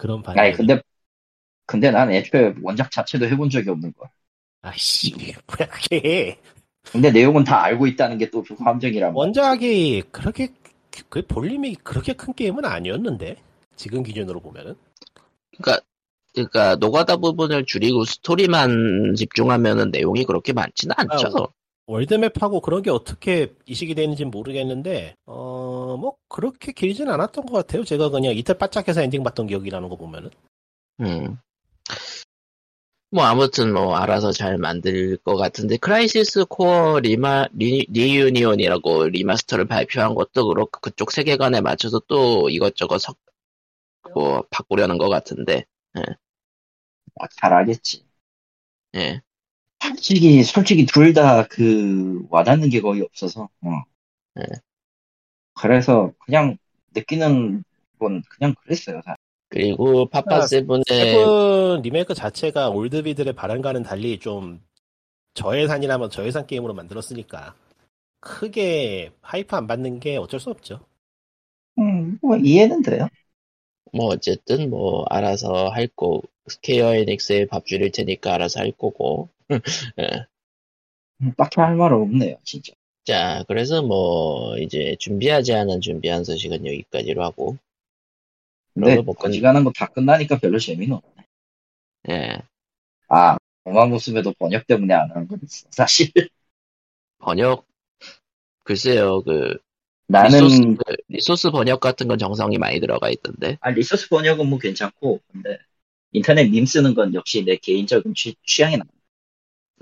[0.00, 0.42] 그런 반응.
[0.42, 0.80] 아니, 근데,
[1.66, 4.10] 근데 난 애초에 원작 자체도 해본 적이 없는 거야.
[4.62, 6.38] 아이씨, 뭐야 그게.
[6.90, 9.14] 근데 내용은 다 알고 있다는 게 또 함정이란 말이야.
[9.14, 10.48] 원작이 그렇게
[11.08, 13.36] 그 볼륨이 그렇게 큰 게임은 아니었는데
[13.76, 14.74] 지금 기준으로 보면은
[15.58, 15.84] 그러니까
[16.34, 21.48] 그러니까 노가다 부분을 줄이고 스토리만 집중하면은 내용이 그렇게 많지는 않죠.
[21.90, 25.60] 아, world map하고 그런 게 어떻게 이식이 되는지 는 모르겠는데 어
[25.96, 27.84] 뭐 그렇게 길진 않았던 것 같아요.
[27.84, 30.30] 제가 그냥 이틀 바짝해서 엔딩 봤던 기억이 나는 거 보면은
[31.00, 31.38] 음.
[33.10, 40.14] 뭐 아무튼 뭐 알아서 잘 만들 것 같은데 크라이시스 코어 리마 리, 리유니온이라고 remaster를 발표한
[40.14, 43.18] 것도 그렇고 그쪽 세계관에 맞춰서 또 이것저것 석,
[44.14, 48.04] 뭐 바꾸려는 것 같은데 아, 잘 알겠지.
[48.94, 49.20] 예.
[49.82, 53.70] 솔직히, 솔직히 둘 다 그, 와닿는 게 거의 없어서, 어.
[54.34, 54.44] 네.
[55.54, 56.56] 그래서 그냥
[56.94, 57.62] 느끼는
[57.98, 59.16] 건 그냥 그랬어요, 다.
[59.48, 64.60] 그리고 파파 아, seven의 seven 리메이크 자체가 oldbie들의 바람과는 달리 좀
[65.34, 67.54] 저예산이라면 저예산 게임으로 만들었으니까
[68.20, 70.80] 크게 hype 안 받는 게 어쩔 수 없죠.
[71.78, 73.08] 음, 뭐, 이해는 돼요.
[73.92, 79.28] 뭐 어쨌든 뭐 알아서 할 거 스퀘어 에닉스에 밥줄일 테니까 알아서 할 거고
[80.00, 80.26] 예.
[81.22, 82.72] 음, 딱히 할 말은 없네요, 진짜.
[83.04, 87.58] 자 그래서 뭐 이제 준비하지 않은 준비한 소식은 여기까지로 하고
[88.74, 91.24] 근데, 뭐 끝- 거지가는 거다 끝나니까 별로 재미는 없네.
[92.08, 92.42] 예.
[93.08, 96.08] 아, 공항 모습에도 번역 때문에 안 하는 건 있어, 사실.
[97.18, 97.66] 번역
[98.64, 99.58] 글쎄요 그
[100.10, 100.62] 나는, 리소스,
[101.08, 103.58] 리소스 번역 같은 건 정성이 많이 들어가 있던데.
[103.60, 105.58] 아, 리소스 번역은 뭐 괜찮고, 근데,
[106.12, 108.84] 인터넷 밈 쓰는 건 역시 내 개인적인 취, 취향이 나.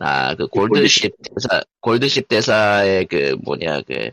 [0.00, 1.16] 아그 골드십.
[1.22, 4.10] 대사 골드십 대사의 그 뭐냐 그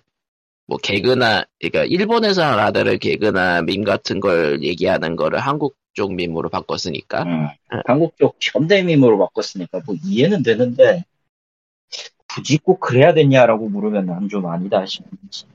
[0.67, 7.23] 뭐 개그나 그러니까 일본에서 하던 개그나 밈 같은 걸 얘기하는 거를 한국 쪽 밈으로 바꿨으니까.
[7.23, 7.47] 음,
[7.85, 11.03] 한국 쪽 현대 밈으로 바꿨으니까 뭐 이해는 되는데,
[12.27, 15.45] 굳이 꼭 그래야 되냐라고 물으면 난 좀 아니다 싶은지.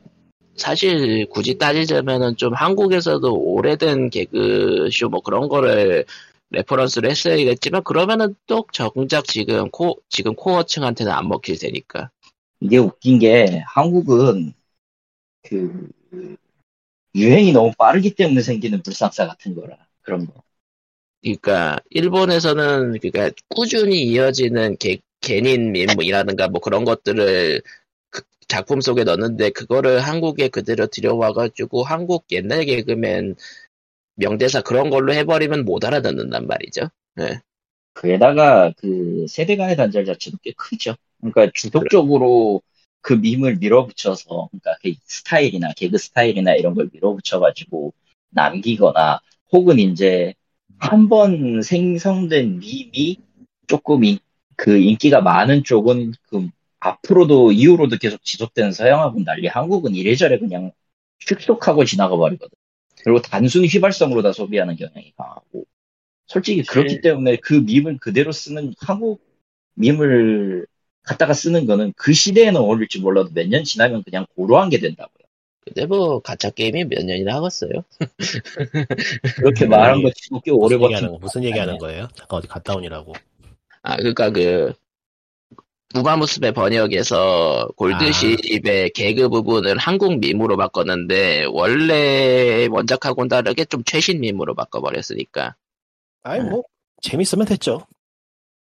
[0.60, 6.04] 사실 굳이 따지자면은 좀 한국에서도 오래된 개그쇼 뭐 그런 거를
[6.50, 12.10] reference를 했어야겠지만 그러면은 또 정작 지금 코 지금 코어층한테는 안 먹힐 테니까
[12.60, 14.52] 이게 웃긴 게 한국은
[15.42, 15.88] 그
[17.14, 20.42] 유행이 너무 빠르기 때문에 생기는 불상사 같은 거라 그런 거.
[21.22, 27.79] 그러니까 일본에서는 그러니까 꾸준히 이어지는 개, 개인 밈이라든가 뭐 그런 것들을 그
[28.50, 33.36] 작품 속에 넣는데 그거를 한국에 그대로 들여와가지고 한국 옛날 개그맨
[34.16, 36.90] 명대사 그런 걸로 해버리면 못 알아듣는단 말이죠.
[37.94, 40.96] 그에다가 그 세대 간의 단절 자체도 꽤 크죠.
[41.20, 42.62] 그러니까 주도적으로
[43.02, 47.92] 그 밈을 밀어붙여서 그러니까 그 스타일이나 개그 스타일이나 이런 걸 밀어붙여가지고
[48.30, 49.20] 남기거나
[49.52, 50.34] 혹은 이제
[50.78, 53.18] 한 번 생성된 밈이
[53.66, 54.18] 조금 인,
[54.56, 56.48] 그 인기가 많은 쪽은 그
[56.80, 60.72] 앞으로도 이후로도 계속 지속되는 서양하고는 달리 한국은 이래저래 그냥
[61.26, 62.50] 슉슉하고 지나가 버리거든.
[63.04, 65.64] 그리고 단순 휘발성으로 다 소비하는 경향이 강하고
[66.26, 69.22] 솔직히 그렇기 때문에 그 밈을 그대로 쓰는 한국
[69.74, 70.66] 밈을
[71.04, 75.24] 갖다가 쓰는 거는 그 시대에는 어울릴지 몰라도 몇 년 지나면 그냥 고루한 게 된다고요.
[75.66, 77.70] 근데 뭐 가짜 게임이 몇 년이나 하겠어요.
[79.36, 82.08] 그렇게 말한 거 치고 꽤 오래 얘기하는, 무슨 얘기하는 거예요?
[82.14, 83.12] 잠깐 어디 갔다 오니라고.
[83.82, 84.72] 아 그러니까 그
[85.94, 95.56] 우마무스의 번역에서 골드십의 개그 부분을 한국 밈으로 바꿨는데 원래 원작하고는 다르게 좀 최신 밈으로 바꿔버렸으니까
[96.22, 96.62] 아니 뭐
[97.02, 97.86] 재밌으면 됐죠.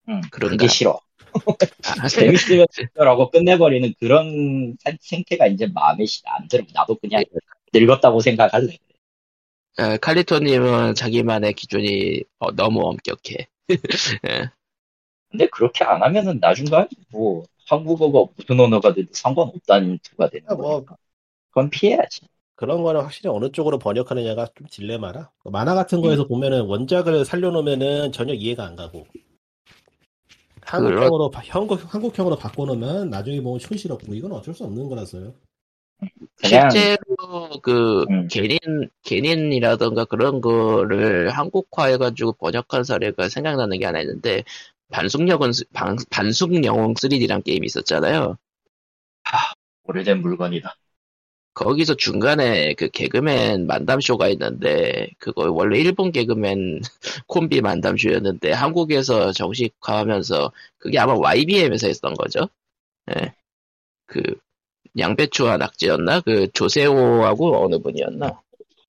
[0.08, 0.56] 응, 그런가?
[0.56, 0.98] 그게 싫어.
[2.00, 6.62] 아, 재밌으면 됐더라고 끝내버리는 그런 사- 생태가 이제 마음에 시- 안 들어.
[6.74, 7.24] 나도 그냥
[7.72, 8.76] 늙었다고 생각할래.
[9.78, 13.48] 어, 칼리토님은 자기만의 기준이 어, 너무 엄격해.
[15.34, 15.38] 예.
[15.38, 16.68] 근데 그렇게 안 하면은 나중에
[17.10, 20.74] 뭐 한국어가 무슨 언어가 돼도 상관없다는 투가 되는 아, 뭐.
[20.74, 20.96] 거니까.
[21.50, 22.22] 그건 피해야지.
[22.56, 25.30] 그런 거는 확실히 어느 쪽으로 번역하느냐가 좀 딜레마라.
[25.44, 29.06] 만화 같은 거에서 보면은 원작을 살려놓으면은 전혀 이해가 안 가고.
[30.62, 35.34] 한국형으로, 바- 한국, 한국형으로 바꿔놓으면 나중에 보면 촌스럽고, 이건 어쩔 수 없는 거라서요.
[36.36, 38.28] 그냥 실제로 그 음.
[38.28, 38.58] 개인
[39.02, 44.44] 개인이라던가 그런 거를 한국화해가지고 번역한 사례가 생각나는 게 하나 있는데
[44.94, 48.36] 반숙영은 반, 반숙영웅 3D란 게임이 있었잖아요.
[49.82, 50.76] 오래된 물건이다.
[51.52, 56.80] 거기서 중간에 그 개그맨 만담쇼가 있는데 그거 원래 일본 개그맨
[57.26, 62.48] 콤비 만담쇼였는데 한국에서 정식화하면서 그게 아마 YBM에서 했던 거죠.
[63.16, 63.34] 예.
[64.06, 64.22] 그
[64.96, 66.20] 양배추와 낙지였나?
[66.20, 68.40] 그 조세호하고 어느 분이었나?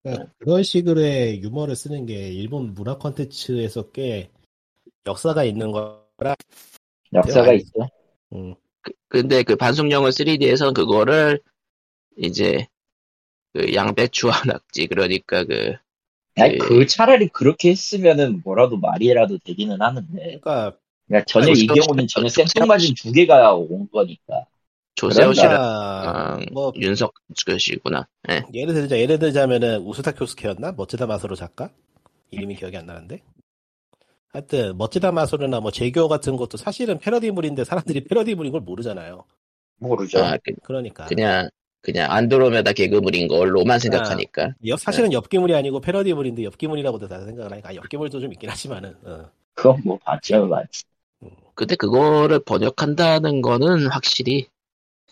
[0.03, 4.29] 그러니까 그런 식으로의 유머를 쓰는 게 일본 문화 콘텐츠에서 꽤
[5.07, 6.35] 역사가 있는 거라.
[7.13, 7.89] 역사가 아니- 있어.
[8.33, 8.55] 음,
[9.07, 11.41] 근데 그 반숙영을 3D에선 그거를
[12.17, 12.67] 이제
[13.53, 14.31] 그 양배추와
[14.61, 15.73] 낙지 그러니까 그
[16.37, 16.57] 아니 예.
[16.57, 20.11] 그 차라리 그렇게 했으면은 뭐라도 말이라도 되기는 하는데.
[20.21, 20.75] 그러니까
[21.07, 24.45] 그러니까 전혀 아이고, 이 저- 경우는 전혀 생뚱맞은 두 개가 온 거니까.
[24.95, 27.13] 조세호 씨랑 그러니까 뭐 윤석
[27.59, 28.07] 씨구나.
[28.29, 28.43] 예.
[28.53, 31.69] 예를 들자 예를 들자면은 우스타 교스케였나 멋지다 마소로 작가
[32.31, 33.21] 이름이 기억이 안 나는데
[34.35, 39.23] 하여튼 멋지다 마소로나 뭐 제교 같은 것도 사실은 패러디물인데 사람들이 패러디물인 걸 모르잖아요.
[39.77, 40.19] 모르죠.
[40.19, 41.49] 아, 그, 그러니까 그냥
[41.81, 44.55] 그냥 안드로메다 개그물인 걸로만 생각하니까.
[44.65, 49.29] 옆- 사실은 엽기물이 아니고 패러디물인데 엽기물이라고도 다 생각을 하니까 아, 엽기물도 좀 있긴 하지만은 어.
[49.53, 50.83] 그건 뭐 봤죠, 봤지.
[51.53, 54.47] 근데 그거를 번역한다는 거는 확실히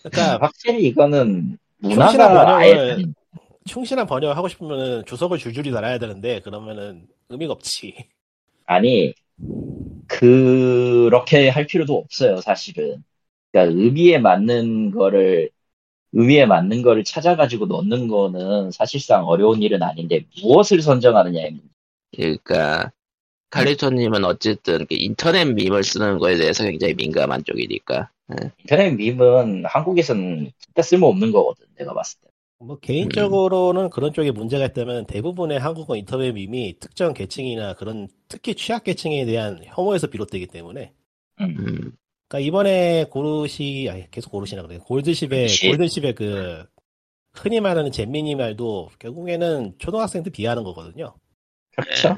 [0.03, 2.97] 그러니까 확실히 이거는 충실한 문화가 아예
[3.65, 8.09] 충실한 번역을 하고 싶으면은 주석을 줄줄이 달아야 되는데 그러면은 의미가 없지.
[8.65, 9.13] 아니
[10.07, 13.03] 그렇게 할 필요도 없어요, 사실은.
[13.51, 15.49] 그러니까 의미에 맞는 거를
[16.13, 21.67] 의미에 맞는 거를 찾아가지고 넣는 거는 사실상 어려운 일은 아닌데 무엇을 선정하느냐의 문제.
[22.15, 22.91] 그러니까
[23.49, 28.09] 칼리토님은 어쨌든 그 인터넷 밈을 쓰는 거에 대해서 굉장히 민감한 쪽이니까.
[28.59, 32.29] 인터넷 밈은 한국에서는 진짜 쓸모없는 거거든, 내가 봤을 때.
[32.65, 38.83] 뭐 개인적으로는 그런 쪽에 문제가 있다면 대부분의 한국어 인터넷 밈이 특정 계층이나 그런 특히 취약
[38.85, 40.93] 계층에 대한 혐오에서 비롯되기 때문에
[41.41, 41.45] 음.
[41.59, 41.97] 음,
[42.27, 45.69] 그러니까 이번에 고르시 아니 계속 고르시나 그래 골드십의 골드십.
[45.69, 46.65] 골드십의 그
[47.33, 51.15] 흔히 말하는 잼민이 말도 결국에는 초등학생들 비하하는 거거든요.
[51.75, 52.15] 그렇죠.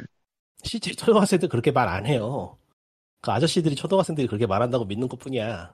[0.64, 2.58] 실제 초등학생들 그렇게 말 안 해요.
[3.22, 5.74] 그 아저씨들이 초등학생들이 그렇게 말한다고 믿는 것뿐이야.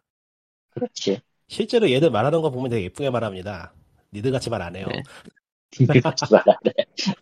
[0.69, 1.19] 그렇지.
[1.47, 3.73] 실제로 얘들 말하는 거 보면 되게 예쁘게 말합니다.
[4.13, 4.87] 니들 같이 말 안 해요.
[4.91, 5.01] 네.
[5.87, 6.71] 그렇지 말하네.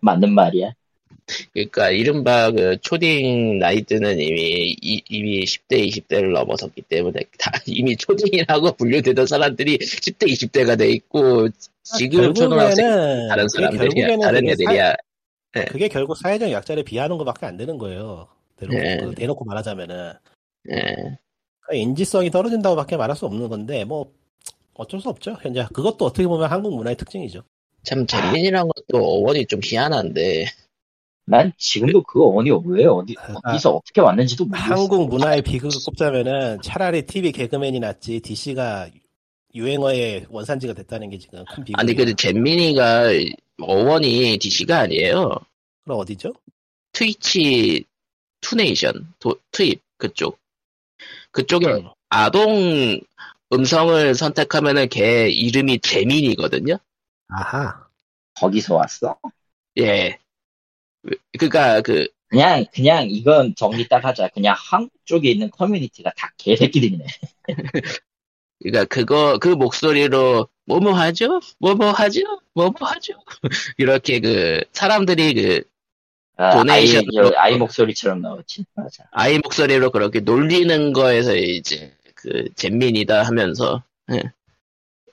[0.02, 0.74] 맞는 말이야.
[1.54, 8.72] 그러니까 이른바 그 초딩 나이대는 이미 이, 이미 10대 20대를 넘어섰기 때문에 다 이미 초딩이라고
[8.74, 11.48] 분류되던 사람들이 10대 20대가 돼 있고
[11.84, 14.96] 지금 초등학생 다른 사람들이야 다른 애들이야
[15.54, 18.28] 사- 그게 결국 사회적 약자를 비하하는 것밖에 안 되는 거예요.
[18.58, 18.98] 대놓고, 네.
[18.98, 20.14] 그 대놓고 말하자면은
[20.72, 20.76] 예.
[21.62, 24.12] 그러니까 인지성이 떨어진다고밖에 말할 수 없는 건데 뭐
[24.80, 25.38] 어쩔 수 없죠.
[25.42, 27.44] 현재 그것도 어떻게 보면 한국 문화의 특징이죠.
[27.84, 30.46] 참 잼민이란 것도 어원이 좀 희한한데
[31.26, 34.74] 난 지금도 그 어원이 왜 어디 어디서 어떻게 왔는지도 모르겠어.
[34.74, 38.90] 한국 문화의 비극을 꼽자면은 차라리 TV 개그맨이 낫지 DC가
[39.54, 41.76] 유행어의 원산지가 됐다는 게 지금 큰 비극이에요.
[41.76, 43.10] 아니 근데 잼민이가
[43.62, 45.36] 어원이 DC가 아니에요
[45.84, 46.34] 그럼 어디죠?
[46.94, 47.84] 트위치
[48.40, 50.40] 투네이션 도, 트윕 그쪽
[51.32, 51.90] 그쪽에 음.
[52.08, 53.02] 아동
[53.52, 56.78] 음성을 선택하면은 걔 이름이 재민이거든요
[57.30, 57.88] 아하.
[58.36, 59.18] 거기서 왔어?
[59.78, 60.18] 예
[61.38, 64.28] 그니까 그 그냥 그냥 이건 정리 딱 하자.
[64.30, 67.06] 그냥 한국 쪽에 있는 커뮤니티가 다 개새끼들이네.
[68.62, 71.39] 그러니까 그거 그 목소리로 뭐뭐 하죠?
[71.60, 72.20] 뭐뭐 하죠?
[72.54, 73.14] 뭐뭐 하죠?
[73.78, 75.64] 이렇게 그 사람들이 그
[76.38, 78.64] 아, 아이, 도네이션으로- 저 아이 목소리처럼 나왔지.
[78.76, 79.06] 맞아.
[79.12, 84.22] 아이 목소리로 그렇게 놀리는 거에서 이제 그 잼민이다 하면서 예.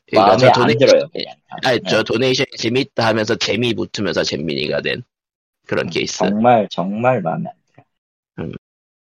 [0.06, 1.08] 그러니까 마음에 저안 도네이션- 들어요.
[1.12, 1.34] 그냥.
[1.64, 1.88] 아니 네.
[1.90, 5.02] 저 도네이션이 재밌다 하면서 재미 붙으면서 잼민이가 된
[5.66, 6.18] 그런 케이스.
[6.18, 7.84] 정말 정말 마음에 안 들어.
[8.46, 8.52] 음.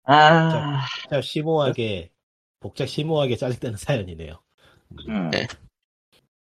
[0.04, 2.10] 아, 복잡 심오하게
[2.60, 4.40] 복잡 심오하게 짜증되는 사연이네요.
[5.10, 5.30] 음.
[5.32, 5.48] 네.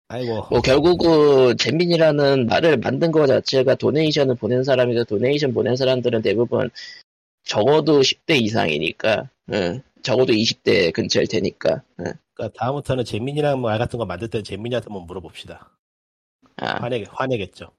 [0.08, 6.70] 아이고 뭐 결국은 잼민이라는 말을 만든 거 자체가 도네이션을 보낸 사람이고 도네이션 보낸 사람들은 대부분
[7.44, 9.82] 적어도 10대 이상이니까 예.
[10.02, 12.12] 적어도 20대 근처일 테니까 예.
[12.34, 15.70] 그러니까 다음부터는 재민이랑 말 같은 거 만들 때 재민이한테 한번 물어봅시다.
[16.56, 17.72] 아, 화내 화내겠죠.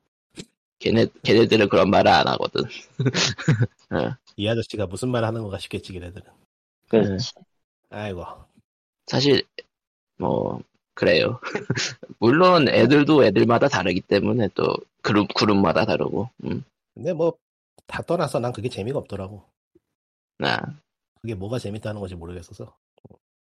[0.79, 2.63] 걔네, 걔네들은 그런 말을 안 하거든.
[4.35, 6.27] 이 아저씨가 무슨 말 하는 건가 싶겠지 걔네들은.
[6.89, 7.33] 그렇지.
[7.89, 8.25] 아이고
[9.07, 9.43] 사실,
[10.17, 10.61] 뭐,
[10.93, 11.39] 그래요.
[12.19, 16.63] 물론 애들도 애들마다 다르기 때문에 또 그룹, 그룹마다 다르고, 음,
[16.95, 17.37] 근데 뭐
[17.91, 19.43] 다 떠나서 난 그게 재미가 없더라고.
[20.37, 20.79] 나,
[21.21, 22.75] 그게 뭐가 재밌다는 건지 모르겠어서.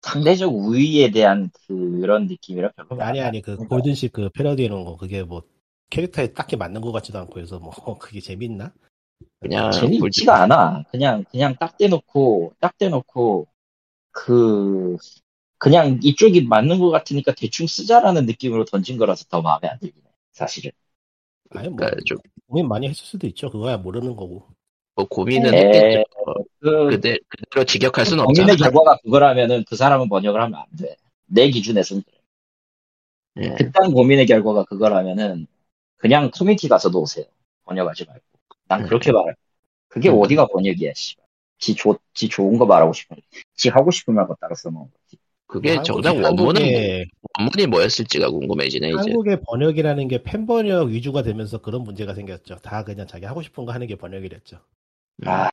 [0.01, 3.55] 상대적 우위에 대한 그런 느낌이라 별로 아니 안 아니 그.
[3.55, 5.43] 골든식 그 패러디 해놓은 거 그게 뭐
[5.89, 8.73] 캐릭터에 딱히 맞는 것 같지도 않고 해서 뭐 그게 재밌나?
[9.39, 10.83] 그냥, 재미있지가 않아.
[10.91, 13.47] 그냥 그냥 딱 대놓고 딱 대놓고
[14.11, 14.97] 그
[15.57, 20.09] 그냥 이쪽이 맞는 것 같으니까 대충 쓰자라는 느낌으로 던진 거라서 더 마음에 안 들긴 해.
[20.31, 20.71] 사실은.
[21.51, 22.17] 아니 뭐 그러니까 좀,
[22.47, 23.49] 고민 많이 했을 수도 있죠.
[23.49, 24.52] 그거야 모르는 거고.
[24.95, 26.03] 뭐 고민은 에, 했겠죠.
[26.59, 28.47] 그 그대, 그대로 직역할 수는 없잖아.
[28.47, 30.95] 고민의 결과가 그거라면은 그 사람은 번역을 하면 안 돼.
[31.25, 33.47] 내 기준에서는 그래.
[33.47, 33.55] 예.
[33.55, 35.47] 그딴 고민의 결과가 그거라면은
[35.97, 37.25] 그냥 커뮤니티 가서 노세요.
[37.65, 38.21] 번역하지 말고.
[38.67, 38.85] 난 음.
[38.87, 39.33] 그렇게 말해.
[39.87, 40.19] 그게 음.
[40.19, 41.15] 어디가 번역이야, 씨.
[41.57, 43.17] 지, 좋, 지 좋은 거 말하고 싶은,
[43.55, 45.17] 지 하고 싶은 말 갖다가 써놓은 거지.
[45.47, 47.05] 그게 정작 원문은, 한국의,
[47.39, 48.97] 원문이 뭐였을지가 궁금해지네, 이제.
[48.97, 52.57] 한국의 번역이라는 게 팬번역 위주가 되면서 그런 문제가 생겼죠.
[52.57, 54.59] 다 그냥 자기 하고 싶은 거 하는 게 번역이 됐죠.
[55.21, 55.27] 음.
[55.27, 55.49] 아,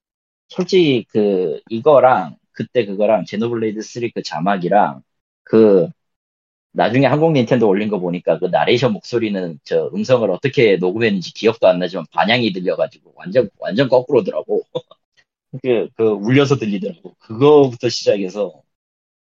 [0.49, 5.03] 솔직히 그, 이거랑, 그때 그거랑, 제노블레이드 3 그 자막이랑,
[5.45, 5.89] 그,
[6.73, 11.79] 나중에 한국 닌텐도 올린 거 보니까 그 나레이션 목소리는 저 음성을 어떻게 녹음했는지 기억도 안
[11.81, 14.63] 나지만 반향이 들려가지고 완전 완전 거꾸로더라고.
[15.63, 17.15] 그, 그 울려서 들리더라고.
[17.19, 18.63] 그거부터 시작해서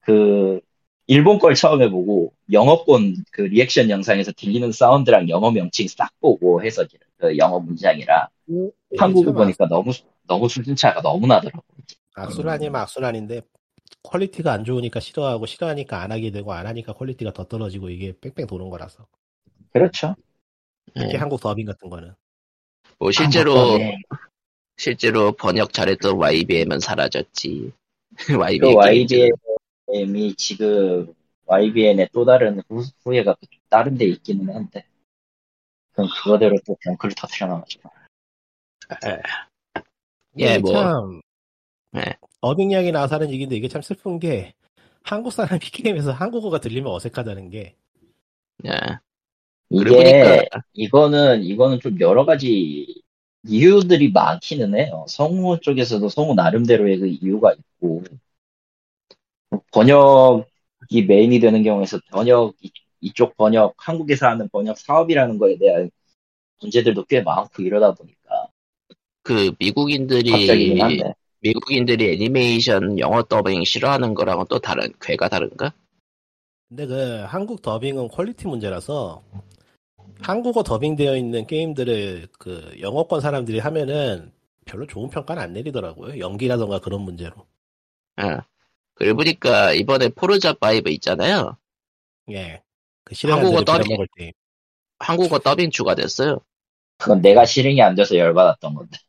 [0.02, 0.62] 그
[1.08, 6.86] 일본 걸 처음 해보고 영어권 그 리액션 영상에서 들리는 사운드랑 영어 명칭 싹 보고 해서
[7.18, 8.30] 그 영어 문장이라
[8.98, 9.92] 한국을 참 보니까 너무
[10.30, 11.64] 너무 수준차가 너무 나더라고.
[12.16, 13.42] 악순환이면 악순환인데
[14.04, 18.48] 퀄리티가 안 좋으니까 싫어하고 싫어하니까 안 하게 되고 안 하니까 퀄리티가 더 떨어지고 이게 뺑뺑
[18.48, 19.08] 도는 거라서
[19.74, 20.16] 그렇죠.
[20.94, 21.18] 특히 예.
[21.18, 22.14] 한국 더빙 같은 거는
[23.00, 23.98] 뭐 실제로 네.
[24.78, 27.72] 실제로 번역 잘했던 YBM은 사라졌지.
[28.18, 31.14] 그 YBM YBM이 지금
[31.46, 33.36] YBM의 또 다른 후, 후예가
[33.70, 34.86] 다른 데 있기는 한데
[35.94, 37.90] 그럼 그거대로 또 병크를 터트려 나가지고
[40.40, 40.74] 예, 이게 뭐.
[40.74, 41.22] 참
[41.92, 42.02] 네.
[42.70, 44.54] 이야기 나와서 하는 얘기인데 이게 참 슬픈 게
[45.04, 47.76] 한국 사람이 게임에서 한국어가 들리면 어색하다는 게
[48.66, 48.72] 예.
[49.70, 53.02] 이게 이거는 이거는 좀 여러 가지
[53.48, 55.06] 이유들이 많기는 해요.
[55.08, 58.04] 성우 쪽에서도 성우 나름대로의 그 이유가 있고
[59.72, 62.72] 번역이 메인이 되는 경우에서 번역 이-
[63.02, 65.90] 이쪽 번역 한국에서 하는 번역 사업이라는 거에 대한
[66.62, 68.19] 문제들도 꽤 많고 이러다 보니까
[69.30, 70.76] 그 미국인들이
[71.42, 75.72] 미국인들이 애니메이션 영어 더빙 싫어하는 거랑은 또 다른 궤가 다른가?
[76.68, 79.22] 근데 그 한국 더빙은 퀄리티 문제라서
[80.20, 84.32] 한국어 더빙되어 있는 게임들을 그 영어권 사람들이 하면은
[84.66, 86.18] 별로 좋은 평가는 안 내리더라고요.
[86.18, 87.46] 연기라던가 그런 문제로.
[88.24, 88.40] 예.
[88.96, 91.56] 그리고 보니까 이번에 포르자 5 있잖아요.
[92.32, 92.64] 예.
[93.04, 94.32] 그 한국어 더빙.
[94.98, 96.40] 한국어 더빙 추가됐어요.
[96.98, 99.09] 그건 내가 실행이 안 돼서 열받았던 건데 그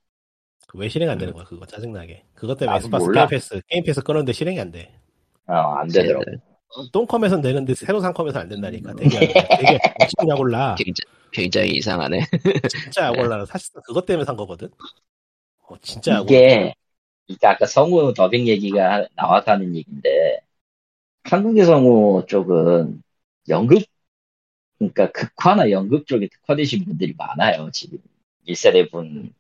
[0.75, 1.67] 왜 실행 안 되는 거야, 그거.
[1.67, 2.25] 짜증나게.
[2.35, 3.27] 그것 때문에 몰라.
[3.27, 4.93] 게임 패스, 게임 패스 끊었는데 실행이 안 돼.
[5.47, 6.25] 어, 안 되더라고.
[6.93, 8.95] 똥컴에선 되는데 새로 산 컴에서 안 된다니까.
[8.95, 9.57] 되게, 안 돼.
[9.57, 10.77] 되게 엄청 약올라.
[10.79, 12.21] 굉장히, 굉장히 이상하네.
[12.69, 13.45] 진짜 약올라.
[13.47, 14.69] 사실 그것 때문에 산 거거든.
[15.67, 16.21] 어, 진짜.
[16.21, 16.75] 이게
[17.31, 20.41] 이게 아까 성우 더빙 얘기가 하는 얘기인데
[21.23, 23.03] 한국의 성우 쪽은
[23.49, 23.85] 연극
[24.79, 27.99] 그러니까 극화나 연극 쪽에 특화되신 분들이 많아요 지금
[28.49, 29.40] 1세대 분 그러니까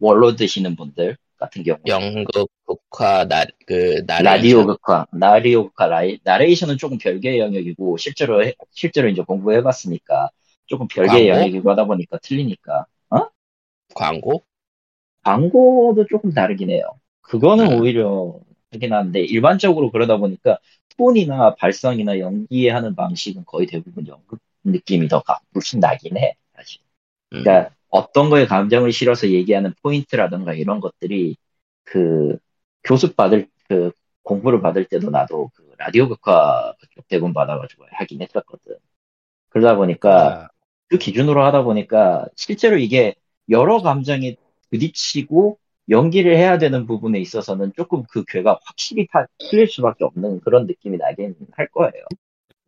[0.00, 4.24] 원로 드시는 분들 같은 경우 연극, 국화, 나, 그, 나레이션.
[4.24, 10.30] 라디오 극화 나리오 극화 라이, 나레이션은 조금 별개의 영역이고 실제로 해- 실제로 이제 공부해봤으니까
[10.66, 11.40] 조금 별개의 광고?
[11.40, 12.86] 영역이고 하다 보니까 틀리니까
[13.94, 14.42] 광고?
[15.24, 16.84] 광고도 조금 다르긴 해요.
[17.22, 17.80] 그거는 음.
[17.80, 18.38] 오히려
[18.70, 20.58] 그렇긴 한데 일반적으로 그러다 보니까
[20.96, 26.80] 톤이나 발성이나 연기하는 방식은 거의 대부분 연극 느낌이 더 가- 훨씬 나긴 해 사실.
[27.32, 27.42] 음.
[27.42, 31.36] 그러니까 어떤 거에 감정을 실어서 얘기하는 포인트라든가 이런 것들이
[31.84, 32.38] 그
[32.84, 38.76] 교습 받을 그 공부를 받을 때도 나도 그 라디오 극화 그쪽 대본 받아가지고 하긴 했었거든.
[39.50, 40.48] 그러다 보니까
[40.88, 43.14] 그 기준으로 하다 보니까 실제로 이게
[43.48, 44.36] 여러 감정이
[44.70, 50.66] 부딪히고 연기를 해야 되는 부분에 있어서는 조금 그 괴가 확실히 다 틀릴 수밖에 없는 그런
[50.66, 52.04] 느낌이 나긴 할 거예요.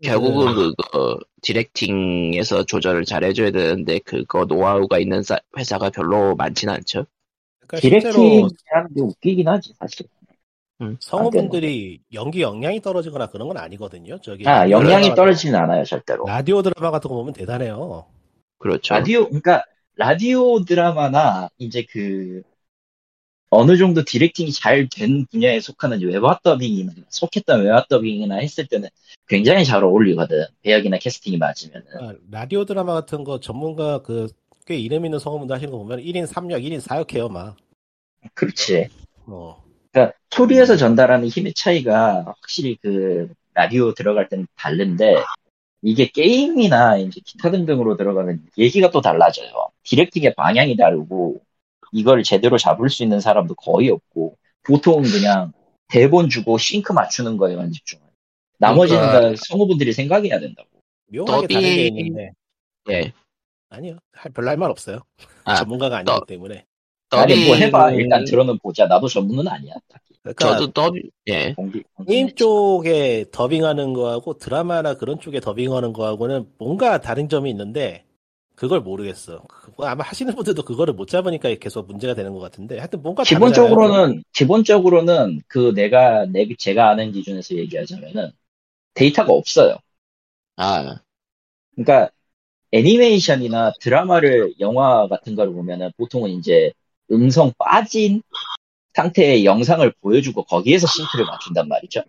[0.03, 7.07] 결국은 그거, 디렉팅에서 조절을 잘 해줘야 되는데, 그거 노하우가 있는 사- 회사가 별로 많진 않죠.
[7.67, 10.07] 그러니까 디렉팅 하는 게 웃기긴 하지 사실.
[10.99, 14.19] 성우분들이 연기 역량이 떨어지거나 그런 건 아니거든요.
[14.21, 16.25] 저기 아 드라마- 떨어지진 않아요 절대로.
[16.27, 18.07] 라디오 드라마 같은 거 보면 대단해요.
[18.59, 18.95] 그렇죠.
[18.95, 19.63] 라디오 그러니까
[19.95, 22.43] 라디오 드라마나 이제 그
[23.55, 28.89] 어느 정도 directing이 잘 된 분야에 속하는 외화 더빙이나 속했던 외화 더빙이나 했을 때는
[29.29, 30.47] 굉장히 잘 어울리거든.
[30.63, 31.87] 배역이나 캐스팅이 맞으면은.
[32.01, 34.29] 아, 라디오 드라마 같은 거 전문가 그
[34.67, 37.57] 꽤 이름 있는 성우분들 하시는 거 보면 1인 3역, 1인 4역 해요, 막.
[38.35, 38.89] 그렇지.
[39.27, 39.63] 어.
[39.91, 45.17] 그러니까 소리에서 전달하는 힘의 차이가 확실히 그 라디오 들어갈 때는 다른데
[45.83, 49.69] 이게 게임이나 이제 기타 등등으로 들어가면 얘기가 또 달라져요.
[49.83, 51.41] 디렉팅의 방향이 다르고
[51.93, 55.53] 이걸 제대로 잡을 수 있는 사람도 거의 없고 보통은 그냥
[55.89, 58.09] 대본 주고 싱크 맞추는 거에만 집중해요.
[58.59, 60.69] 나머지는 그러니까- 다 성우분들이 생각해야 된다고.
[61.13, 62.31] 묘하게 다른 게 더빙- 있는데.
[62.91, 63.13] 예.
[63.69, 63.99] 아니요.
[64.13, 65.01] 할- 별로 할 말 없어요.
[65.45, 66.65] 아, 전문가가 아니기 더- 때문에.
[67.11, 67.91] 아니 뭐 해봐.
[67.91, 68.87] 더빙- 일단 들어는 보자.
[68.87, 69.75] 나도 전문은 아니야.
[69.89, 70.15] 딱히.
[70.23, 71.53] 그러니까 저도 더빙, 예.
[71.55, 72.35] 공기, 게임.
[72.35, 78.05] 쪽에 더빙하는 거하고 드라마나 그런 쪽에 더빙하는 거하고는 뭔가 다른 점이 있는데
[78.55, 79.43] 그걸 모르겠어.
[79.49, 83.53] 그거 아마 하시는 분들도 그거를 못 잡으니까 계속 문제가 되는 것 같은데 하여튼 뭔가 다르잖아요.
[83.53, 88.31] 기본적으로는 기본적으로는 그 내가 내 제가 아는 기준에서 얘기하자면은
[88.95, 89.79] 데이터가 없어요.
[90.57, 91.01] 아,
[91.75, 92.11] 그러니까
[92.73, 96.73] 애니메이션이나 드라마를 영화 같은 거를 보면은 보통은 이제
[97.11, 98.23] 음성 빠진
[98.95, 102.03] 상태의 영상을 보여주고 거기에서 싱크를 맞춘단 말이죠.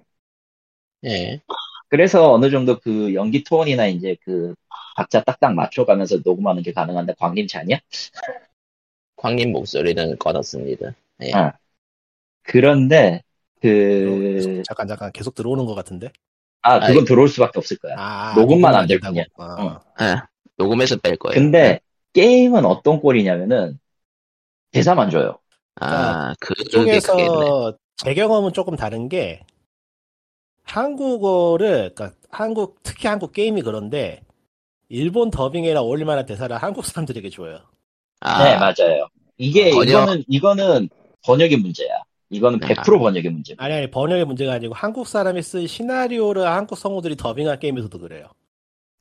[1.05, 1.41] 예.
[1.89, 4.55] 그래서 어느 정도 그 연기 톤이나 이제 그
[4.95, 7.79] 박자 딱딱 맞춰가면서 녹음하는 게 가능한데 광림치 아니야?
[9.15, 10.93] 광님 목소리는 꺼놨습니다.
[11.23, 11.31] 예.
[11.33, 11.53] 아.
[12.43, 13.23] 그런데
[13.61, 16.11] 그 계속- 잠깐 잠깐 계속 들어오는 것 같은데.
[16.61, 17.95] 아, 그건 들어올 수밖에 없을 거야.
[17.97, 19.13] 아, 녹음만 안될 된다고.
[19.13, 19.25] 뿐이야.
[19.37, 20.15] 아, 예.
[20.57, 21.33] 녹음해서 뺄 거예요.
[21.33, 21.79] 근데
[22.13, 23.79] 게임은 어떤 꼴이냐면은
[24.71, 25.39] 대사만 줘요.
[25.75, 26.97] 아, 그게 크겠네.
[26.97, 29.41] 이쪽에서 제 경험은 조금 다른 게
[30.63, 34.21] 한국어를 그러니까 한국 특히 한국 게임이 그런데
[34.93, 37.59] 일본 더빙이랑 어울릴 만한 대사를 한국 사람들에게 줘요.
[38.19, 39.07] 아, 네, 맞아요.
[39.37, 39.87] 이게 번역.
[39.89, 40.89] 이거는 이거는
[41.25, 41.97] 번역의 문제야.
[42.29, 43.55] 이거는 100% 번역의 문제.
[43.57, 48.27] 아니 아니 번역의 문제가 아니고 한국 사람이 쓴 시나리오를 한국 성우들이 더빙한 게임에서도 그래요.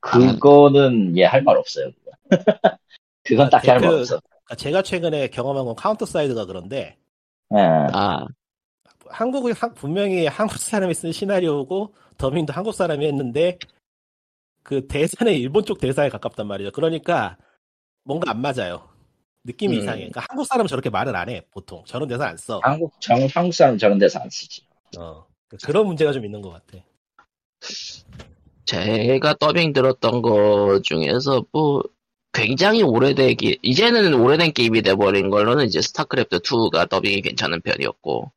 [0.00, 1.90] 그거는 예 할 말 없어요.
[3.22, 4.18] 그건 딱히 할말 그- 없어.
[4.20, 6.96] 그러니까 제가 최근에 경험한 건 카운터 사이드가 그런데
[7.54, 7.58] 예.
[7.92, 8.24] 아,
[9.08, 13.58] 한국이 한- 분명히 한국 사람이 쓴 시나리오고 더빙도 한국 사람이 했는데
[14.62, 16.70] 그 대사는 일본 쪽 대사에 가깝단 말이죠.
[16.72, 17.36] 그러니까
[18.04, 18.88] 뭔가 안 맞아요.
[19.44, 19.82] 느낌이 음.
[19.82, 19.98] 이상해.
[19.98, 21.42] 그러니까 한국 사람은 저렇게 말을 안 해.
[21.50, 22.60] 보통 저런 대사 안 써.
[22.62, 24.62] 한국 정, 한국 사람 저런 데서 안 쓰지.
[24.98, 25.26] 어.
[25.64, 26.78] 그런 문제가 좀 있는 것 같아.
[28.64, 31.82] 제가 더빙 들었던 거 중에서 뭐
[32.32, 38.32] 굉장히 오래되기 이제는 오래된 게임이 돼버린 걸로는 이제 스타크래프트 2가 더빙이 괜찮은 편이었고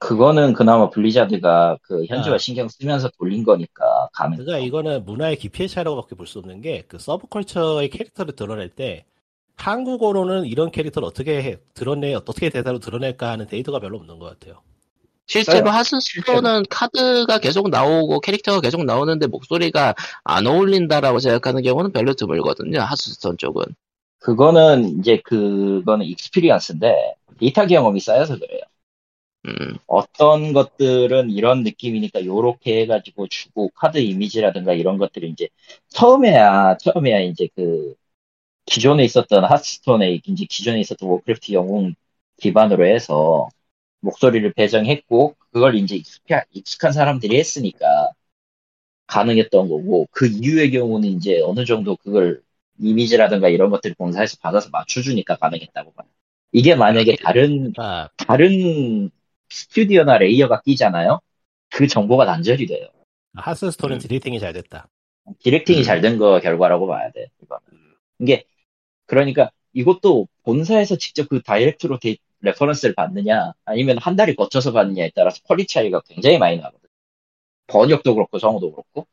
[0.00, 2.38] 그거는 그나마 블리자드가 그 현지화 아.
[2.38, 4.38] 신경 쓰면서 돌린 거니까 가능.
[4.38, 9.04] 그러니까 이거는 문화의 깊이의 차이라고밖에 볼 수 없는 게 그 서브컬처의 캐릭터를 드러낼 때
[9.56, 14.62] 한국어로는 이런 캐릭터를 어떻게 해, 드러내 어떻게 대사로 드러낼까 하는 데이터가 별로 없는 것 같아요.
[15.26, 15.70] 실제로.
[15.70, 19.94] 하스스톤은 카드가 계속 나오고 캐릭터가 계속 나오는데 목소리가
[20.24, 23.64] 안 어울린다라고 생각하는 경우는 별로 드물거든요 하스스톤 쪽은
[24.18, 28.60] 그거는 이제 그거는 experience인데 데이터 경험이 쌓여서 그래요.
[29.46, 35.48] 음, 어떤 것들은 이런 느낌이니까 요렇게 해가지고 주고 카드 이미지라든가 이런 것들이 이제
[35.88, 37.94] 처음에야 처음에야 이제 그
[38.66, 41.94] 기존에 있었던 하스톤에 이제 기존에 있었던 워크래프트 영웅
[42.38, 43.48] 기반으로 해서
[44.00, 47.86] 목소리를 배정했고 그걸 이제 익숙해, 익숙한 사람들이 했으니까
[49.06, 52.42] 가능했던 거고 그 이후의 경우는 이제 어느 정도 그걸
[52.78, 56.06] 이미지라든가 이런 것들을 본사에서 받아서 맞춰주니까 가능했다고 봐요.
[56.52, 59.10] 이게 만약에 다른 그러니까 다른
[59.50, 61.20] 스튜디오나 layer가 끼잖아요.
[61.70, 62.88] 그 정보가 단절이 돼요.
[63.34, 63.98] 하스스톤은 음.
[64.00, 64.88] directing이 잘 됐다.
[65.40, 65.82] directing이 음.
[65.82, 67.28] 잘된 거 결과라고 봐야 돼.
[67.42, 67.62] 이거는.
[68.20, 68.44] 이게
[69.06, 75.40] 그러니까 이것도 본사에서 직접 그 direct로 데 reference를 받느냐 아니면 한 다리 거쳐서 받느냐에 따라서
[75.44, 76.88] quality 차이가 굉장히 많이 나거든.
[77.66, 79.06] 번역도 그렇고 성우도 그렇고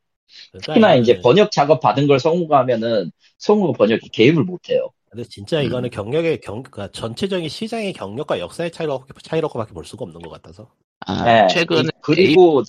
[0.51, 4.91] 그러니까 특히나 이제 번역 작업 받은 걸 성우가 하면은 성우가 번역이 개입을 못해요.
[5.10, 5.66] 근데 진짜 음.
[5.66, 10.72] 이거는 경력의 경, 그러니까 전체적인 시장의 경력과 역사의 차이로 차이로밖에 볼 수가 없는 것 같아서.
[11.05, 11.47] 아, 네.
[11.47, 12.64] 최근에 이- 그리고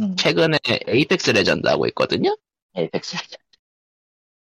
[0.00, 0.58] 음, 최근에
[0.88, 2.36] 에이펙스 레전드 하고 있거든요
[2.74, 3.16] 에이펙스.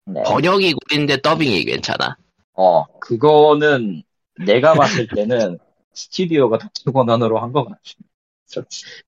[0.04, 0.22] 네.
[0.24, 2.16] 번역이 구린데 더빙이 괜찮아
[2.54, 4.02] 어, 그거는
[4.44, 5.58] 내가 봤을 때는
[5.94, 7.80] 스튜디오가 독특 원언으로 한 것 같아.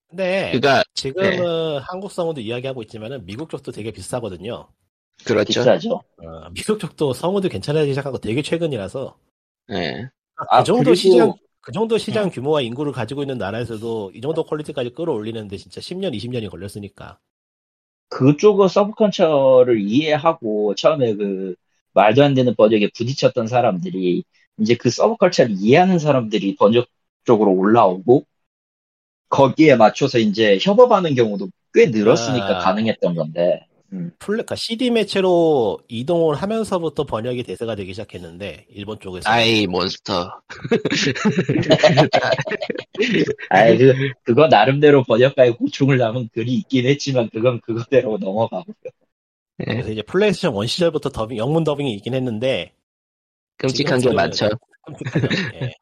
[0.09, 4.69] 근데 그러니까 지금은 한국 성우도 이야기하고 있지만은 미국 쪽도 되게 비싸거든요.
[5.25, 5.91] 그렇죠 비싸죠.
[6.19, 9.17] 어, 미국 쪽도 성우들 괜찮아지기 시작한 거 되게 최근이라서
[9.69, 10.09] 네.
[10.37, 14.45] 아, 그 정도 그리고- 시장 그 정도 시장 규모와 인구를 가지고 있는 나라에서도 이 정도
[14.45, 17.19] quality까지 끌어올리는데 진짜 10년, 20년이 걸렸으니까.
[18.09, 21.57] 그쪽은 서브컨처를 이해하고 처음에 그
[21.93, 24.25] 말도 안 되는 번역에 부딪혔던 사람들이
[24.61, 26.89] 이제 그 서브컬처를 이해하는 사람들이 번역
[27.25, 28.25] 쪽으로 올라오고
[29.29, 32.59] 거기에 맞춰서 이제 협업하는 경우도 꽤 늘었으니까 아.
[32.61, 39.31] 가능했던 건데 플레, 그러니까 CD 매체로 이동을 하면서부터 번역이 대세가 되기 시작했는데 일본 쪽에서.
[39.31, 40.43] 아이 몬스터
[43.49, 48.67] 아이 그 그거 나름대로 번역가의 고충을 담은 글이 있긴 했지만 그건 그거대로 넘어가고
[49.59, 49.65] 네.
[49.65, 52.75] 그래서 이제 플레이스테이션 1 시절부터 더빙, 영문 더빙이 있긴 했는데
[53.57, 54.51] 끔찍한 게 많죠
[54.87, 55.29] 끔찍하죠.
[55.63, 55.73] 예.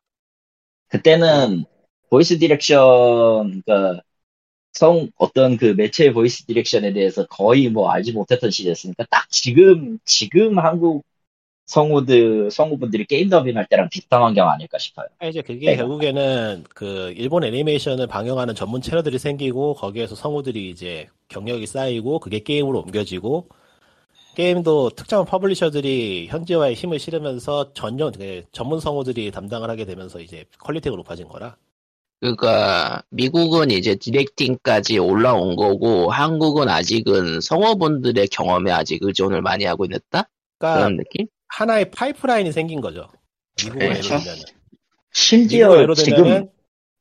[0.88, 1.64] 그때는
[2.08, 4.00] voice direction, 그니까,
[4.76, 10.58] 성, 어떤 그 매체의 voice direction에 대해서 거의 뭐 알지 못했던 시대였으니까, 딱 지금, 지금
[10.58, 11.04] 한국
[11.66, 15.06] 성우들, 성우분들이 게임 더빙할 때랑 비슷한 환경 아닐까 싶어요.
[15.18, 15.82] 아, 이제 그게 내가.
[15.82, 22.80] 결국에는 그 일본 애니메이션을 방영하는 전문 채널들이 생기고 거기에서 성우들이 이제 경력이 쌓이고 그게 게임으로
[22.80, 23.48] 옮겨지고
[24.36, 30.94] 게임도 특정 publisher들이 현지화에 힘을 실으면서 전용 그 전문 성우들이 담당을 하게 되면서 이제 quality가
[30.94, 31.56] 높아진 거라.
[32.20, 40.28] 그러니까 미국은 이제 directing까지 올라온 거고 한국은 아직은 성우분들의 경험에 아직 의존을 많이 하고 있다
[40.58, 41.26] 그러니까 그런 느낌?
[41.48, 43.08] 하나의 파이프라인이 생긴 거죠.
[43.62, 44.14] 미국으로 그렇죠.
[44.14, 44.36] 예로 들면
[45.12, 46.50] 심지어 예로 지금, 들면은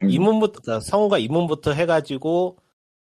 [0.03, 0.09] 음.
[0.09, 2.57] 입문부터 그러니까 성우가 입문부터 해가지고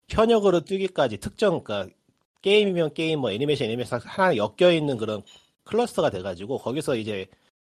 [0.09, 1.93] 현역으로 뛰기까지 특정 그러니까
[2.41, 5.23] 게임이면 게임 뭐 애니메이션 애니메이션 하나 엮여 있는 그런
[5.65, 7.27] 클러스터가 돼가지고 거기서 이제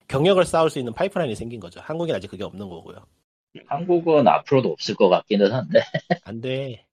[0.09, 1.81] 경력을 쌓을 수 있는 파이프라인이 생긴 거죠.
[1.81, 3.05] 한국엔 아직 그게 없는 거고요.
[3.67, 5.81] 한국은 앞으로도 없을 것 같기는 한데
[6.25, 6.87] 안 돼.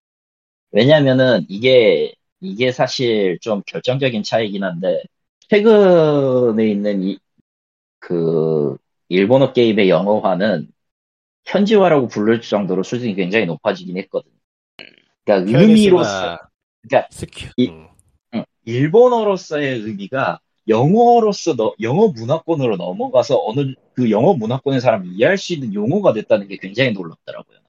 [0.71, 5.01] 왜냐면은 이게 이게 사실 좀 결정적인 차이긴 한데
[5.49, 7.17] 최근에 있는 이
[7.99, 8.77] 그
[9.09, 10.69] 일본어 게임의 영어화는
[11.45, 14.31] 현지화라고 부를 정도로 수준이 굉장히 높아지긴 했거든.
[15.25, 16.37] 그러니까 의미로서
[16.81, 17.49] 그러니까 스큐.
[17.57, 17.87] 이- 음.
[18.35, 25.53] 응, 일본어로서의 의미가 영어로서 너- 영어 문화권으로 넘어가서 어느 그 영어 문화권의 사람이 이해할 수
[25.53, 27.59] 있는 용어가 됐다는 게 굉장히 놀랍더라고요.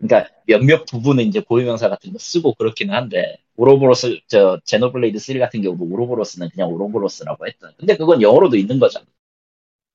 [0.00, 5.62] 그러니까 몇몇 부분은 이제 고유명사 같은 거 쓰고 그렇기는 한데 오로보로스 저 제노블레이드 3 같은
[5.62, 7.72] 경우도 오로보로스는 그냥 오로보로스라고 했던.
[7.78, 9.06] 근데 그건 영어로도 있는 거잖아.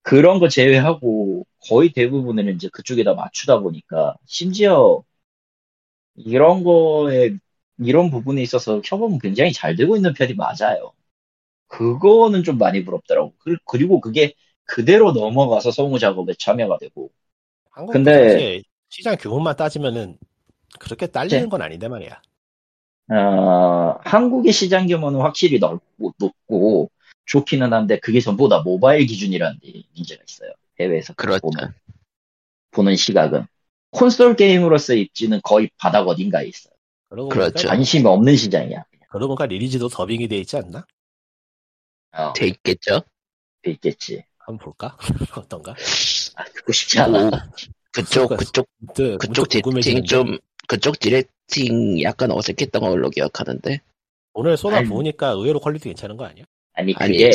[0.04, 5.04] 그런 거 제외하고 거의 대부분을 이제 그쪽에다 맞추다 보니까 심지어
[6.16, 7.38] 이런 거에
[7.80, 10.94] 이런 부분에 있어서 협업은 굉장히 잘 되고 있는 편이 맞아요.
[11.68, 13.34] 그거는 좀 많이 부럽더라고.
[13.40, 14.34] 그- 그리고 그게
[14.66, 17.10] 그대로 넘어가서 성우 작업에 참여가 되고.
[17.92, 20.18] 근데- 시장 규모만 따지면은
[20.80, 21.50] 그렇게 딸리는 네.
[21.50, 22.22] 건 아닌데 말이야.
[23.10, 26.92] 어, 한국의 시장 규모는 확실히 넓고, 높고,
[27.26, 30.52] 좋기는 한데, 그게 전부 다 모바일 기준이라는 게 문제가 있어요.
[30.80, 31.42] 해외에서 그렇죠.
[31.42, 31.74] 보는,
[32.72, 33.46] 보는 시각은.
[33.92, 36.74] 콘솔 게임으로서의 입지는 거의 바닥 어딘가에 있어요.
[37.10, 37.68] 그러고 그렇죠.
[37.68, 38.84] 관심이 없는 시장이야.
[39.10, 40.86] 그러고 보니까 리리즈도 더빙이 돼 있지 않나?
[42.18, 43.02] 어, 돼 있겠죠?
[43.62, 44.24] 돼 있겠지.
[44.40, 44.98] 한번 볼까?
[45.38, 45.76] 어떤가?
[46.36, 47.28] 아, 듣고 싶지 않아.
[47.28, 47.32] 오,
[47.92, 50.04] 그쪽 그쪽 문득- 그쪽 디렉팅.
[50.06, 50.38] 좀
[50.68, 53.82] 그쪽 디렉팅 약간 어색했던 걸로 기억하는데
[54.34, 56.46] 오늘 쏟아 아니, 부으니까 의외로 퀄리티 괜찮은 거 아니야?
[56.74, 57.32] 아니, 아니 그게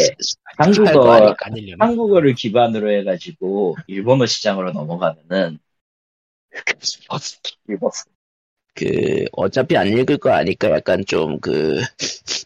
[0.56, 1.34] 한국어.
[1.40, 1.84] 안 일려나?
[1.84, 5.58] 한국어를 기반으로 해가지고, 일본어 시장으로 넘어가면은,
[7.66, 8.04] 일버스.
[8.74, 11.80] 그 어차피 안 읽을 거 아니까 약간 좀 그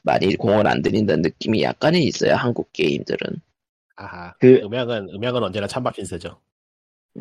[0.05, 3.19] 많이 공을 안 들인다는 느낌이 약간은 있어요 한국 게임들은
[3.97, 4.35] 아하.
[4.39, 6.41] 그- 음향은 음향은 언제나 찬밥 신세죠.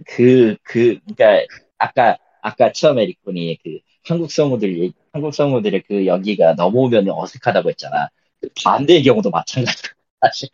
[0.06, 1.46] 그, 그, 그니까,
[1.78, 8.10] 아까, 아까 처음에 리콘이 그, 한국 성우들, 한국 성우들의 그 연기가 넘어오면 어색하다고 했잖아.
[8.42, 9.92] 그 반대의 경우도 마찬가지야,
[10.22, 10.50] 사실.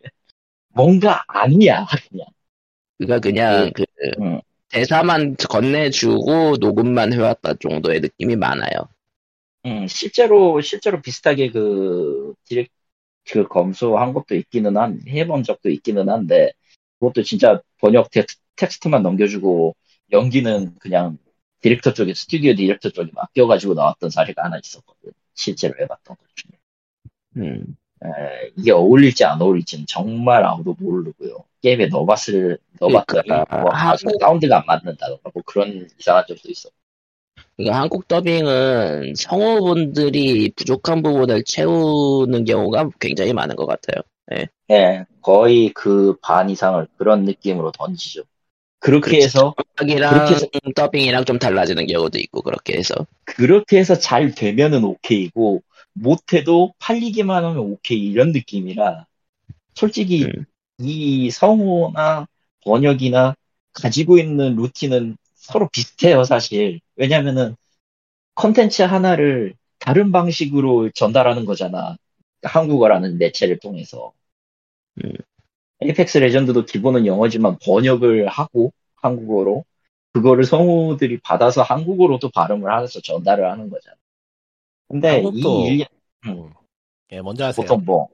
[0.69, 2.27] 뭔가 아니야, 그냥.
[2.97, 3.83] 그러니까 그냥 그
[4.19, 4.41] 음.
[4.71, 8.87] 대사만 건네주고 녹음만 해왔다 정도의 느낌이 많아요
[9.65, 12.69] 음, 실제로, 실제로 비슷하게 그, 디렉,
[13.29, 16.51] 그 검수한 것도 있기는 한, 해본 적도 있기는 한데,
[16.99, 19.75] 그것도 진짜 번역 텍, 텍스트 만 넘겨주고,
[20.11, 21.17] 연기는 그냥
[21.61, 25.11] 디렉터 쪽에, 스튜디오 디렉터 쪽에 맡겨가지고 나왔던 사례가 하나 있었거든.
[25.35, 26.59] 실제로 해봤던 것 중에.
[27.37, 27.75] 음.
[28.05, 31.43] 에, 이게 어울릴지 안 어울릴지는 정말 아무도 모르고요.
[31.61, 36.69] 게임에 넣어봤을, 넣어봤더니, 그러니까 뭐, 한국- 사운드가 안 맞는다던가, 뭐 그런 이상한 점도 있어.
[37.57, 44.01] 그러니까 한국 더빙은 성우분들이 부족한 부분을 채우는 경우가 굉장히 많은 것 같아요
[44.71, 48.23] 예, 거의 그 반 이상을 그런 느낌으로 던지죠.
[48.79, 49.25] 그렇게 그렇지.
[49.25, 52.95] 해서, 그렇게 해서- 더빙이랑 좀 달라지는 경우도 있고 그렇게 해서
[53.25, 55.61] 그렇게 해서 잘 되면은 오케이고,
[55.93, 59.05] 못해도 팔리기만 하면 오케이, 이런 느낌이라,
[59.75, 60.45] 솔직히 음.
[60.79, 62.27] 이 성우나
[62.63, 63.35] 번역이나
[63.73, 66.79] 가지고 있는 루틴은 서로 비슷해요, 사실.
[66.95, 67.55] 왜냐면은,
[68.35, 71.97] 컨텐츠 하나를 다른 방식으로 전달하는 거잖아.
[72.43, 74.13] 한국어라는 매체를 통해서.
[75.03, 75.11] 음.
[75.81, 79.65] 에이펙스 레전드도 기본은 영어지만 번역을 하고, 한국어로.
[80.13, 83.95] 그거를 성우들이 받아서 한국어로도 발음을 해서 전달을 하는 거잖아.
[84.91, 85.87] 근데 이 일련,
[86.27, 86.49] 음.
[87.11, 87.65] 예, 먼저 하세요.
[87.65, 88.09] 보통 뭐.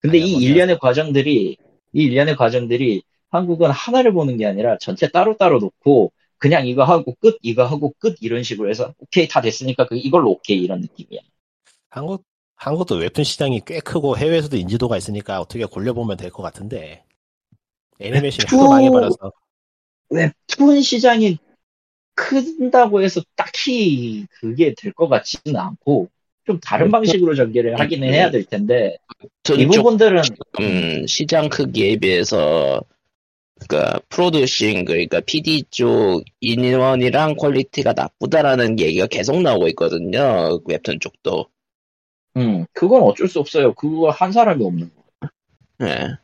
[0.00, 1.56] 근데 아니요, 이 먼저 일련의 과정들이,
[1.92, 7.38] 이 일련의 과정들이 한국은 하나를 보는 게 아니라 전체 따로따로 놓고 그냥 이거 하고 끝,
[7.42, 11.20] 이거 하고 끝 이런 식으로 해서 오케이 다 됐으니까 그 이걸로 오케이 이런 느낌이야.
[11.90, 12.24] 한국
[12.56, 17.04] 한국도 웹툰 시장이 꽤 크고 해외에서도 인지도가 있으니까 어떻게 골려보면 될 것 같은데
[18.00, 19.32] 애니메이션이 하도 망해버려서
[20.10, 21.38] 웹툰 시장이
[22.14, 26.08] 큰다고 해서 딱히 그게 될 것 같지는 않고
[26.44, 28.96] 좀 다른 웹툰- 방식으로 전개를 하기는 해야 될 텐데
[29.44, 30.22] 이쪽 부분들은
[30.60, 32.82] 음, 시장 크기에 비해서
[33.68, 40.58] 그러니까 producing 그러니까 PD 쪽 인원이랑 quality가 나쁘다라는 얘기가 계속 나오고 있거든요.
[40.64, 41.46] 웹툰 쪽도.
[42.38, 43.72] 음 그건 어쩔 수 없어요.
[43.74, 45.28] 그거 한 사람이 없는 거.
[45.86, 46.16] 예.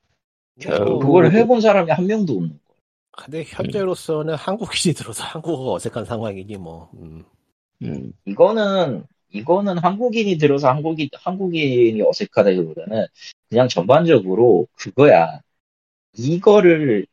[0.61, 2.75] 결국 그걸 해본 사람이 한 명도 없는 거.
[3.13, 7.25] 근데 현재로서는 한국인이 들어서 한국어가 어색한 상황이니 뭐 음.
[7.83, 8.13] 음.
[8.27, 13.07] 이거는 이거는 한국인이 들어서 한국인 한국인이 어색하다기보다는
[13.49, 15.41] 그냥 전반적으로 그거야.
[16.17, 17.07] 이거를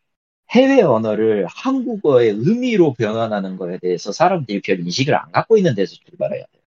[0.52, 6.44] 해외 언어를 한국어의 의미로 변환하는 거에 대해서 사람들이 별 인식을 안 갖고 있는 데서 출발해야
[6.52, 6.60] 돼.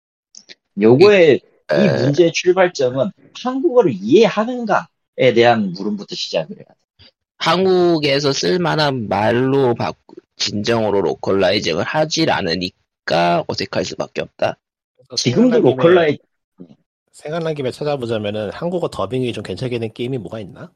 [0.80, 1.40] 요거의
[1.72, 3.10] 이 에, 문제의 출발점은
[3.42, 6.74] 한국어를 이해하는가에 대한 물음부터 시작을 해야 돼.
[7.38, 14.58] 한국에서 쓸만한 말로 바꾸, 진정으로 localizing을 하질 않으니까 어색할 수밖에 없다.
[15.16, 16.18] 지금도 로컬라이
[17.12, 20.70] 생각난 김에 찾아보자면은 한국어 더빙이 좀 괜찮게 된 게임이 뭐가 있나?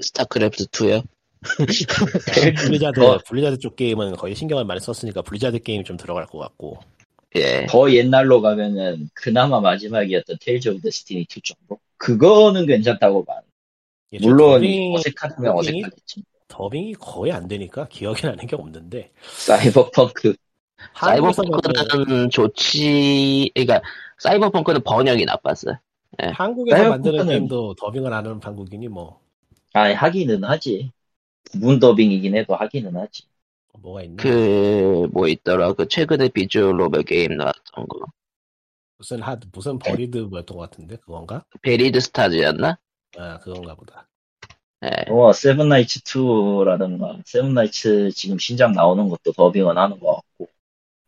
[0.00, 1.04] 스타크래프트 2요.
[2.66, 6.78] 블리자드 더- 블리자드 쪽 게임은 거의 신경을 많이 썼으니까 블리자드 게임이 좀 들어갈 것 같고
[7.36, 7.66] 예.
[7.68, 11.78] 더 옛날로 가면은 그나마 마지막이었던 테일즈 오브 데스티니 2 정도?
[11.96, 13.40] 그거는 괜찮다고 봐.
[14.10, 15.82] 이게 물론 더빙, 어색하면 더빙이?
[15.82, 16.22] 어색하겠지.
[16.48, 20.34] 더빙이 거의 안 되니까 기억이 나는 게 없는데 사이버펑크
[20.96, 23.80] 사이버펑크는 좋지, 그러니까
[24.18, 25.78] 사이버펑크는 번역이 나빴어.
[26.18, 29.20] 한국에서 사이버펑크는- 만드는 게임도 더빙을 안 하는 한국인이 뭐
[29.72, 30.92] 아니 하기는 하지.
[31.52, 33.24] 부분 더빙이긴 해도 하기는 하지.
[33.80, 34.22] 뭐가 있나?
[34.22, 35.72] 그, 뭐 있더라.
[35.74, 38.00] 그 최근에 visual novel 게임 나왔던 거.
[38.98, 41.44] 무슨 하 무슨 버리드 뭐였던 것 같은데 그건가?
[41.62, 42.78] 베리드 스타즈였나?
[43.18, 44.08] 아 그건가 보다.
[44.84, 45.10] 예.
[45.10, 50.24] 뭐 세븐 나이츠 2라든가 세븐 나이츠 지금 신작 나오는 것도 더빙은 하는 것 같고.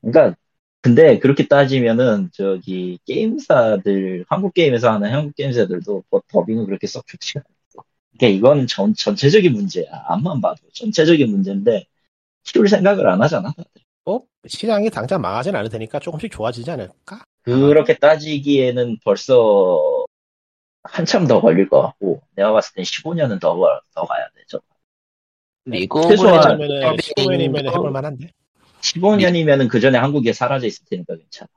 [0.07, 0.37] 그러니까
[0.83, 7.41] 근데 그렇게 따지면은 저기 게임사들 한국 게임에서 하는 한국 게임사들도 뭐 더빙은 그렇게 썩 좋지가
[7.41, 7.85] 않아.
[8.17, 9.87] 그러니까 이건 전 전체적인 문제야.
[10.07, 11.87] 앞만 봐도 전체적인 문제인데
[12.45, 13.53] 키울 생각을 안 하잖아.
[13.57, 13.83] 다들.
[14.05, 17.25] 어 시장이 당장 망하진 않을 테니까 조금씩 좋아지지 않을까?
[17.43, 20.05] 그렇게 따지기에는 벌써
[20.85, 24.61] 한참 더 걸릴 것 같고 내가 봤을 땐 15년은 더, 가- 더 가야 되죠.
[25.65, 28.31] 미국을 최소한 15년이면 해볼 만한데.
[28.95, 31.49] 15년이면은 그 전에 한국에 사라져 있을 테니까 괜찮아.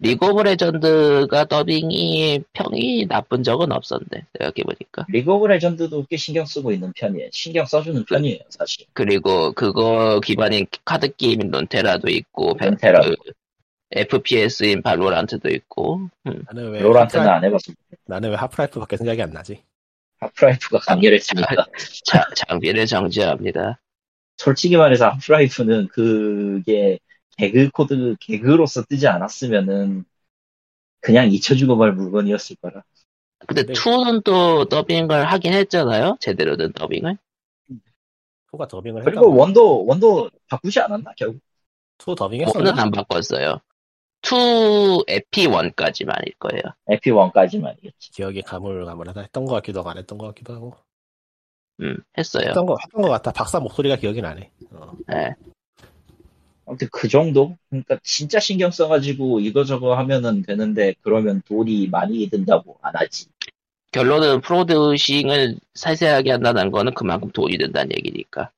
[0.00, 6.72] 리그 오브 레전드가 더빙이 평이 나쁜 적은 없었는데 생각해보니까 리그 오브 레전드도 꽤 신경 쓰고
[6.72, 7.28] 있는 편이에요.
[7.32, 8.86] 신경 써주는 편이에요, 사실.
[8.92, 13.00] 그리고 그거 기반인 카드 게임인 룬테라도 있고 룬테라.
[13.02, 13.14] 그
[13.92, 16.44] FPS인 발로란트도 있고 음.
[16.46, 17.72] 나는 발로란트는 하프라이프, 안 해봤어.
[18.06, 19.62] 나는 왜 하프라이프밖에 생각이 안 나지?
[20.18, 21.66] 하프라이프가 강렬했으니까.
[22.04, 23.78] 자, 장비를 정지합니다.
[24.36, 26.98] 솔직히 말해서 하프라이프는 그게
[27.36, 30.04] 개그 코드, 개그로서 뜨지 않았으면은
[31.00, 32.82] 그냥 잊혀주고 말 물건이었을 거라.
[33.46, 33.72] 근데 네.
[33.72, 36.16] 2는 또 더빙을 하긴 했잖아요.
[36.20, 37.18] 제대로 된 더빙을.
[38.50, 39.34] two가 더빙을 그리고.
[39.34, 41.40] one도, one도 바꾸지 않았나, 결국?
[41.98, 42.80] two 1은 더빙했었나?
[42.80, 43.60] 안 바꿨어요.
[44.22, 46.62] 2 에피 1까지만일 거예요.
[46.88, 48.12] 에피1까지만이겠지.
[48.12, 49.20] 기억이 가물가물하다.
[49.20, 50.74] 했던 것 같기도 하고 안 했던 것 같기도 하고.
[51.80, 52.48] 음, 했어요.
[52.48, 53.32] 했던 거 했던 것 같다.
[53.32, 54.50] 박사 목소리가 기억이 나네.
[54.70, 54.92] 어.
[55.12, 55.34] 예.
[56.66, 57.56] 아무튼 그 정도?
[57.68, 63.26] 그러니까 진짜 신경 써가지고 이거저거 하면은 되는데 그러면 돈이 많이 든다고 안 하지.
[63.92, 68.50] 결론은 producing을 세세하게 한다는 거는 그만큼 돈이 든다는 얘기니까.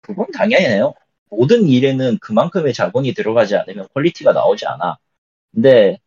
[0.00, 0.94] 그건 당연해요.
[1.28, 4.96] 모든 일에는 그만큼의 자본이 들어가지 않으면 quality가 나오지 않아.
[5.52, 5.98] 근데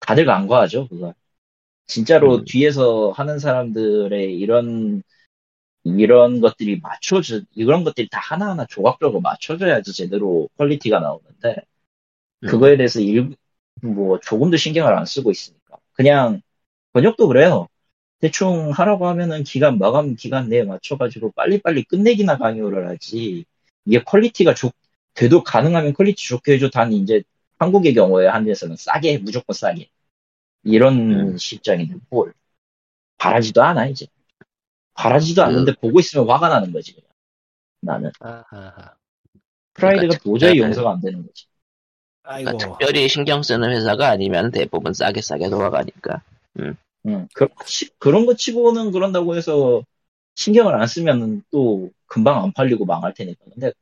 [0.00, 1.14] 다들 간과하죠, 그걸.
[1.86, 2.44] 진짜로 음.
[2.44, 5.02] 뒤에서 하는 사람들의 이런
[5.84, 11.56] 이런 것들이 맞춰져 이런 것들이 다 하나하나 조각적으로 맞춰져야지 제대로 quality가 나오는데
[12.44, 12.48] 음.
[12.48, 13.34] 그거에 대해서 일,
[13.82, 16.42] 뭐 조금도 신경을 안 쓰고 있으니까 그냥
[16.92, 17.68] 번역도 그래요.
[18.20, 23.46] 대충 하라고 하면은 기간 마감 기간 내에 맞춰가지고 빨리빨리 끝내기나 강요를 하지
[23.86, 24.72] 이게 quality가 좋
[25.14, 27.22] 돼도 가능하면 quality 좋게 해줘 단 이제
[27.58, 29.88] 한국의 경우에 한국에서는 싸게 무조건 싸게
[30.64, 31.38] 이런 음.
[31.38, 32.34] 실정인데 뭘
[33.16, 34.06] 바라지도 않아 이제
[35.02, 37.08] 바라지도 그- 않는데 보고 있으면 화가 나는 거지 그냥
[37.82, 38.94] 나는 아하하.
[39.74, 41.46] 프라이드가 그러니까 도저히 용서가 안 되는 거지
[42.22, 42.56] 아이고.
[42.56, 46.22] 그러니까 특별히 신경 쓰는 회사가 아니면 대부분 싸게 싸게 돌아가니까.
[47.06, 47.48] 응, 그,
[47.98, 49.82] 그런 거 치고는 그런다고 해서
[50.34, 53.42] 신경을 안 쓰면 또 금방 안 팔리고 망할 테니까.
[53.52, 53.72] 근데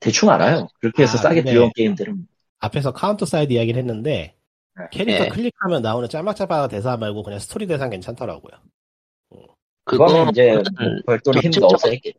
[0.00, 0.68] 대충 알아요.
[0.80, 2.26] 그렇게 해서 아, 싸게 들어온 게임들은.
[2.58, 4.34] 앞에서 카운터 사이드 이야기를 했는데
[4.76, 4.84] 네.
[4.90, 5.28] 캐릭터 예.
[5.28, 8.58] 클릭하면 나오는 짤막짤막한 대사 말고 그냥 스토리 대사 괜찮더라고요.
[9.84, 12.18] 그거는 이제 뭐 그거는 별도로 힘 넣어서 했겠지.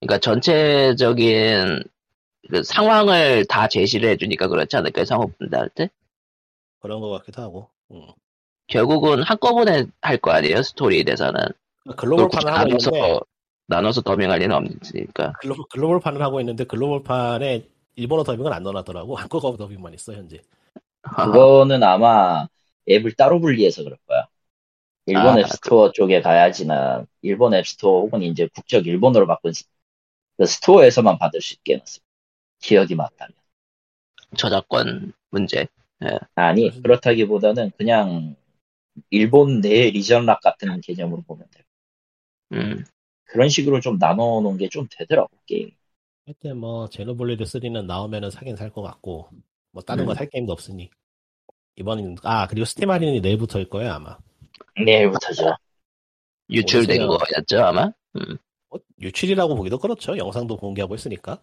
[0.00, 1.82] 그러니까 전체적인
[2.50, 5.04] 그 상황을 다 제시를 해주니까 그렇지 않을까요?
[5.04, 5.90] 작업 분담할 때?
[6.80, 7.68] 그런 것 같기도 하고.
[7.90, 8.02] 음.
[8.68, 10.62] 결국은 한꺼번에 할 거 아니에요?
[10.62, 11.40] 스토리에 대해서는.
[11.96, 13.20] 글로벌판을 하고 나눠서, 있는데
[13.66, 15.32] 나눠서 더빙할 리는 없으니까.
[15.40, 17.66] 글로벌, 글로벌판을 하고 있는데 글로벌판에
[17.96, 19.16] 일본어 더빙은 안 넣어놨더라고.
[19.16, 20.40] 한국어 더빙만 있어 현재.
[21.02, 22.46] 그거는 아마
[22.88, 24.26] 앱을 따로 분리해서 그럴 거야.
[25.08, 29.64] 일본 아, 앱스토어 쪽에 가야지나 일본 앱스토어 혹은 이제 국적 일본어로 바꾼 스-
[30.38, 32.00] 그 스토어에서만 받을 수 있게 해놨어.
[32.60, 33.34] 기억이 맞다면.
[34.38, 35.66] 저작권 문제.
[36.36, 38.34] 아니 그래서- 그렇다기보다는 그냥
[39.10, 41.64] 일본 내 region lock 같은 개념으로 보면 돼.
[42.52, 42.84] 음.
[43.26, 45.70] 그런 식으로 좀 나눠 놓은 게 좀 되더라고 게임.
[46.26, 49.28] 하여튼 뭐 제노블레이드 3는 나오면은 사긴 살 것 같고
[49.72, 50.06] 뭐 다른 음.
[50.06, 50.90] 거살 게임도 없으니
[51.76, 54.18] 이번 아 그리고 스팀 할인이 내일부터일 거예요 아마.
[54.84, 55.54] 내일부터죠.
[56.50, 57.18] 유출된 오세요.
[57.18, 57.90] 거였죠 아마.
[58.16, 58.36] 음.
[58.70, 60.16] 뭐, 유출이라고 보기도 그렇죠.
[60.16, 61.40] 영상도 공개하고 있으니까.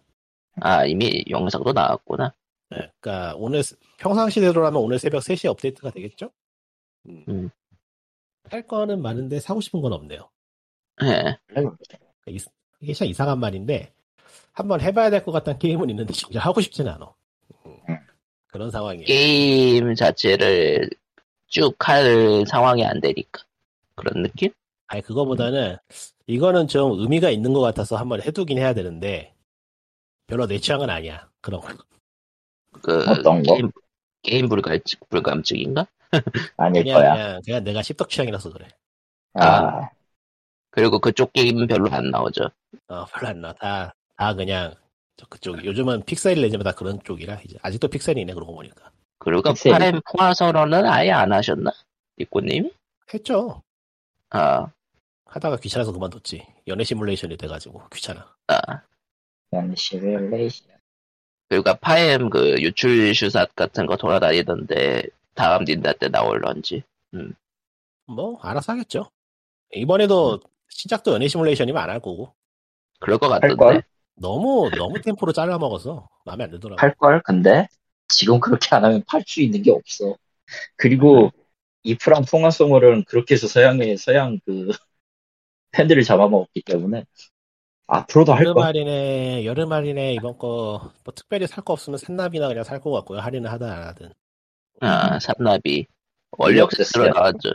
[0.60, 2.32] 아 이미 영상도 나왔구나.
[2.70, 6.30] 네, 그러니까 오늘 스- 평상시대로라면 오늘 새벽 3시에 업데이트가 되겠죠?
[7.08, 7.24] 음.
[7.28, 7.50] 음.
[8.50, 10.28] 할 거는 많은데 사고 싶은 건 없네요.
[11.04, 11.36] 예.
[11.46, 11.76] 그러니까
[12.28, 12.38] 이-
[12.80, 13.92] 이게 참 이상한 말인데
[14.52, 17.12] 한번 해봐야 될 것 같다는 게임은 있는데 진짜 하고 싶진 않아.
[17.66, 17.76] 음.
[18.48, 19.04] 그런 상황이에요.
[19.06, 20.88] 게임 자체를
[21.48, 23.42] 쭉 할 상황이 안 되니까
[23.94, 24.52] 그런 느낌?
[24.88, 25.76] 아니 그거보다는
[26.26, 29.34] 이거는 좀 의미가 있는 것 같아서 한번 해두긴 해야 되는데
[30.26, 31.28] 별로 내 취향은 아니야.
[31.40, 31.68] 그런 거.
[32.82, 33.54] 그 어떤 거?
[33.54, 33.70] 게임,
[34.22, 34.78] 게임 불감
[35.08, 35.86] 불감증인가?
[36.56, 37.12] 아닐 그냥, 거야.
[37.14, 38.68] 그냥 그냥 내가 십덕 취향이라서 그래.
[39.34, 39.90] 아,
[40.70, 42.50] 그리고 그쪽 게임은 별로 안 나오죠.
[42.88, 43.52] 어 별로 안 나.
[43.54, 44.74] 다, 다 그냥
[45.16, 48.90] 저 그쪽 요즘은 픽셀 레지면 다 그런 쪽이라 이제 아직도 픽셀이네 그러고 보니까
[49.26, 51.72] 그리고 픽셀이- 파렘 포화선언은 아예 안 하셨나?
[52.16, 52.70] 이꼬님이?
[53.12, 53.60] 했죠.
[54.30, 54.68] 아,
[55.24, 56.46] 하다가 귀찮아서 그만뒀지.
[56.68, 58.24] 연애 시뮬레이션이 돼가지고 귀찮아.
[58.46, 58.56] 아.
[59.50, 60.68] 그냥 시뮬레이션.
[61.48, 65.02] 그리고 파엠 그 유출 슈삿 같은 거 돌아다니던데
[65.34, 66.84] 다음 닌다 때 나올런지.
[68.06, 69.10] 뭐 알아서 하겠죠.
[69.74, 70.38] 이번에도
[70.68, 72.32] 시작도 연애 시뮬레이션이면 안 할 거고
[73.00, 73.56] 그럴 것 할걸?
[73.56, 73.86] 같던데.
[74.14, 76.76] 너무 너무 템포로 잘라 먹어서 마음에 안 들더라고.
[76.80, 77.22] 팔걸?
[77.24, 77.66] 근데
[78.08, 80.16] 지금 그렇게 안 하면 팔 수 있는 게 없어.
[80.76, 81.30] 그리고
[81.84, 84.70] 이프랑 풍화소물은 그렇게 해서 서양의 서양 그
[85.72, 87.04] 팬들을 잡아먹었기 때문에
[87.88, 88.62] 앞으로도 할 여름.
[88.62, 93.20] 할인에 여름 할인에 이번 거 뭐 특별히 살 거 없으면 산납이나 그냥 살 것 같고요.
[93.20, 94.12] 할인을 하든 안 하든.
[94.80, 95.86] 아, 산나비.
[96.38, 97.12] 원력세스로 원력세스요?
[97.14, 97.50] 나왔죠.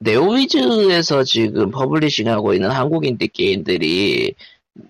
[0.00, 4.34] 네오위즈에서 지금 퍼블리싱하고 있는 한국인디 게임들이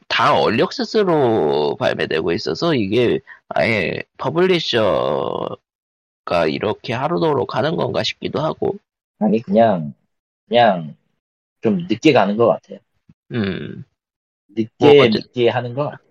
[0.09, 5.57] 다 early access로 발매되고 있어서 이게 아예 publisher가
[6.49, 8.77] 이렇게 하루도록 하는 건가 싶기도 하고,
[9.19, 9.95] 아니 그냥
[10.49, 10.97] 그냥
[11.63, 12.79] 좀 늦게 가는 것 같아요.
[13.33, 13.85] 음,
[14.49, 16.11] 늦게 뭐 늦게 하는 것 같아요.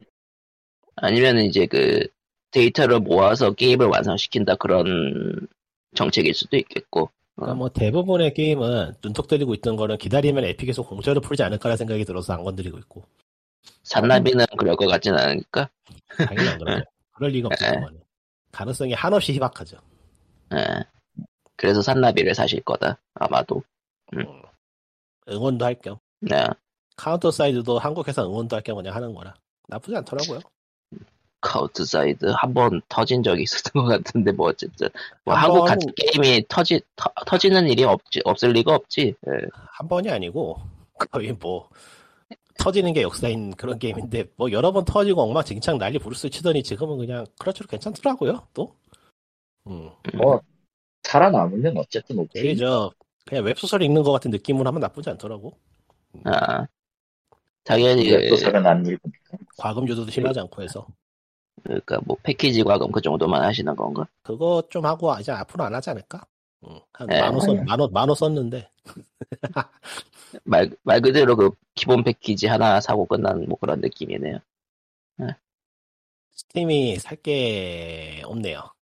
[0.96, 2.08] 아니면 이제 그
[2.52, 5.48] 데이터를 모아서 게임을 완성시킨다 그런
[5.96, 11.44] 정책일 수도 있겠고, 그러니까 뭐 대부분의 게임은 눈독 들이고 있던 거는 기다리면 에픽에서 공짜로 풀지
[11.44, 13.06] 않을까라는 생각이 들어서 안 건드리고 있고.
[13.90, 15.70] 산나비는 그럴 것 같진 않으니까,
[16.18, 16.86] 당연히 안 그러죠.
[17.14, 17.50] 그럴 리가.
[17.60, 17.72] 네.
[17.76, 18.00] 그거는.
[18.52, 19.78] 가능성이 한없이 희박하죠.
[20.56, 20.84] 예.
[21.56, 23.64] 그래서 산나비를 사실 거다, 아마도.
[24.14, 24.20] 음.
[24.20, 24.42] 음.
[25.28, 25.98] 응원도 할 겸.
[26.22, 26.46] 네.
[26.96, 29.34] 카운터 사이드도 한국에서 응원도 할 겸 그냥 하는 거라.
[29.68, 30.40] 나쁘지 않더라고요.
[31.42, 34.90] 카운터 사이드 한 번 터진 적이 있었던 것 같은데 뭐 어쨌든
[35.24, 39.16] 뭐한 한국 번- 같은 게임이 터지 터, 터지는 일이 없지 없을 리가 없지.
[39.28, 39.32] 예.
[39.54, 40.60] 한 번이 아니고
[41.12, 41.70] 거의 뭐
[42.60, 47.26] 터지는 게 역사인 그런 게임인데 뭐 여러 번 터지고 엉망진창 난리 부르스 치더니 지금은 그냥
[47.40, 48.48] 크러치로 괜찮더라고요.
[48.54, 48.76] 또.
[49.68, 49.90] 음.
[50.14, 50.42] 뭐
[51.04, 52.44] 살아남으면 어쨌든 오케이.
[52.44, 52.92] 되게 저
[53.26, 55.58] 그냥 웹소설 읽는 것 같은 느낌으로 하면 나쁘지 않더라고.
[56.26, 56.68] 아
[57.64, 59.10] 당연히 또 살아난 일이니까.
[59.58, 60.86] 과금 조도도 심하지 않고 해서
[61.64, 64.08] 그러니까 뭐 패키지 과금 그 정도만 하시는 건가?
[64.24, 66.26] 그거 좀 하고 이제 앞으로 안 하지 않을까?
[66.66, 68.70] 음, 한 네, 만원 썼 만원 만원 썼는데
[70.44, 74.40] 말 말 그대로 그 기본 패키지 하나 사고 끝나는 뭐 그런 느낌이네요.
[76.32, 78.74] 스팀이 살 게 없네요.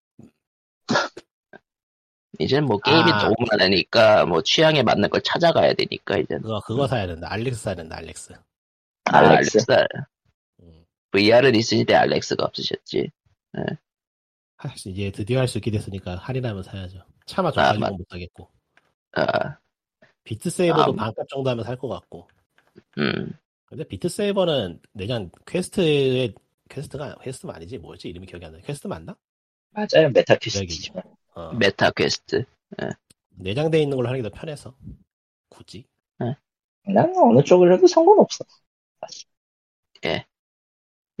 [2.38, 3.18] 이제 뭐 게임이 아.
[3.24, 7.26] 너무 많으니까 뭐 취향에 맞는 걸 찾아가야 되니까 이제 그거 그거 사야 된다.
[7.30, 7.96] 알렉스 사야 된다.
[7.96, 8.34] 알렉스.
[9.06, 9.58] 아, 알렉스.
[10.60, 10.84] 음.
[11.10, 13.10] VR은 있으실 때 알렉스가 없으셨지.
[14.56, 17.04] 할 수- 이제 드디어 할 수 있게 됐으니까 할인하면 사야죠.
[17.26, 18.48] 차마 좀 아, 못 사겠고.
[19.12, 19.56] 아,
[20.28, 22.28] 비트세이버도 아, 반값 정도 하면 살 것 같고.
[22.98, 23.32] 음,
[23.66, 26.32] 근데 비트세이버는 내장 퀘스트에
[26.68, 28.58] 퀘스트가 퀘스트가 아니지 뭐였지 이름이 기억이 안 나.
[28.58, 29.16] 퀘스트 맞나?
[29.70, 30.10] 맞아요.
[30.12, 31.02] 메타퀘스트지만.
[31.34, 32.44] 어, 메타 퀘스트.
[33.30, 34.74] 내장돼 있는 걸로 하는 게 더 편해서.
[35.48, 35.86] 굳이.
[36.86, 38.44] 난 어느 쪽을 해도 상관없어.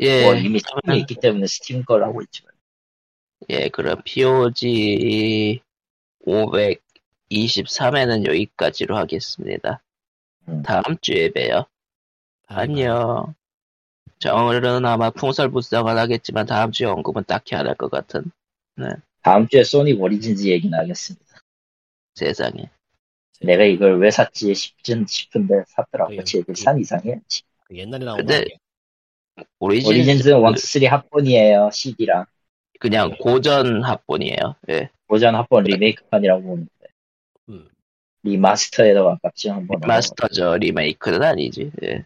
[0.00, 2.52] 예, 뭐 이미 스팀에 있기 때문에 스팀 거라고 있지만.
[3.50, 5.60] 예, 그럼 POG
[7.30, 9.82] 523회는 여기까지로 하겠습니다.
[10.48, 10.62] 음.
[10.62, 11.66] 다음 주에 봬요.
[12.46, 13.34] 안녕.
[14.18, 18.30] 자, 오늘은 아마 풍설불성을 하겠지만 다음 주에 언급은 딱히 안 할 것 같은
[19.22, 21.24] 다음 주에 소니 오리진즈 얘기는 하겠습니다.
[22.14, 22.70] 세상에.
[23.42, 26.16] 내가 이걸 왜 샀지 싶진 싶은데 샀더라고.
[26.16, 26.54] 예, 제일 예.
[26.54, 27.42] 산 이상해야지.
[27.64, 28.44] 그 옛날에 나온 근데
[29.60, 31.70] 오리진 오리진즈 1, 2, 3 합본이에요.
[31.72, 32.24] CD랑.
[32.80, 34.56] 그냥 고전 합본이에요.
[34.70, 34.90] 예.
[35.06, 36.54] 고전 합본 리메이크판이라고.
[36.54, 36.68] 음.
[38.22, 39.80] 리마스터에 더 가깝지 한번.
[39.86, 40.56] 마스터죠.
[40.58, 41.70] 리메이크는 아니지.
[41.84, 42.04] 예.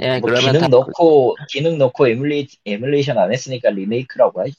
[0.00, 4.54] 예, 뭐 그러면 기능 다- 넣고 기능 넣고 에뮬레이 에뮬레이션 안 했으니까 리메이크라고 하지.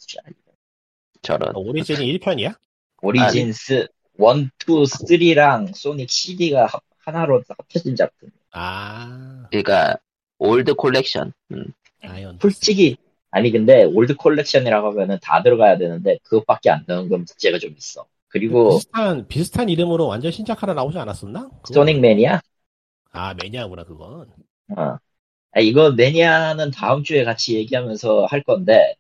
[1.22, 1.56] 저런.
[1.56, 2.56] 오리진이 1편이야?
[3.02, 6.68] 오리진스 1, 2, 3랑 소닉 CD가
[7.06, 8.30] 하나로 합쳐진 작품.
[8.52, 9.98] 아, 그러니까
[10.40, 11.32] old collection.
[11.52, 11.66] 음.
[12.04, 12.40] 아이언.
[12.42, 12.98] 솔직히
[13.32, 18.06] 아니 근데 old collection이라고 하면은 다 들어가야 되는데 그것밖에 안 넣은 건 문제가 좀 있어.
[18.30, 21.50] 그리고 비슷한 비슷한 이름으로 완전 신작 하나 나오지 않았었나?
[21.62, 21.74] 그거?
[21.74, 22.42] 소닉 매니아?
[23.12, 24.30] 아 매니아구나 그건.
[24.78, 24.98] 어.
[25.52, 28.96] 아, 이거 매니아는 다음 주에 같이 얘기하면서 할 건데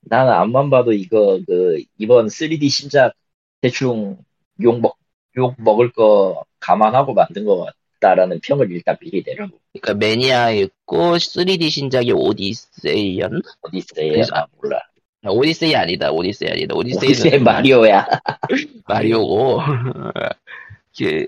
[0.00, 3.14] 나는 앞만 봐도 이거 그 이번 3D 신작
[3.60, 4.18] 대충
[4.62, 4.96] 욕 먹,
[5.36, 7.66] 욕 먹을 거 감안하고 만든 것
[8.00, 13.40] 같다라는 평을 일단 미리 내려고 그러니까 매니아 있고 3D 신작이 오디세이였나?
[13.62, 14.87] 오디세이야 나 몰라 아,
[15.26, 16.10] 오디세이 아니다.
[16.12, 16.74] 오디세이 아니다.
[16.74, 18.06] 오디세이는 오디세이 마리오야
[18.86, 19.60] 마리오고
[20.98, 21.26] 그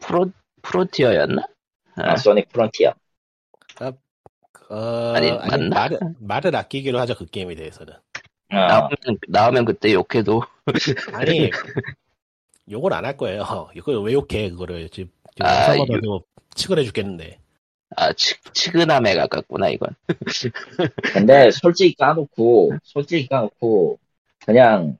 [0.00, 0.30] 프로
[0.62, 1.42] 프론티어였나?
[1.96, 2.94] 아, 소닉 프론티어
[4.70, 5.68] 어, 아니, 아니?
[5.68, 7.94] 말을 말을 아끼기로 하죠 그 게임에 대해서는.
[7.94, 8.56] 어.
[8.56, 8.96] 나오면
[9.28, 10.42] 나오면 그때 욕해도
[11.14, 11.50] 아니
[12.70, 13.70] 욕을 안 할 거예요.
[13.74, 15.10] 이걸 왜 욕해 그거를 지금
[15.40, 16.22] 아, 영상마다도
[16.54, 17.40] 치근해 죽겠는데.
[17.96, 19.94] 아 치, 치근함에 가깝구나 이건.
[21.12, 23.98] 근데 솔직히 까놓고 솔직히 까놓고
[24.44, 24.98] 그냥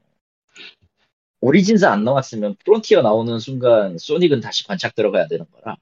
[1.41, 5.77] 오리진스 안 나왔으면 프론티어 나오는 순간 소닉은 다시 반짝 들어가야 되는 거라.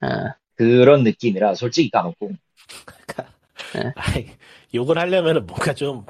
[0.00, 2.32] 아, 그런 느낌이라 솔직히 까놓고.
[3.94, 4.26] 아이,
[4.74, 6.04] 욕을 하려면은 뭔가 좀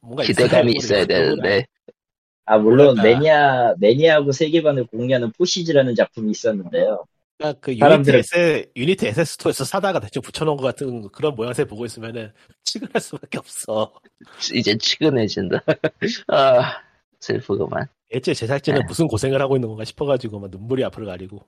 [0.00, 1.66] 뭔가 기대감이 있어야 되는데.
[2.46, 3.02] 아 물론 뭐랄까.
[3.02, 7.06] 매니아 매니아하고 세계관을 공유하는 포시즈라는 작품이 있었는데요
[7.38, 11.64] 그러니까 그 유니티 사람들은- S 유니티 SS 스토어에서 사다가 대충 붙여놓은 것 같은 그런 모양새
[11.64, 12.32] 보고 있으면은
[12.62, 13.92] 측은할 수밖에 없어.
[14.54, 15.62] 이제 측은해진다.
[16.28, 16.76] 아
[17.20, 17.86] 슬프구만.
[18.12, 18.84] 애초에 제작진은 네.
[18.86, 21.44] 무슨 고생을 하고 있는 건가 싶어가지고 막 눈물이 앞을 가리고.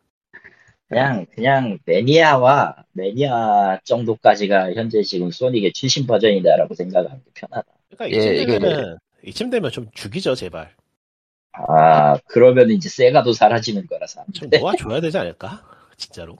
[0.89, 8.21] 그냥 그냥 매니아와 매니아 정도까지가 현재 지금 소닉의 최신 버전이다라고 생각하는 게 편하다 그러니까 예,
[8.21, 10.75] 이쯤 이게- 되면은 이쯤 되면 좀 죽이죠 제발.
[11.53, 14.59] 아 그러면 이제 세가도 사라지는 거라서 안좀 돼.
[14.59, 15.63] 놓아줘야 되지 않을까?
[15.97, 16.37] 진짜로.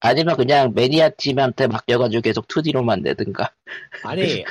[0.00, 3.52] 아니면 그냥 매니아 팀한테 맡겨가지고 계속 2D로만 내든가
[4.04, 4.44] 아니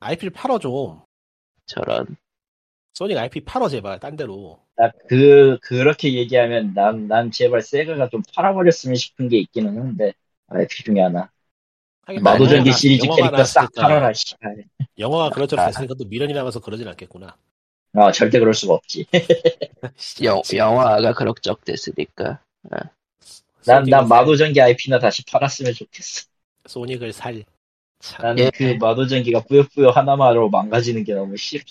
[0.00, 1.00] IP를 팔어 좀.
[1.66, 2.16] 저런.
[2.94, 4.60] 소닉 IP 팔어 제발 딴 데로.
[4.76, 10.12] 나그 그렇게 얘기하면 난 난 제발 세가가 좀 팔아버렸으면 싶은 게 있기는 한데
[10.48, 11.30] IP 중에 하나
[12.20, 14.64] 마도전기 영화가- 시리즈 캐릭터 싹 팔아라 씨발
[14.98, 15.66] 영화가 그렇죠 아.
[15.66, 17.36] 됐으니까 또 미련이 남아서 그러진 않겠구나.
[17.94, 19.06] 아 절대 그럴 수가 없지
[20.24, 22.40] 영, 영화가 그럭적 됐으니까.
[23.66, 26.26] 난난 살- 마도전기 IP나 다시 팔았으면 좋겠어
[26.66, 27.44] 소닉을 살.
[28.00, 28.22] 참.
[28.22, 28.50] 나는 예.
[28.50, 31.62] 그 마도전기가 뿌요뿌요 하나마로 망가지는 게 너무 싫어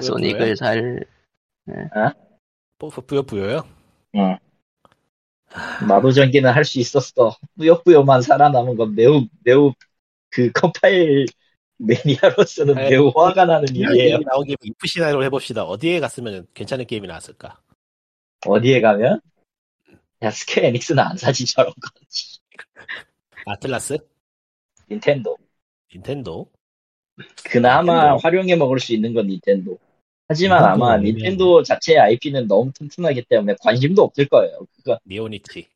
[0.00, 1.04] 소닉을 살
[2.78, 3.62] 뭐, 뿌요뿌요요?
[4.14, 4.38] 응.
[5.88, 9.72] 마도전기는 할 수 있었어 뿌요뿌요만 살아남은 건 매우 매우
[10.30, 11.26] 그 컴파일
[11.78, 12.90] 매니아로서는 네.
[12.90, 15.64] 매우 화가 나는 일이에요 나오기 if 시나리오를 해봅시다.
[15.64, 17.60] 어디에 갔으면 괜찮은 게임이 나왔을까?
[18.46, 19.20] 어디에 가면
[20.22, 21.90] 야 스퀘어 에닉스는 안 사지 저런 거
[23.46, 23.98] 아틀라스?
[24.90, 25.36] 닌텐도
[25.94, 26.50] 닌텐도?
[27.44, 28.16] 그나마 닌텐도.
[28.18, 29.78] 활용해 먹을 수 있는 건 닌텐도.
[30.28, 34.60] 하지만 닌텐도 아마 아니면- 닌텐도 자체의 IP는 너무 튼튼하기 때문에 관심도 없을 거예요.
[34.76, 35.68] 그거 니오니티.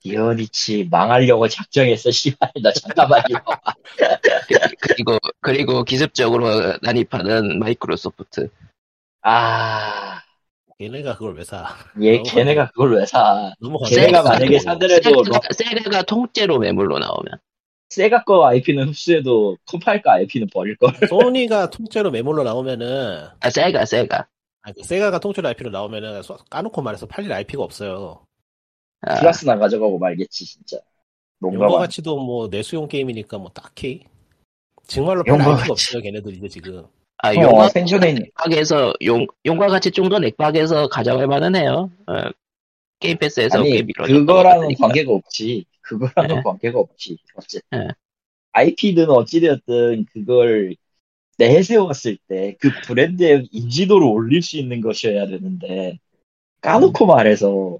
[0.00, 2.10] 디어리치 망하려고 작정했어.
[2.10, 3.22] 씨발 나 잠깐만요.
[4.80, 8.48] 그리고 그리고 기습적으로 난입하는 마이크로소프트.
[9.22, 10.21] 아,
[10.82, 11.66] 얘네가 그걸 왜 사?
[12.02, 13.52] 얘 걔네가 그걸 왜 사?
[13.60, 17.38] 너무 걔네가 세가- 만약에 사더라도 세가가, 세가가 통째로 매물로 나오면
[17.90, 20.90] 세가 거 IP는 흡수해도 컴파일 거 IP는 버릴 걸.
[21.08, 24.26] 소니가 통째로 매물로 나오면은 아 세가 세가.
[24.62, 28.24] 아니, 그 세가가 통째로 IP로 나오면은 소- 까놓고 말해서 팔릴 IP가 없어요.
[29.02, 30.78] 아틀러스나 가져가고 말겠지 진짜.
[31.40, 31.70] 농담.
[31.70, 34.04] 가치도 뭐 내수용 게임이니까 뭐 딱히
[34.86, 35.72] 정말로 팔 용거 IP가.
[35.72, 36.86] 없어요 걔네들 이제 지금.
[37.22, 41.90] 아 어, 용과 있는 액박에서 용 용과 같이 좀 더 액박에서 가져갈 만은 해요.
[42.08, 42.14] 어,
[43.00, 44.12] 게임 패스에서 꽤 아니.
[44.12, 45.66] 그거랑은 관계가 없지.
[45.82, 46.42] 그거랑은 네.
[46.42, 47.18] 관계가 없지.
[47.36, 47.88] 어쨌든 네.
[48.52, 50.76] IP든 어찌되었든 그걸
[51.38, 55.98] 내세웠을 때 그 브랜드의 인지도를 올릴 수 있는 것이어야 되는데
[56.62, 57.78] 까놓고 말해서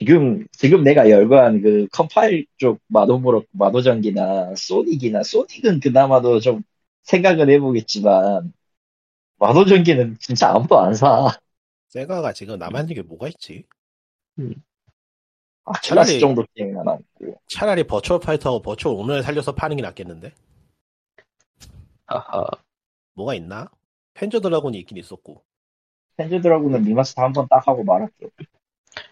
[0.00, 6.62] 지금 지금 내가 열거한 그 컴파일 쪽 마도브로 마도전기나 소닉이나 소닉은 그나마도 좀
[7.02, 8.52] 생각을 해보겠지만
[9.38, 11.28] 마도전기는 진짜 아무도 안 사.
[11.88, 13.64] 세가가 지금 남아있는 게 뭐가 있지?
[15.64, 20.32] 아틀라스 차라리- 정도 게임이 남고 차라리 버추얼 파이터하고 버추얼 온을 살려서 파는 게 낫겠는데?
[22.06, 22.46] 어허.
[23.14, 23.68] 뭐가 있나?
[24.14, 25.42] 팬저 드라군이 있긴 있었고.
[26.16, 28.30] 팬저 드라군은 리마스터 한 번 딱 하고 말았죠.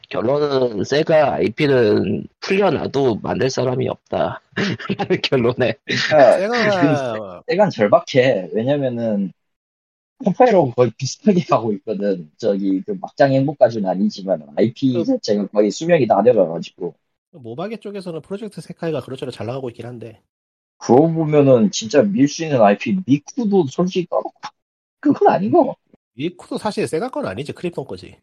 [0.09, 4.43] 결론은 세가 IP는 풀려놔도 만들 사람이 없다.
[4.99, 8.51] 라는 결론에 그러니까 세가는 절박해.
[8.53, 9.33] 왜냐면은
[10.25, 12.31] 컴파일하고 거의 비슷하게 하고 있거든.
[12.39, 16.95] 저기 그 막장 행보까지는 아니지만 IP 그- 자체가 거의 수명이 다 돼가가지고
[17.33, 20.23] 모바게 쪽에서는 프로젝트 세카이가 그렇저렇 잘 나가고 있긴 한데
[20.79, 24.33] 그거 보면은 진짜 밀 수 있는 IP 미쿠도 솔직히 까놓고
[25.01, 25.81] 그건 아닌 거 같고
[26.15, 28.17] 미쿠도 사실 세가 건 아니지 크립톤 거지.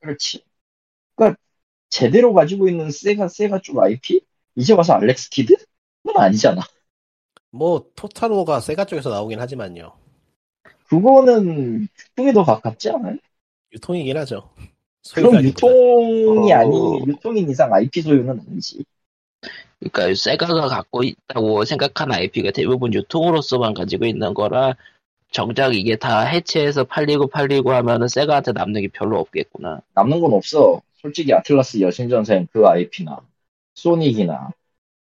[0.00, 0.44] 그렇지.
[1.14, 1.38] 그러니까
[1.88, 4.20] 제대로 가지고 있는 세가 세가 쪽 IP
[4.56, 5.56] 이제 와서 알렉스 키드?
[6.02, 6.62] 그건 아니잖아.
[7.50, 9.92] 뭐 토타로가 세가 쪽에서 나오긴 하지만요.
[10.88, 13.16] 그거는 유통에 더 가깝지 않아요?
[13.72, 14.50] 유통이긴 하죠.
[15.14, 15.42] 그럼.
[15.42, 16.56] 유통이 어.
[16.56, 18.84] 아니 유통인 이상 IP 소유는 아니지.
[19.80, 24.76] 그러니까 세가가 갖고 있다고 생각하는 IP가 대부분 유통으로서만 가지고 있는 거라
[25.32, 29.80] 정작 이게 다 해체해서 팔리고 팔리고 하면은 세가한테 남는 게 별로 없겠구나.
[29.94, 30.82] 남는 건 없어.
[31.02, 33.20] 솔직히 아틀라스 여신전생 그 IP나
[33.74, 34.52] 소닉이나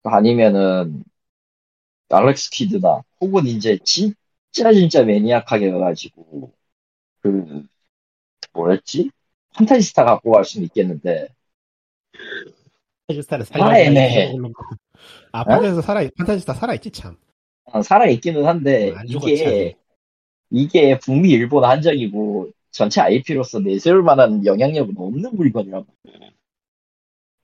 [0.04, 1.04] 아니면은
[2.10, 6.52] 알렉스 키드나 혹은 이제 진짜 진짜 매니악하게 가가지고
[7.22, 7.66] 그
[8.54, 9.10] 뭐였지?
[9.54, 11.28] 판타지스타 갖고 갈 수는 있겠는데
[13.08, 14.34] 판타지스타는 아, 애매해.
[15.32, 17.16] 아 판타지스타 살아 판타지스타 살아 있지 참.
[17.64, 19.76] 어, 살아 있기는 한데 안 죽었지, 이게
[20.50, 25.86] 이게 북미 일본 한정이고 전체 IP로서 내세울 만한 영향력은 없는 물건이라고.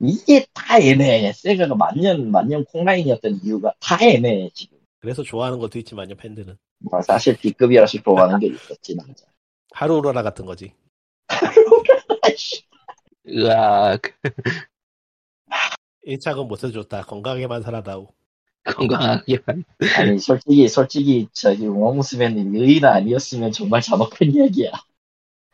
[0.01, 1.33] 이게 다 애매해.
[1.33, 4.79] 세가가 만년 만년 콩라인이었던 이유가 다 애매해 지금.
[5.01, 9.05] 그래서 좋아하는 것도 있지만요 팬들은 뭐 사실 B급이라서 좋아하는 게 있었지 나.
[9.73, 10.73] 하루오라라 같은 거지.
[13.27, 14.03] 으악,
[16.07, 17.03] 1차은 못 해줬다.
[17.03, 18.09] 건강하게만 살아다오.
[18.65, 19.65] 건강하게만.
[19.97, 24.73] 아니 솔직히 솔직히 저기 우마무스맨이 의인 아니었으면 정말 잔혹한 이야기야.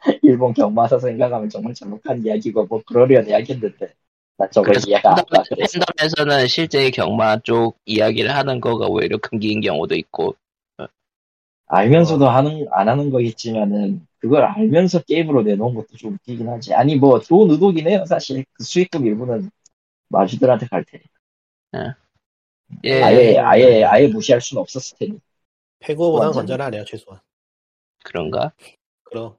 [0.23, 3.95] 일본 경마사 생각하면 정말 잔혹한 이야기고 뭐 그러려니 하겠는데
[4.37, 5.43] 나 그래서 이해가 안 가.
[5.99, 10.37] 팬덤에서는 실제 경마 쪽 이야기를 하는 거가 오히려 금기인 경우도 있고.
[11.67, 16.75] 알면서도 하는 안 하는 거겠지만은 그걸 알면서 게임으로 내놓은 것도 좀 웃기긴 하지.
[16.75, 18.45] 아니 뭐 좋은 의도긴 해요 사실.
[18.53, 19.51] 그 수익금 일부는
[20.09, 21.05] 마주들한테 갈 테니.
[22.85, 25.19] 예, 아예 아예 아예 무시할 수는 없었을 테니.
[26.19, 26.35] 완전히.
[26.35, 27.21] 건전하네요 최소한.
[28.03, 28.53] 그런가?
[29.05, 29.37] 그럼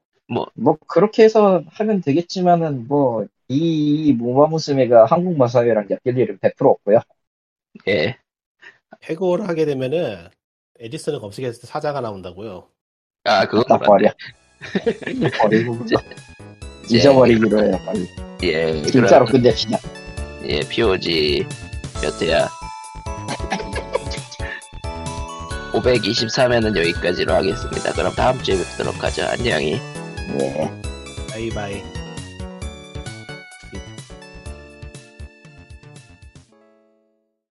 [0.55, 7.01] 뭐 그렇게 해서 하면 되겠지만은 뭐 이 모마무스메가 한국 마사회랑 엮일 일은 100% 없고요.
[7.89, 8.17] 예.
[9.01, 10.29] 페고를 하게 되면은
[10.79, 12.69] 에디슨을 검색했을 때 사자가 나온다고요.
[13.25, 13.79] 아, 그건 딱.
[13.79, 14.09] 버려.
[15.41, 15.77] 버리고
[16.89, 18.07] 잊어버리기로 해요 빨리.
[18.43, 19.77] 예, 진짜로 그럼, 끝냅시다.
[20.45, 21.45] 예, POG
[22.01, 22.47] 몇 회야?
[25.73, 27.91] 523회는 여기까지로 하겠습니다.
[27.93, 29.23] 그럼 다음 주에 뵙도록 하죠.
[29.25, 29.79] 안녕히.
[30.39, 30.71] 예.
[31.29, 32.00] 바이바이.